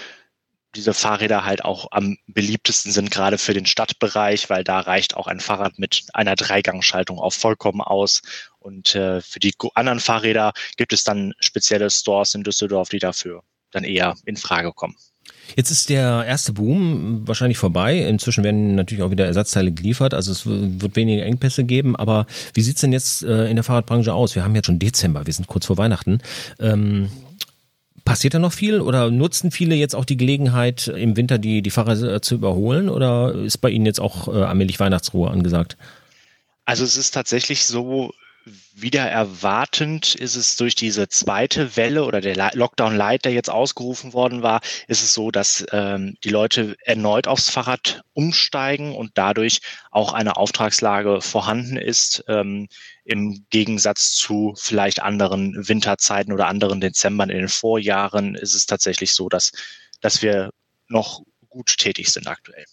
diese 0.75 0.93
Fahrräder 0.95 1.45
halt 1.45 1.65
auch 1.65 1.89
am 1.93 2.17
beliebtesten 2.27 2.91
sind, 2.93 3.13
gerade 3.13 3.39
für 3.39 3.55
den 3.55 3.67
Stadtbereich, 3.67 4.51
weil 4.51 4.65
da 4.65 4.81
reicht 4.81 5.17
auch 5.17 5.29
ein 5.29 5.41
Fahrrad 5.41 5.79
mit 5.79 6.07
einer 6.13 6.35
Dreigangschaltung 6.37 7.21
auch 7.21 7.33
vollkommen 7.33 7.81
aus. 7.81 8.23
Und 8.59 8.95
äh, 8.97 9.21
für 9.21 9.39
die 9.41 9.55
anderen 9.75 10.01
Fahrräder 10.01 10.53
gibt 10.77 10.93
es 10.93 11.05
dann 11.05 11.33
spezielle 11.39 11.91
Stores 11.91 12.35
in 12.35 12.43
Düsseldorf, 12.45 12.89
die 12.89 12.99
dafür 12.99 13.43
dann 13.71 13.85
eher 13.85 14.17
in 14.25 14.37
Frage 14.37 14.73
kommen. 14.73 14.97
Jetzt 15.57 15.71
ist 15.71 15.89
der 15.89 16.25
erste 16.27 16.53
Boom 16.53 17.27
wahrscheinlich 17.27 17.59
vorbei. 17.59 17.99
Inzwischen 17.99 18.45
werden 18.45 18.75
natürlich 18.75 19.03
auch 19.03 19.11
wieder 19.11 19.27
Ersatzteile 19.27 19.73
geliefert, 19.73 20.15
also 20.15 20.33
es 20.33 20.47
wird 20.47 20.97
weniger 20.97 21.25
Engpässe 21.25 21.65
geben. 21.65 21.97
Aber 21.97 22.27
wie 22.55 22.63
sieht's 22.63 22.81
denn 22.81 22.93
jetzt 22.93 23.23
äh, 23.23 23.49
in 23.49 23.57
der 23.57 23.65
Fahrradbranche 23.65 24.13
aus? 24.13 24.35
Wir 24.35 24.45
haben 24.45 24.55
jetzt 24.55 24.67
schon 24.67 24.79
Dezember, 24.79 25.27
wir 25.27 25.33
sind 25.33 25.47
kurz 25.47 25.67
vor 25.67 25.79
Weihnachten. 25.79 26.21
Ähm, 26.59 27.09
passiert 28.05 28.35
da 28.35 28.39
noch 28.39 28.53
viel 28.53 28.81
oder 28.81 29.11
nutzen 29.11 29.51
viele 29.51 29.75
jetzt 29.75 29.95
auch 29.95 30.05
die 30.05 30.17
Gelegenheit, 30.17 30.89
im 30.89 31.17
Winter 31.17 31.39
die, 31.39 31.63
die 31.63 31.71
Fahrer 31.71 32.23
zu 32.23 32.35
überholen 32.35 32.89
oder 32.89 33.35
ist 33.35 33.59
bei 33.59 33.71
Ihnen 33.71 33.87
jetzt 33.87 34.01
auch 34.01 34.29
äh, 34.29 34.43
allmählich 34.43 34.81
Weihnachtsruhe 34.81 35.31
angesagt? 35.31 35.77
Also 36.65 36.85
es 36.85 36.97
ist 36.97 37.13
tatsächlich 37.13 37.65
so, 37.65 38.13
wieder 38.73 39.03
erwartend 39.03 40.15
ist 40.15 40.35
es 40.35 40.57
durch 40.57 40.75
diese 40.75 41.09
zweite 41.09 41.77
Welle 41.77 42.05
oder 42.05 42.21
der 42.21 42.53
Lockdown 42.55 42.97
Light, 42.97 43.25
der 43.25 43.33
jetzt 43.33 43.51
ausgerufen 43.51 44.13
worden 44.13 44.43
war, 44.43 44.61
ist 44.89 45.03
es 45.03 45.13
so, 45.13 45.31
dass 45.31 45.67
ähm, 45.73 46.17
die 46.25 46.31
Leute 46.31 46.77
erneut 46.85 47.27
aufs 47.27 47.51
Fahrrad 47.51 48.03
umsteigen 48.13 48.95
und 48.95 49.13
dadurch 49.15 49.61
auch 49.91 50.13
eine 50.13 50.37
Auftragslage 50.37 51.21
vorhanden 51.21 51.77
ist, 51.77 52.25
ähm, 52.29 52.69
im 53.05 53.45
Gegensatz 53.51 54.13
zu 54.13 54.55
vielleicht 54.57 55.03
anderen 55.03 55.69
Winterzeiten 55.69 56.33
oder 56.33 56.47
anderen 56.47 56.81
Dezembern 56.81 57.31
in 57.31 57.39
den 57.39 57.49
Vorjahren 57.49 58.35
ist 58.35 58.55
es 58.55 58.67
tatsächlich 58.67 59.13
so, 59.13 59.29
dass, 59.29 59.53
dass 60.01 60.23
wir 60.23 60.51
noch 60.89 61.23
gut 61.49 61.77
tätig 61.77 62.11
sind 62.11 62.27
aktuell. 62.27 62.65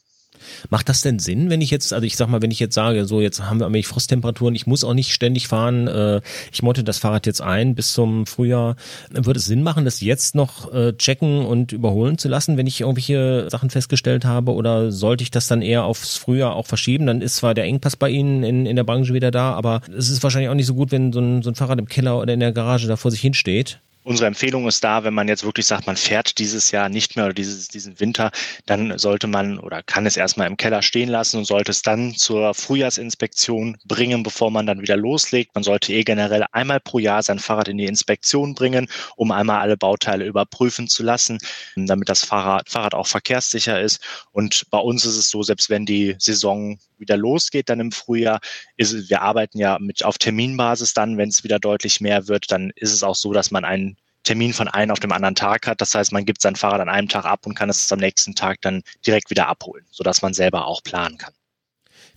Macht 0.69 0.89
das 0.89 1.02
denn 1.02 1.19
Sinn, 1.19 1.50
wenn 1.50 1.62
ich 1.62 1.71
jetzt, 1.71 1.93
also 1.93 2.06
ich 2.06 2.15
sag 2.15 2.28
mal, 2.30 2.41
wenn 2.41 2.52
ich 2.52 2.60
jetzt 2.60 2.76
sage, 2.76 3.06
so 3.06 3.21
jetzt 3.21 3.41
haben 3.41 3.60
wir 3.60 3.65
allmählich 3.65 3.88
Frosttemperaturen, 3.88 4.56
ich 4.56 4.67
muss 4.67 4.84
auch 4.84 4.93
nicht 4.93 5.13
ständig 5.13 5.47
fahren, 5.47 5.88
äh, 5.88 6.21
ich 6.52 6.63
motte 6.63 6.84
das 6.84 7.00
Fahrrad 7.00 7.26
jetzt 7.26 7.41
ein 7.41 7.76
bis 7.76 7.93
zum 7.93 8.26
Frühjahr, 8.26 8.76
würde 9.10 9.39
es 9.39 9.45
Sinn 9.45 9.63
machen, 9.63 9.86
das 9.86 10.02
jetzt 10.02 10.36
noch 10.36 10.73
äh, 10.73 10.93
checken 10.93 11.45
und 11.45 11.71
überholen 11.71 12.17
zu 12.17 12.28
lassen, 12.28 12.58
wenn 12.58 12.67
ich 12.67 12.82
irgendwelche 12.82 13.47
Sachen 13.50 13.69
festgestellt 13.69 14.26
habe 14.26 14.54
oder 14.54 14.91
sollte 14.91 15.23
ich 15.23 15.32
das 15.32 15.47
dann 15.47 15.62
eher 15.62 15.84
aufs 15.84 16.17
Frühjahr 16.17 16.56
auch 16.56 16.67
verschieben? 16.67 17.08
Dann 17.08 17.21
ist 17.21 17.38
zwar 17.38 17.54
der 17.54 17.65
Engpass 17.65 17.95
bei 17.95 18.10
Ihnen 18.10 18.43
in, 18.43 18.65
in 18.65 18.76
der 18.76 18.84
Branche 18.84 19.13
wieder 19.13 19.32
da, 19.32 19.54
aber 19.54 19.82
es 19.95 20.10
ist 20.10 20.23
wahrscheinlich 20.23 20.50
auch 20.50 20.56
nicht 20.56 20.67
so 20.67 20.76
gut, 20.76 20.91
wenn 20.91 21.13
so 21.13 21.19
ein, 21.19 21.41
so 21.41 21.50
ein 21.50 21.56
Fahrrad 21.56 21.80
im 21.80 21.88
Keller 21.88 22.19
oder 22.19 22.34
in 22.34 22.39
der 22.39 22.52
Garage 22.52 22.88
da 22.88 22.95
vor 22.95 23.12
sich 23.12 23.21
hinsteht. 23.21 23.80
Unsere 24.08 24.28
Empfehlung 24.28 24.70
ist 24.70 24.86
da, 24.86 25.04
wenn 25.04 25.13
man 25.13 25.28
jetzt 25.28 25.43
wirklich 25.43 25.65
sagt, 25.65 25.86
man 25.86 25.98
fährt 25.98 26.38
dieses 26.38 26.72
Jahr 26.72 26.88
nicht 26.88 27.17
mehr 27.17 27.26
oder 27.26 27.34
dieses, 27.34 27.67
diesen 27.67 28.00
Winter, 28.00 28.32
dann 28.65 28.98
sollte 28.98 29.28
man 29.28 29.60
oder 29.60 29.84
kann 29.84 30.06
es 30.06 30.15
erstmal 30.15 30.48
im 30.48 30.56
Keller 30.56 30.82
stehen 30.82 31.10
lassen 31.10 31.39
und 31.39 31.43
sollte 31.43 31.72
es 31.72 31.82
dann 31.82 32.15
zur 32.15 32.54
Frühjahrsinspektion 32.54 33.76
bringen, 33.84 34.24
bevor 34.24 34.50
man 34.50 34.65
dann 34.65 34.82
wieder 34.82 34.96
loslegt. 34.96 35.54
Man 35.56 35.65
sollte 35.65 35.91
eh 35.91 36.06
generell 36.06 36.46
einmal 36.54 36.80
pro 36.80 37.00
Jahr 37.00 37.22
sein 37.22 37.39
Fahrrad 37.39 37.67
in 37.67 37.78
die 37.78 37.86
Inspektion 37.86 38.56
bringen, 38.56 38.88
um 39.17 39.34
einmal 39.34 39.60
alle 39.60 39.76
Bauteile 39.76 40.26
überprüfen 40.26 40.88
zu 40.88 41.04
lassen, 41.04 41.39
damit 41.76 42.08
das 42.08 42.24
Fahrrad, 42.24 42.70
Fahrrad 42.70 42.93
auch 42.93 43.08
verkehrssicher 43.08 43.82
ist. 43.82 44.02
Und 44.32 44.70
bei 44.70 44.80
uns 44.80 45.04
ist 45.04 45.17
es 45.17 45.30
so, 45.30 45.43
selbst 45.43 45.70
wenn 45.70 45.86
die 45.86 46.15
Saison 46.17 46.80
wieder 46.98 47.17
losgeht 47.17 47.67
dann 47.67 47.82
im 47.82 47.91
Frühjahr, 47.91 48.39
ist, 48.78 49.10
wir 49.10 49.22
arbeiten 49.22 49.60
ja 49.60 49.78
mit 49.80 50.06
auf 50.06 50.17
Terminbasis 50.17 50.93
dann, 50.93 51.17
wenn 51.17 51.30
es 51.30 51.43
wieder 51.43 51.60
deutlich 51.60 52.00
mehr 52.02 52.30
wird, 52.30 52.52
dann 52.52 52.72
ist 52.76 52.93
es 52.93 53.04
auch 53.04 53.15
so, 53.15 53.34
dass 53.34 53.52
man 53.52 53.65
einen 53.65 53.97
Termin 54.28 54.54
von 54.54 54.68
einem 54.68 54.92
auf 54.92 55.00
dem 55.00 55.13
anderen 55.13 55.36
Tag 55.36 55.68
hat. 55.68 55.80
Das 55.80 55.96
heißt, 55.96 56.12
man 56.12 56.26
gibt 56.26 56.42
sein 56.42 56.58
Fahrrad 56.58 56.82
an 56.82 56.90
einem 56.90 57.08
Tag 57.08 57.26
ab 57.26 57.46
und 57.46 57.56
kann 57.56 57.70
es 57.70 57.92
am 57.94 58.00
nächsten 58.00 58.36
Tag 58.36 58.60
dann 58.62 58.84
direkt 59.06 59.30
wieder 59.30 59.48
abholen, 59.48 59.86
sodass 59.90 60.22
man 60.22 60.34
selber 60.34 60.68
auch 60.68 60.84
planen 60.84 61.18
kann. 61.18 61.34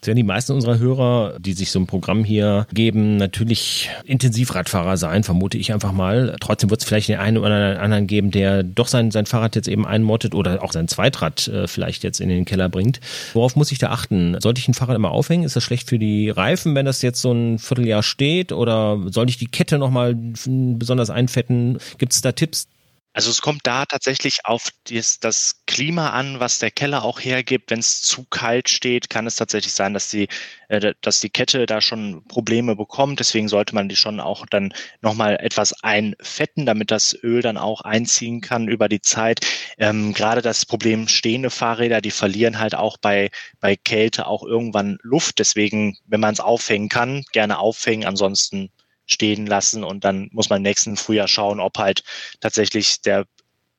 Jetzt 0.00 0.06
werden 0.06 0.16
die 0.16 0.22
meisten 0.22 0.52
unserer 0.52 0.78
Hörer, 0.78 1.38
die 1.38 1.52
sich 1.52 1.70
so 1.70 1.78
ein 1.78 1.86
Programm 1.86 2.24
hier 2.24 2.66
geben, 2.72 3.18
natürlich 3.18 3.90
Intensivradfahrer 4.04 4.96
sein, 4.96 5.24
vermute 5.24 5.58
ich 5.58 5.74
einfach 5.74 5.92
mal. 5.92 6.36
Trotzdem 6.40 6.70
wird 6.70 6.80
es 6.80 6.88
vielleicht 6.88 7.10
den 7.10 7.18
einen 7.18 7.36
oder 7.36 7.82
anderen 7.82 8.06
geben, 8.06 8.30
der 8.30 8.62
doch 8.62 8.88
sein, 8.88 9.10
sein 9.10 9.26
Fahrrad 9.26 9.56
jetzt 9.56 9.68
eben 9.68 9.86
einmottet 9.86 10.34
oder 10.34 10.64
auch 10.64 10.72
sein 10.72 10.88
Zweitrad 10.88 11.48
äh, 11.48 11.68
vielleicht 11.68 12.02
jetzt 12.02 12.18
in 12.18 12.30
den 12.30 12.46
Keller 12.46 12.70
bringt. 12.70 13.00
Worauf 13.34 13.56
muss 13.56 13.72
ich 13.72 13.78
da 13.78 13.90
achten? 13.90 14.40
Sollte 14.40 14.58
ich 14.58 14.68
ein 14.68 14.74
Fahrrad 14.74 14.96
immer 14.96 15.10
aufhängen? 15.10 15.44
Ist 15.44 15.56
das 15.56 15.64
schlecht 15.64 15.86
für 15.86 15.98
die 15.98 16.30
Reifen, 16.30 16.74
wenn 16.74 16.86
das 16.86 17.02
jetzt 17.02 17.20
so 17.20 17.32
ein 17.32 17.58
Vierteljahr 17.58 18.02
steht? 18.02 18.52
Oder 18.52 18.98
sollte 19.10 19.28
ich 19.28 19.36
die 19.36 19.48
Kette 19.48 19.76
nochmal 19.76 20.14
besonders 20.14 21.10
einfetten? 21.10 21.76
Gibt 21.98 22.14
es 22.14 22.22
da 22.22 22.32
Tipps? 22.32 22.68
Also 23.12 23.31
es 23.31 23.42
kommt 23.42 23.66
da 23.66 23.87
tatsächlich 23.87 24.44
auf 24.44 24.68
das, 24.85 25.18
das 25.18 25.62
Klima 25.66 26.11
an, 26.11 26.38
was 26.38 26.61
der 26.61 26.70
Keller 26.70 27.03
auch 27.03 27.18
hergibt. 27.18 27.70
Wenn 27.70 27.81
es 27.81 28.03
zu 28.03 28.25
kalt 28.25 28.68
steht, 28.68 29.11
kann 29.11 29.27
es 29.27 29.35
tatsächlich 29.35 29.73
sein, 29.73 29.94
dass 29.94 30.11
die, 30.11 30.29
äh, 30.68 30.94
dass 31.01 31.18
die 31.18 31.29
Kette 31.31 31.66
da 31.66 31.81
schon 31.81 32.23
Probleme 32.29 32.77
bekommt. 32.77 33.18
Deswegen 33.18 33.49
sollte 33.49 33.75
man 33.75 33.88
die 33.88 33.96
schon 33.96 34.20
auch 34.20 34.46
dann 34.46 34.73
nochmal 35.01 35.37
etwas 35.40 35.73
einfetten, 35.83 36.66
damit 36.66 36.92
das 36.92 37.12
Öl 37.25 37.42
dann 37.42 37.59
auch 37.59 37.81
einziehen 37.81 38.40
kann 38.40 38.68
über 38.68 38.88
die 38.88 39.03
Zeit. 39.03 39.40
Ähm, 39.79 40.12
gerade 40.12 40.40
das 40.40 40.64
Problem 40.64 41.09
stehende 41.09 41.51
Fahrräder, 41.51 42.01
die 42.01 42.12
verlieren 42.12 42.61
halt 42.61 42.77
auch 42.77 42.96
bei, 42.96 43.31
bei 43.59 43.75
Kälte 43.75 44.29
auch 44.29 44.44
irgendwann 44.44 44.99
Luft. 45.03 45.40
Deswegen, 45.40 45.99
wenn 46.07 46.20
man 46.20 46.35
es 46.35 46.40
aufhängen 46.40 46.88
kann, 46.88 47.25
gerne 47.33 47.59
aufhängen. 47.59 48.07
Ansonsten 48.07 48.70
stehen 49.12 49.46
lassen 49.46 49.85
und 49.85 50.05
dann 50.05 50.29
muss 50.33 50.49
man 50.49 50.59
im 50.59 50.62
nächsten 50.62 50.96
Frühjahr 50.96 51.29
schauen, 51.29 51.61
ob 51.61 51.79
halt 51.79 52.03
tatsächlich 52.40 53.01
der 53.03 53.27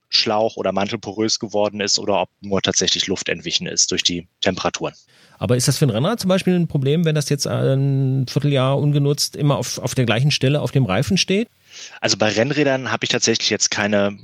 Schlauch 0.09 0.57
oder 0.57 0.71
Mantel 0.73 0.99
porös 0.99 1.39
geworden 1.39 1.79
ist 1.79 1.97
oder 1.97 2.21
ob 2.21 2.29
nur 2.41 2.61
tatsächlich 2.61 3.07
Luft 3.07 3.29
entwichen 3.29 3.65
ist 3.65 3.91
durch 3.91 4.03
die 4.03 4.27
Temperaturen. 4.41 4.93
Aber 5.39 5.57
ist 5.57 5.67
das 5.67 5.77
für 5.77 5.85
ein 5.85 5.89
Rennrad 5.89 6.19
zum 6.19 6.27
Beispiel 6.27 6.53
ein 6.53 6.67
Problem, 6.67 7.05
wenn 7.05 7.15
das 7.15 7.29
jetzt 7.29 7.47
ein 7.47 8.25
Vierteljahr 8.29 8.77
ungenutzt 8.77 9.35
immer 9.35 9.57
auf, 9.57 9.79
auf 9.79 9.95
der 9.95 10.05
gleichen 10.05 10.29
Stelle 10.29 10.61
auf 10.61 10.71
dem 10.71 10.85
Reifen 10.85 11.17
steht? 11.17 11.47
Also 11.99 12.17
bei 12.17 12.29
Rennrädern 12.29 12.91
habe 12.91 13.05
ich 13.05 13.09
tatsächlich 13.09 13.49
jetzt 13.49 13.71
keine 13.71 14.17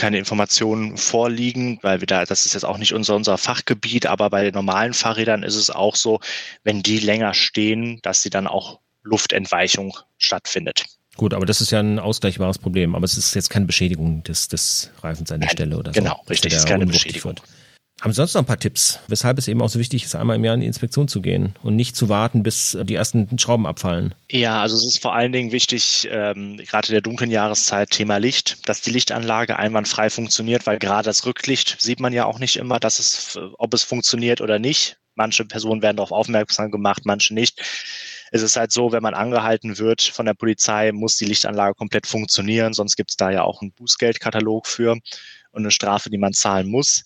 keine 0.00 0.16
Informationen 0.16 0.96
vorliegen, 0.96 1.78
weil 1.82 2.00
wir 2.00 2.06
da, 2.06 2.24
das 2.24 2.46
ist 2.46 2.54
jetzt 2.54 2.64
auch 2.64 2.78
nicht 2.78 2.94
unser, 2.94 3.16
unser 3.16 3.36
Fachgebiet, 3.36 4.06
aber 4.06 4.30
bei 4.30 4.44
den 4.44 4.54
normalen 4.54 4.94
Fahrrädern 4.94 5.42
ist 5.42 5.56
es 5.56 5.68
auch 5.68 5.94
so, 5.94 6.20
wenn 6.64 6.82
die 6.82 7.00
länger 7.00 7.34
stehen, 7.34 8.00
dass 8.00 8.22
sie 8.22 8.30
dann 8.30 8.46
auch 8.46 8.80
Luftentweichung 9.02 9.96
stattfindet. 10.18 10.84
Gut, 11.16 11.34
aber 11.34 11.44
das 11.44 11.60
ist 11.60 11.70
ja 11.70 11.80
ein 11.80 11.98
ausgleichbares 11.98 12.58
Problem. 12.58 12.94
Aber 12.94 13.04
es 13.04 13.16
ist 13.16 13.34
jetzt 13.34 13.50
keine 13.50 13.66
Beschädigung 13.66 14.22
des, 14.22 14.48
des 14.48 14.90
Reifens 15.02 15.30
an 15.32 15.40
der 15.40 15.48
Nein, 15.48 15.56
Stelle 15.56 15.76
oder 15.76 15.92
so. 15.92 16.00
Genau, 16.00 16.22
richtig, 16.28 16.52
ist 16.52 16.66
keine 16.66 16.86
Beschädigung. 16.86 17.36
Wird. 17.36 17.42
Haben 18.00 18.12
Sie 18.12 18.16
sonst 18.16 18.32
noch 18.32 18.42
ein 18.42 18.46
paar 18.46 18.58
Tipps, 18.58 18.98
weshalb 19.08 19.36
es 19.36 19.46
eben 19.46 19.60
auch 19.60 19.68
so 19.68 19.78
wichtig 19.78 20.04
ist, 20.04 20.14
einmal 20.14 20.36
im 20.36 20.44
Jahr 20.44 20.54
in 20.54 20.62
die 20.62 20.66
Inspektion 20.66 21.06
zu 21.06 21.20
gehen 21.20 21.54
und 21.62 21.76
nicht 21.76 21.94
zu 21.96 22.08
warten, 22.08 22.42
bis 22.42 22.78
die 22.82 22.94
ersten 22.94 23.38
Schrauben 23.38 23.66
abfallen? 23.66 24.14
Ja, 24.30 24.62
also 24.62 24.76
es 24.76 24.86
ist 24.86 25.02
vor 25.02 25.14
allen 25.14 25.32
Dingen 25.32 25.52
wichtig, 25.52 26.08
ähm, 26.10 26.56
gerade 26.56 26.88
in 26.88 26.92
der 26.92 27.02
dunklen 27.02 27.30
Jahreszeit, 27.30 27.90
Thema 27.90 28.16
Licht, 28.16 28.66
dass 28.66 28.80
die 28.80 28.90
Lichtanlage 28.90 29.58
einwandfrei 29.58 30.08
funktioniert, 30.08 30.66
weil 30.66 30.78
gerade 30.78 31.04
das 31.04 31.26
Rücklicht 31.26 31.76
sieht 31.78 32.00
man 32.00 32.14
ja 32.14 32.24
auch 32.24 32.38
nicht 32.38 32.56
immer, 32.56 32.80
dass 32.80 32.98
es, 32.98 33.38
ob 33.58 33.74
es 33.74 33.82
funktioniert 33.82 34.40
oder 34.40 34.58
nicht. 34.58 34.96
Manche 35.14 35.44
Personen 35.44 35.82
werden 35.82 35.98
darauf 35.98 36.12
aufmerksam 36.12 36.70
gemacht, 36.70 37.02
manche 37.04 37.34
nicht 37.34 37.60
es 38.30 38.42
ist 38.42 38.56
halt 38.56 38.72
so, 38.72 38.92
wenn 38.92 39.02
man 39.02 39.14
angehalten 39.14 39.78
wird 39.78 40.02
von 40.02 40.26
der 40.26 40.34
Polizei, 40.34 40.92
muss 40.92 41.16
die 41.16 41.24
Lichtanlage 41.24 41.74
komplett 41.74 42.06
funktionieren, 42.06 42.72
sonst 42.72 42.96
gibt 42.96 43.10
es 43.10 43.16
da 43.16 43.30
ja 43.30 43.42
auch 43.42 43.60
einen 43.60 43.72
Bußgeldkatalog 43.72 44.66
für 44.66 44.92
und 44.92 45.62
eine 45.62 45.70
Strafe, 45.70 46.10
die 46.10 46.18
man 46.18 46.32
zahlen 46.32 46.68
muss. 46.68 47.04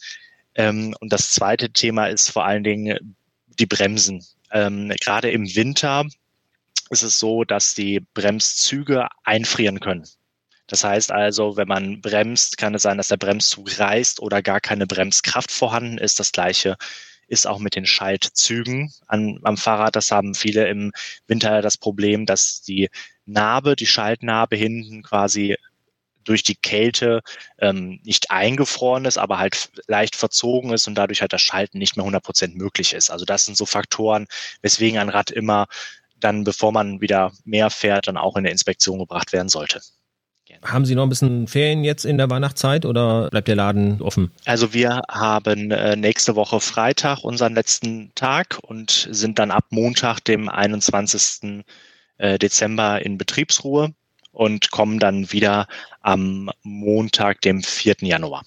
Ähm, 0.54 0.94
und 1.00 1.12
das 1.12 1.32
zweite 1.32 1.70
Thema 1.70 2.06
ist 2.06 2.30
vor 2.30 2.44
allen 2.44 2.64
Dingen 2.64 3.16
die 3.58 3.66
Bremsen. 3.66 4.24
Ähm, 4.52 4.92
gerade 5.00 5.30
im 5.30 5.54
Winter 5.54 6.04
ist 6.90 7.02
es 7.02 7.18
so, 7.18 7.44
dass 7.44 7.74
die 7.74 8.00
Bremszüge 8.14 9.08
einfrieren 9.24 9.80
können. 9.80 10.04
Das 10.66 10.84
heißt 10.84 11.12
also, 11.12 11.56
wenn 11.56 11.68
man 11.68 12.00
bremst, 12.00 12.56
kann 12.56 12.74
es 12.74 12.82
sein, 12.82 12.96
dass 12.96 13.08
der 13.08 13.16
Bremszug 13.16 13.78
reißt 13.78 14.20
oder 14.20 14.42
gar 14.42 14.60
keine 14.60 14.86
Bremskraft 14.86 15.50
vorhanden 15.50 15.98
ist. 15.98 16.20
Das 16.20 16.32
gleiche 16.32 16.76
ist 17.28 17.46
auch 17.46 17.58
mit 17.58 17.74
den 17.74 17.86
Schaltzügen 17.86 18.92
an, 19.06 19.40
am 19.42 19.56
Fahrrad. 19.56 19.96
Das 19.96 20.10
haben 20.10 20.34
viele 20.34 20.68
im 20.68 20.92
Winter 21.26 21.62
das 21.62 21.76
Problem, 21.76 22.26
dass 22.26 22.62
die 22.62 22.90
Narbe, 23.26 23.76
die 23.76 23.86
Schaltnarbe 23.86 24.56
hinten 24.56 25.02
quasi 25.02 25.56
durch 26.24 26.42
die 26.42 26.56
Kälte 26.56 27.22
ähm, 27.58 28.00
nicht 28.02 28.30
eingefroren 28.30 29.04
ist, 29.04 29.18
aber 29.18 29.38
halt 29.38 29.70
leicht 29.86 30.16
verzogen 30.16 30.72
ist 30.72 30.88
und 30.88 30.94
dadurch 30.94 31.20
halt 31.20 31.32
das 31.32 31.42
Schalten 31.42 31.78
nicht 31.78 31.96
mehr 31.96 32.04
100 32.04 32.22
Prozent 32.22 32.56
möglich 32.56 32.94
ist. 32.94 33.10
Also 33.10 33.24
das 33.24 33.44
sind 33.44 33.56
so 33.56 33.66
Faktoren, 33.66 34.26
weswegen 34.62 34.98
ein 34.98 35.10
Rad 35.10 35.30
immer 35.30 35.66
dann, 36.18 36.44
bevor 36.44 36.72
man 36.72 37.00
wieder 37.00 37.32
mehr 37.44 37.70
fährt, 37.70 38.08
dann 38.08 38.16
auch 38.16 38.36
in 38.36 38.44
der 38.44 38.52
Inspektion 38.52 38.98
gebracht 38.98 39.32
werden 39.32 39.48
sollte. 39.48 39.82
Haben 40.64 40.86
Sie 40.86 40.94
noch 40.94 41.02
ein 41.02 41.10
bisschen 41.10 41.46
Ferien 41.46 41.84
jetzt 41.84 42.04
in 42.04 42.16
der 42.16 42.30
Weihnachtszeit 42.30 42.86
oder 42.86 43.28
bleibt 43.28 43.48
der 43.48 43.56
Laden 43.56 44.00
offen? 44.00 44.30
Also 44.44 44.72
wir 44.72 45.02
haben 45.10 45.70
äh, 45.70 45.94
nächste 45.94 46.36
Woche 46.36 46.58
Freitag 46.60 47.22
unseren 47.22 47.54
letzten 47.54 48.12
Tag 48.14 48.58
und 48.62 49.08
sind 49.10 49.38
dann 49.38 49.50
ab 49.50 49.66
Montag, 49.70 50.20
dem 50.20 50.48
21. 50.48 51.64
Äh, 52.16 52.38
Dezember 52.38 53.04
in 53.04 53.18
Betriebsruhe 53.18 53.92
und 54.32 54.70
kommen 54.70 54.98
dann 54.98 55.32
wieder 55.32 55.66
am 56.00 56.50
Montag, 56.62 57.40
dem 57.42 57.62
4. 57.62 57.96
Januar. 58.00 58.42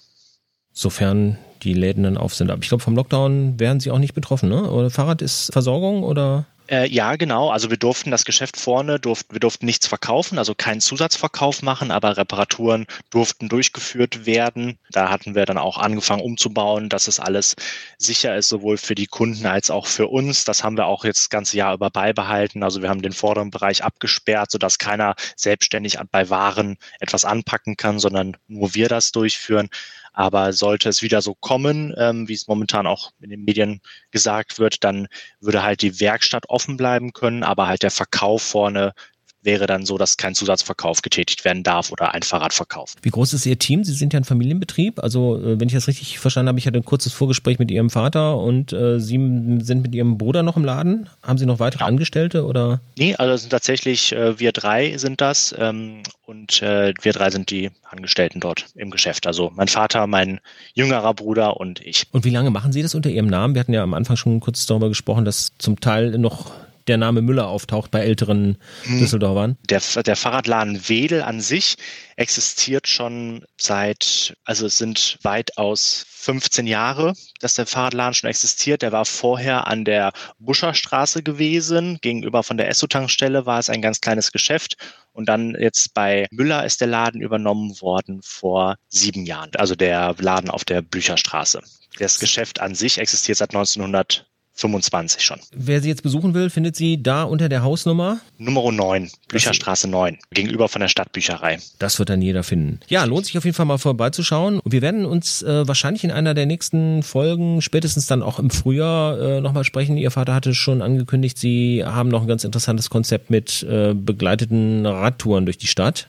Sofern 0.72 1.38
die 1.62 1.74
Läden 1.74 2.04
dann 2.04 2.16
auf 2.16 2.34
sind. 2.34 2.50
Aber 2.50 2.62
ich 2.62 2.68
glaube, 2.68 2.82
vom 2.82 2.94
Lockdown 2.94 3.58
wären 3.58 3.80
Sie 3.80 3.90
auch 3.90 3.98
nicht 3.98 4.14
betroffen, 4.14 4.48
ne? 4.48 4.70
Oder 4.70 4.90
Fahrrad 4.90 5.22
ist 5.22 5.52
Versorgung 5.52 6.02
oder? 6.02 6.46
Äh, 6.70 6.86
ja, 6.88 7.16
genau. 7.16 7.48
Also 7.50 7.70
wir 7.70 7.78
durften 7.78 8.10
das 8.10 8.26
Geschäft 8.26 8.58
vorne, 8.58 9.00
durften, 9.00 9.32
wir 9.34 9.40
durften 9.40 9.64
nichts 9.64 9.86
verkaufen, 9.86 10.38
also 10.38 10.54
keinen 10.54 10.82
Zusatzverkauf 10.82 11.62
machen, 11.62 11.90
aber 11.90 12.18
Reparaturen 12.18 12.86
durften 13.10 13.48
durchgeführt 13.48 14.26
werden. 14.26 14.78
Da 14.90 15.08
hatten 15.08 15.34
wir 15.34 15.46
dann 15.46 15.56
auch 15.56 15.78
angefangen 15.78 16.22
umzubauen, 16.22 16.90
dass 16.90 17.08
es 17.08 17.20
alles 17.20 17.56
sicher 17.96 18.36
ist, 18.36 18.50
sowohl 18.50 18.76
für 18.76 18.94
die 18.94 19.06
Kunden 19.06 19.46
als 19.46 19.70
auch 19.70 19.86
für 19.86 20.08
uns. 20.08 20.44
Das 20.44 20.62
haben 20.62 20.76
wir 20.76 20.86
auch 20.86 21.04
jetzt 21.04 21.20
das 21.20 21.30
ganze 21.30 21.56
Jahr 21.56 21.72
über 21.72 21.88
beibehalten. 21.88 22.62
Also 22.62 22.82
wir 22.82 22.90
haben 22.90 23.02
den 23.02 23.12
vorderen 23.12 23.50
Bereich 23.50 23.82
abgesperrt, 23.82 24.50
sodass 24.50 24.78
keiner 24.78 25.14
selbstständig 25.36 25.98
bei 26.10 26.28
Waren 26.28 26.76
etwas 27.00 27.24
anpacken 27.24 27.78
kann, 27.78 27.98
sondern 27.98 28.36
nur 28.46 28.74
wir 28.74 28.88
das 28.88 29.10
durchführen. 29.12 29.70
Aber 30.18 30.52
sollte 30.52 30.88
es 30.88 31.00
wieder 31.00 31.22
so 31.22 31.36
kommen, 31.36 31.94
ähm, 31.96 32.26
wie 32.26 32.32
es 32.32 32.48
momentan 32.48 32.88
auch 32.88 33.12
in 33.20 33.30
den 33.30 33.44
Medien 33.44 33.80
gesagt 34.10 34.58
wird, 34.58 34.82
dann 34.82 35.06
würde 35.38 35.62
halt 35.62 35.80
die 35.80 36.00
Werkstatt 36.00 36.48
offen 36.48 36.76
bleiben 36.76 37.12
können, 37.12 37.44
aber 37.44 37.68
halt 37.68 37.84
der 37.84 37.92
Verkauf 37.92 38.42
vorne 38.42 38.94
wäre 39.42 39.66
dann 39.66 39.86
so, 39.86 39.98
dass 39.98 40.16
kein 40.16 40.34
Zusatzverkauf 40.34 41.02
getätigt 41.02 41.44
werden 41.44 41.62
darf 41.62 41.92
oder 41.92 42.14
ein 42.14 42.22
Fahrradverkauf. 42.22 42.94
Wie 43.02 43.10
groß 43.10 43.32
ist 43.34 43.46
Ihr 43.46 43.58
Team? 43.58 43.84
Sie 43.84 43.92
sind 43.92 44.12
ja 44.12 44.20
ein 44.20 44.24
Familienbetrieb. 44.24 45.02
Also, 45.02 45.38
äh, 45.38 45.60
wenn 45.60 45.68
ich 45.68 45.74
das 45.74 45.88
richtig 45.88 46.18
verstanden 46.18 46.48
habe, 46.48 46.58
ich 46.58 46.66
hatte 46.66 46.78
ein 46.78 46.84
kurzes 46.84 47.12
Vorgespräch 47.12 47.58
mit 47.58 47.70
Ihrem 47.70 47.90
Vater 47.90 48.36
und 48.38 48.72
äh, 48.72 48.98
Sie 48.98 49.16
sind 49.60 49.82
mit 49.82 49.94
Ihrem 49.94 50.18
Bruder 50.18 50.42
noch 50.42 50.56
im 50.56 50.64
Laden. 50.64 51.08
Haben 51.22 51.38
Sie 51.38 51.46
noch 51.46 51.60
weitere 51.60 51.82
ja. 51.82 51.86
Angestellte 51.86 52.44
oder? 52.44 52.80
Nee, 52.96 53.14
also 53.14 53.36
sind 53.36 53.50
tatsächlich 53.50 54.12
äh, 54.12 54.38
wir 54.38 54.52
drei 54.52 54.96
sind 54.98 55.20
das 55.20 55.54
ähm, 55.56 56.02
und 56.26 56.60
äh, 56.62 56.92
wir 57.00 57.12
drei 57.12 57.30
sind 57.30 57.50
die 57.50 57.70
Angestellten 57.84 58.40
dort 58.40 58.66
im 58.74 58.90
Geschäft. 58.90 59.26
Also 59.26 59.52
mein 59.54 59.68
Vater, 59.68 60.06
mein 60.06 60.40
jüngerer 60.74 61.14
Bruder 61.14 61.58
und 61.58 61.80
ich. 61.80 62.06
Und 62.12 62.24
wie 62.24 62.30
lange 62.30 62.50
machen 62.50 62.72
Sie 62.72 62.82
das 62.82 62.94
unter 62.94 63.10
Ihrem 63.10 63.28
Namen? 63.28 63.54
Wir 63.54 63.60
hatten 63.60 63.72
ja 63.72 63.82
am 63.82 63.94
Anfang 63.94 64.16
schon 64.16 64.40
kurz 64.40 64.66
darüber 64.66 64.88
gesprochen, 64.88 65.24
dass 65.24 65.52
zum 65.58 65.80
Teil 65.80 66.18
noch 66.18 66.50
der 66.88 66.96
Name 66.96 67.22
Müller 67.22 67.48
auftaucht 67.48 67.90
bei 67.90 68.00
älteren 68.00 68.58
hm. 68.82 68.98
Düsseldorfern? 68.98 69.56
Der, 69.68 69.80
der 70.02 70.16
Fahrradladen 70.16 70.88
Wedel 70.88 71.22
an 71.22 71.40
sich 71.40 71.76
existiert 72.16 72.88
schon 72.88 73.44
seit, 73.60 74.36
also 74.44 74.66
es 74.66 74.78
sind 74.78 75.18
weitaus 75.22 76.04
15 76.08 76.66
Jahre, 76.66 77.14
dass 77.40 77.54
der 77.54 77.66
Fahrradladen 77.66 78.14
schon 78.14 78.28
existiert. 78.28 78.82
Der 78.82 78.92
war 78.92 79.04
vorher 79.04 79.66
an 79.68 79.84
der 79.84 80.12
Buscherstraße 80.38 81.22
gewesen. 81.22 81.98
Gegenüber 82.00 82.42
von 82.42 82.56
der 82.56 82.68
Esso-Tankstelle 82.68 83.46
war 83.46 83.58
es 83.60 83.70
ein 83.70 83.82
ganz 83.82 84.00
kleines 84.00 84.32
Geschäft. 84.32 84.76
Und 85.12 85.28
dann 85.28 85.56
jetzt 85.58 85.94
bei 85.94 86.26
Müller 86.30 86.64
ist 86.64 86.80
der 86.80 86.88
Laden 86.88 87.20
übernommen 87.20 87.80
worden 87.80 88.20
vor 88.22 88.76
sieben 88.88 89.24
Jahren. 89.24 89.50
Also 89.56 89.74
der 89.74 90.14
Laden 90.18 90.50
auf 90.50 90.64
der 90.64 90.82
Bücherstraße. 90.82 91.62
Das 91.98 92.18
Geschäft 92.18 92.60
an 92.60 92.74
sich 92.74 92.98
existiert 92.98 93.38
seit 93.38 93.50
1900 93.50 94.26
25 94.58 95.22
schon. 95.22 95.38
Wer 95.54 95.80
sie 95.80 95.88
jetzt 95.88 96.02
besuchen 96.02 96.34
will, 96.34 96.50
findet 96.50 96.74
sie 96.74 97.00
da 97.00 97.22
unter 97.22 97.48
der 97.48 97.62
Hausnummer? 97.62 98.18
Nummer 98.38 98.70
9, 98.72 99.08
Bücherstraße 99.28 99.88
9, 99.88 100.18
gegenüber 100.32 100.68
von 100.68 100.80
der 100.80 100.88
Stadtbücherei. 100.88 101.58
Das 101.78 101.98
wird 102.00 102.08
dann 102.08 102.20
jeder 102.20 102.42
finden. 102.42 102.80
Ja, 102.88 103.04
lohnt 103.04 103.26
sich 103.26 103.38
auf 103.38 103.44
jeden 103.44 103.54
Fall 103.54 103.66
mal 103.66 103.78
vorbeizuschauen. 103.78 104.58
Und 104.58 104.72
wir 104.72 104.82
werden 104.82 105.06
uns 105.06 105.42
äh, 105.42 105.66
wahrscheinlich 105.68 106.02
in 106.02 106.10
einer 106.10 106.34
der 106.34 106.46
nächsten 106.46 107.04
Folgen, 107.04 107.62
spätestens 107.62 108.06
dann 108.06 108.22
auch 108.22 108.40
im 108.40 108.50
Frühjahr, 108.50 109.18
äh, 109.20 109.40
nochmal 109.40 109.64
sprechen. 109.64 109.96
Ihr 109.96 110.10
Vater 110.10 110.34
hatte 110.34 110.54
schon 110.54 110.82
angekündigt, 110.82 111.38
sie 111.38 111.84
haben 111.84 112.08
noch 112.08 112.22
ein 112.22 112.28
ganz 112.28 112.42
interessantes 112.42 112.90
Konzept 112.90 113.30
mit 113.30 113.62
äh, 113.62 113.94
begleiteten 113.94 114.84
Radtouren 114.86 115.46
durch 115.46 115.58
die 115.58 115.68
Stadt. 115.68 116.08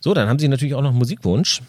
So, 0.00 0.12
dann 0.12 0.28
haben 0.28 0.38
Sie 0.38 0.48
natürlich 0.48 0.74
auch 0.74 0.82
noch 0.82 0.90
einen 0.90 0.98
Musikwunsch. 0.98 1.62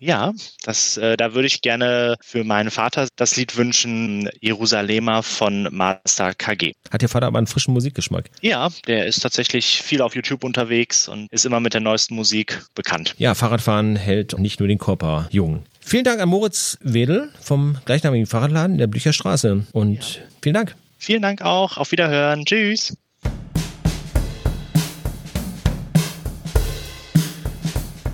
Ja, 0.00 0.32
das, 0.64 0.96
äh, 0.96 1.16
da 1.18 1.34
würde 1.34 1.46
ich 1.46 1.60
gerne 1.60 2.16
für 2.22 2.42
meinen 2.42 2.70
Vater 2.70 3.06
das 3.16 3.36
Lied 3.36 3.56
wünschen, 3.56 4.30
Jerusalemer 4.40 5.22
von 5.22 5.68
Master 5.70 6.32
KG. 6.34 6.72
Hat 6.90 7.02
Ihr 7.02 7.08
Vater 7.10 7.26
aber 7.26 7.36
einen 7.36 7.46
frischen 7.46 7.74
Musikgeschmack? 7.74 8.30
Ja, 8.40 8.70
der 8.86 9.04
ist 9.04 9.20
tatsächlich 9.20 9.82
viel 9.82 10.00
auf 10.00 10.16
YouTube 10.16 10.42
unterwegs 10.42 11.06
und 11.06 11.30
ist 11.30 11.44
immer 11.44 11.60
mit 11.60 11.74
der 11.74 11.82
neuesten 11.82 12.14
Musik 12.14 12.62
bekannt. 12.74 13.14
Ja, 13.18 13.34
Fahrradfahren 13.34 13.94
hält 13.94 14.38
nicht 14.38 14.58
nur 14.58 14.68
den 14.68 14.78
Körper 14.78 15.28
jung. 15.30 15.64
Vielen 15.80 16.04
Dank 16.04 16.20
an 16.20 16.30
Moritz 16.30 16.78
Wedel 16.80 17.30
vom 17.40 17.76
gleichnamigen 17.84 18.26
Fahrradladen 18.26 18.78
der 18.78 18.86
Blücherstraße 18.86 19.66
und 19.72 20.16
ja. 20.16 20.22
vielen 20.40 20.54
Dank. 20.54 20.76
Vielen 20.98 21.22
Dank 21.22 21.42
auch. 21.42 21.76
Auf 21.76 21.92
Wiederhören. 21.92 22.44
Tschüss. 22.46 22.94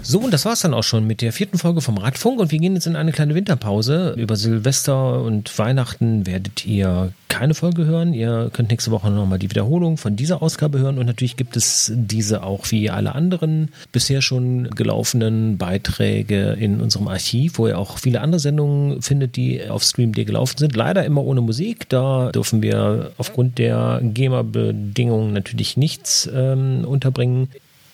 So, 0.09 0.21
und 0.21 0.33
das 0.33 0.45
war's 0.45 0.61
dann 0.61 0.73
auch 0.73 0.85
schon 0.85 1.05
mit 1.05 1.21
der 1.21 1.33
vierten 1.33 1.59
Folge 1.59 1.81
vom 1.81 1.99
Radfunk 1.99 2.39
und 2.39 2.53
wir 2.53 2.61
gehen 2.61 2.75
jetzt 2.75 2.87
in 2.87 2.95
eine 2.95 3.11
kleine 3.11 3.35
Winterpause. 3.35 4.15
Über 4.17 4.37
Silvester 4.37 5.21
und 5.21 5.59
Weihnachten 5.59 6.27
werdet 6.27 6.65
ihr 6.65 7.13
keine 7.27 7.55
Folge 7.55 7.87
hören. 7.87 8.15
Ihr 8.15 8.49
könnt 8.53 8.71
nächste 8.71 8.93
Woche 8.93 9.11
nochmal 9.11 9.41
die 9.41 9.51
Wiederholung 9.51 9.97
von 9.97 10.15
dieser 10.15 10.43
Ausgabe 10.43 10.79
hören 10.79 10.99
und 10.99 11.07
natürlich 11.07 11.37
gibt 11.37 11.57
es 11.57 11.91
diese 11.93 12.45
auch 12.45 12.71
wie 12.71 12.89
alle 12.89 13.17
anderen 13.17 13.71
bisher 13.91 14.23
schon 14.23 14.71
gelaufenen 14.71 15.59
Beiträge 15.59 16.53
in 16.53 16.81
unserem 16.81 17.09
Archiv, 17.09 17.59
wo 17.59 17.67
ihr 17.67 17.77
auch 17.77 17.99
viele 17.99 18.21
andere 18.21 18.39
Sendungen 18.39 19.03
findet, 19.03 19.35
die 19.35 19.69
auf 19.69 19.83
Stream.de 19.83 20.25
gelaufen 20.25 20.59
sind. 20.59 20.77
Leider 20.77 21.05
immer 21.05 21.25
ohne 21.25 21.41
Musik. 21.41 21.89
Da 21.89 22.31
dürfen 22.31 22.63
wir 22.63 23.11
aufgrund 23.19 23.59
der 23.59 24.01
GEMA-Bedingungen 24.05 25.33
natürlich 25.33 25.77
nichts 25.77 26.31
ähm, 26.33 26.85
unterbringen. 26.87 27.49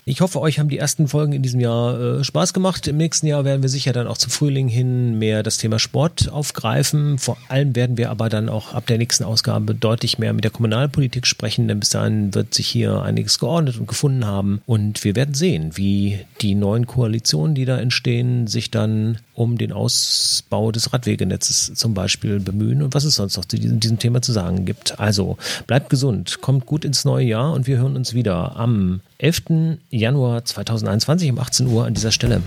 Ich 0.04 0.20
hoffe, 0.20 0.40
euch 0.40 0.58
haben 0.58 0.68
die 0.68 0.78
ersten 0.78 1.06
Folgen 1.06 1.32
in 1.32 1.42
diesem 1.42 1.60
Jahr 1.60 2.18
äh, 2.18 2.24
Spaß 2.24 2.52
gemacht. 2.52 2.88
Im 2.88 2.96
nächsten 2.96 3.28
Jahr 3.28 3.44
werden 3.44 3.62
wir 3.62 3.68
sicher 3.68 3.92
dann 3.92 4.08
auch 4.08 4.18
zum 4.18 4.32
Frühling 4.32 4.66
hin 4.66 5.16
mehr 5.16 5.44
das 5.44 5.58
Thema 5.58 5.78
Sport 5.78 6.28
aufgreifen. 6.28 7.18
Vor 7.18 7.38
allem 7.46 7.76
werden 7.76 7.96
wir 7.96 8.10
aber 8.10 8.28
dann 8.28 8.48
auch 8.48 8.74
ab 8.74 8.84
der 8.86 8.98
nächsten 8.98 9.22
Ausgabe 9.22 9.76
deutlich 9.76 10.18
mehr 10.18 10.32
mit 10.32 10.42
der 10.42 10.50
Kommunalpolitik 10.50 11.24
sprechen, 11.24 11.68
denn 11.68 11.78
bis 11.78 11.90
dahin 11.90 12.34
wird 12.34 12.52
sich 12.52 12.66
hier 12.66 13.00
einiges 13.02 13.38
geordnet 13.38 13.78
und 13.78 13.86
gefunden 13.86 14.26
haben. 14.26 14.60
Und 14.66 15.04
wir 15.04 15.14
werden 15.14 15.34
sehen, 15.34 15.76
wie 15.76 16.18
die 16.40 16.56
neuen 16.56 16.88
Koalitionen, 16.88 17.54
die 17.54 17.64
da 17.64 17.78
entstehen, 17.78 18.48
sich 18.48 18.72
dann 18.72 19.18
um 19.34 19.56
den 19.56 19.72
Ausbau 19.72 20.72
des 20.72 20.92
Radwegenetzes 20.92 21.74
zum 21.74 21.94
Beispiel 21.94 22.40
bemühen 22.40 22.82
und 22.82 22.94
was 22.94 23.04
es 23.04 23.14
sonst 23.14 23.36
noch 23.36 23.44
zu 23.44 23.56
diesem, 23.56 23.78
diesem 23.78 24.00
Thema 24.00 24.20
zu 24.20 24.32
sagen 24.32 24.64
gibt. 24.64 24.98
Also 24.98 25.38
bleibt 25.68 25.90
gesund, 25.90 26.40
kommt 26.40 26.66
gut 26.66 26.84
ins 26.84 27.04
neue 27.04 27.26
Jahr 27.26 27.52
und 27.52 27.68
wir 27.68 27.78
hören 27.78 27.94
uns 27.94 28.14
wieder 28.14 28.56
am 28.56 29.00
11. 29.18 29.78
Januar 29.92 30.44
2021 30.44 31.30
um 31.32 31.38
18 31.38 31.66
Uhr 31.66 31.84
an 31.84 31.92
dieser 31.92 32.12
Stelle. 32.12 32.40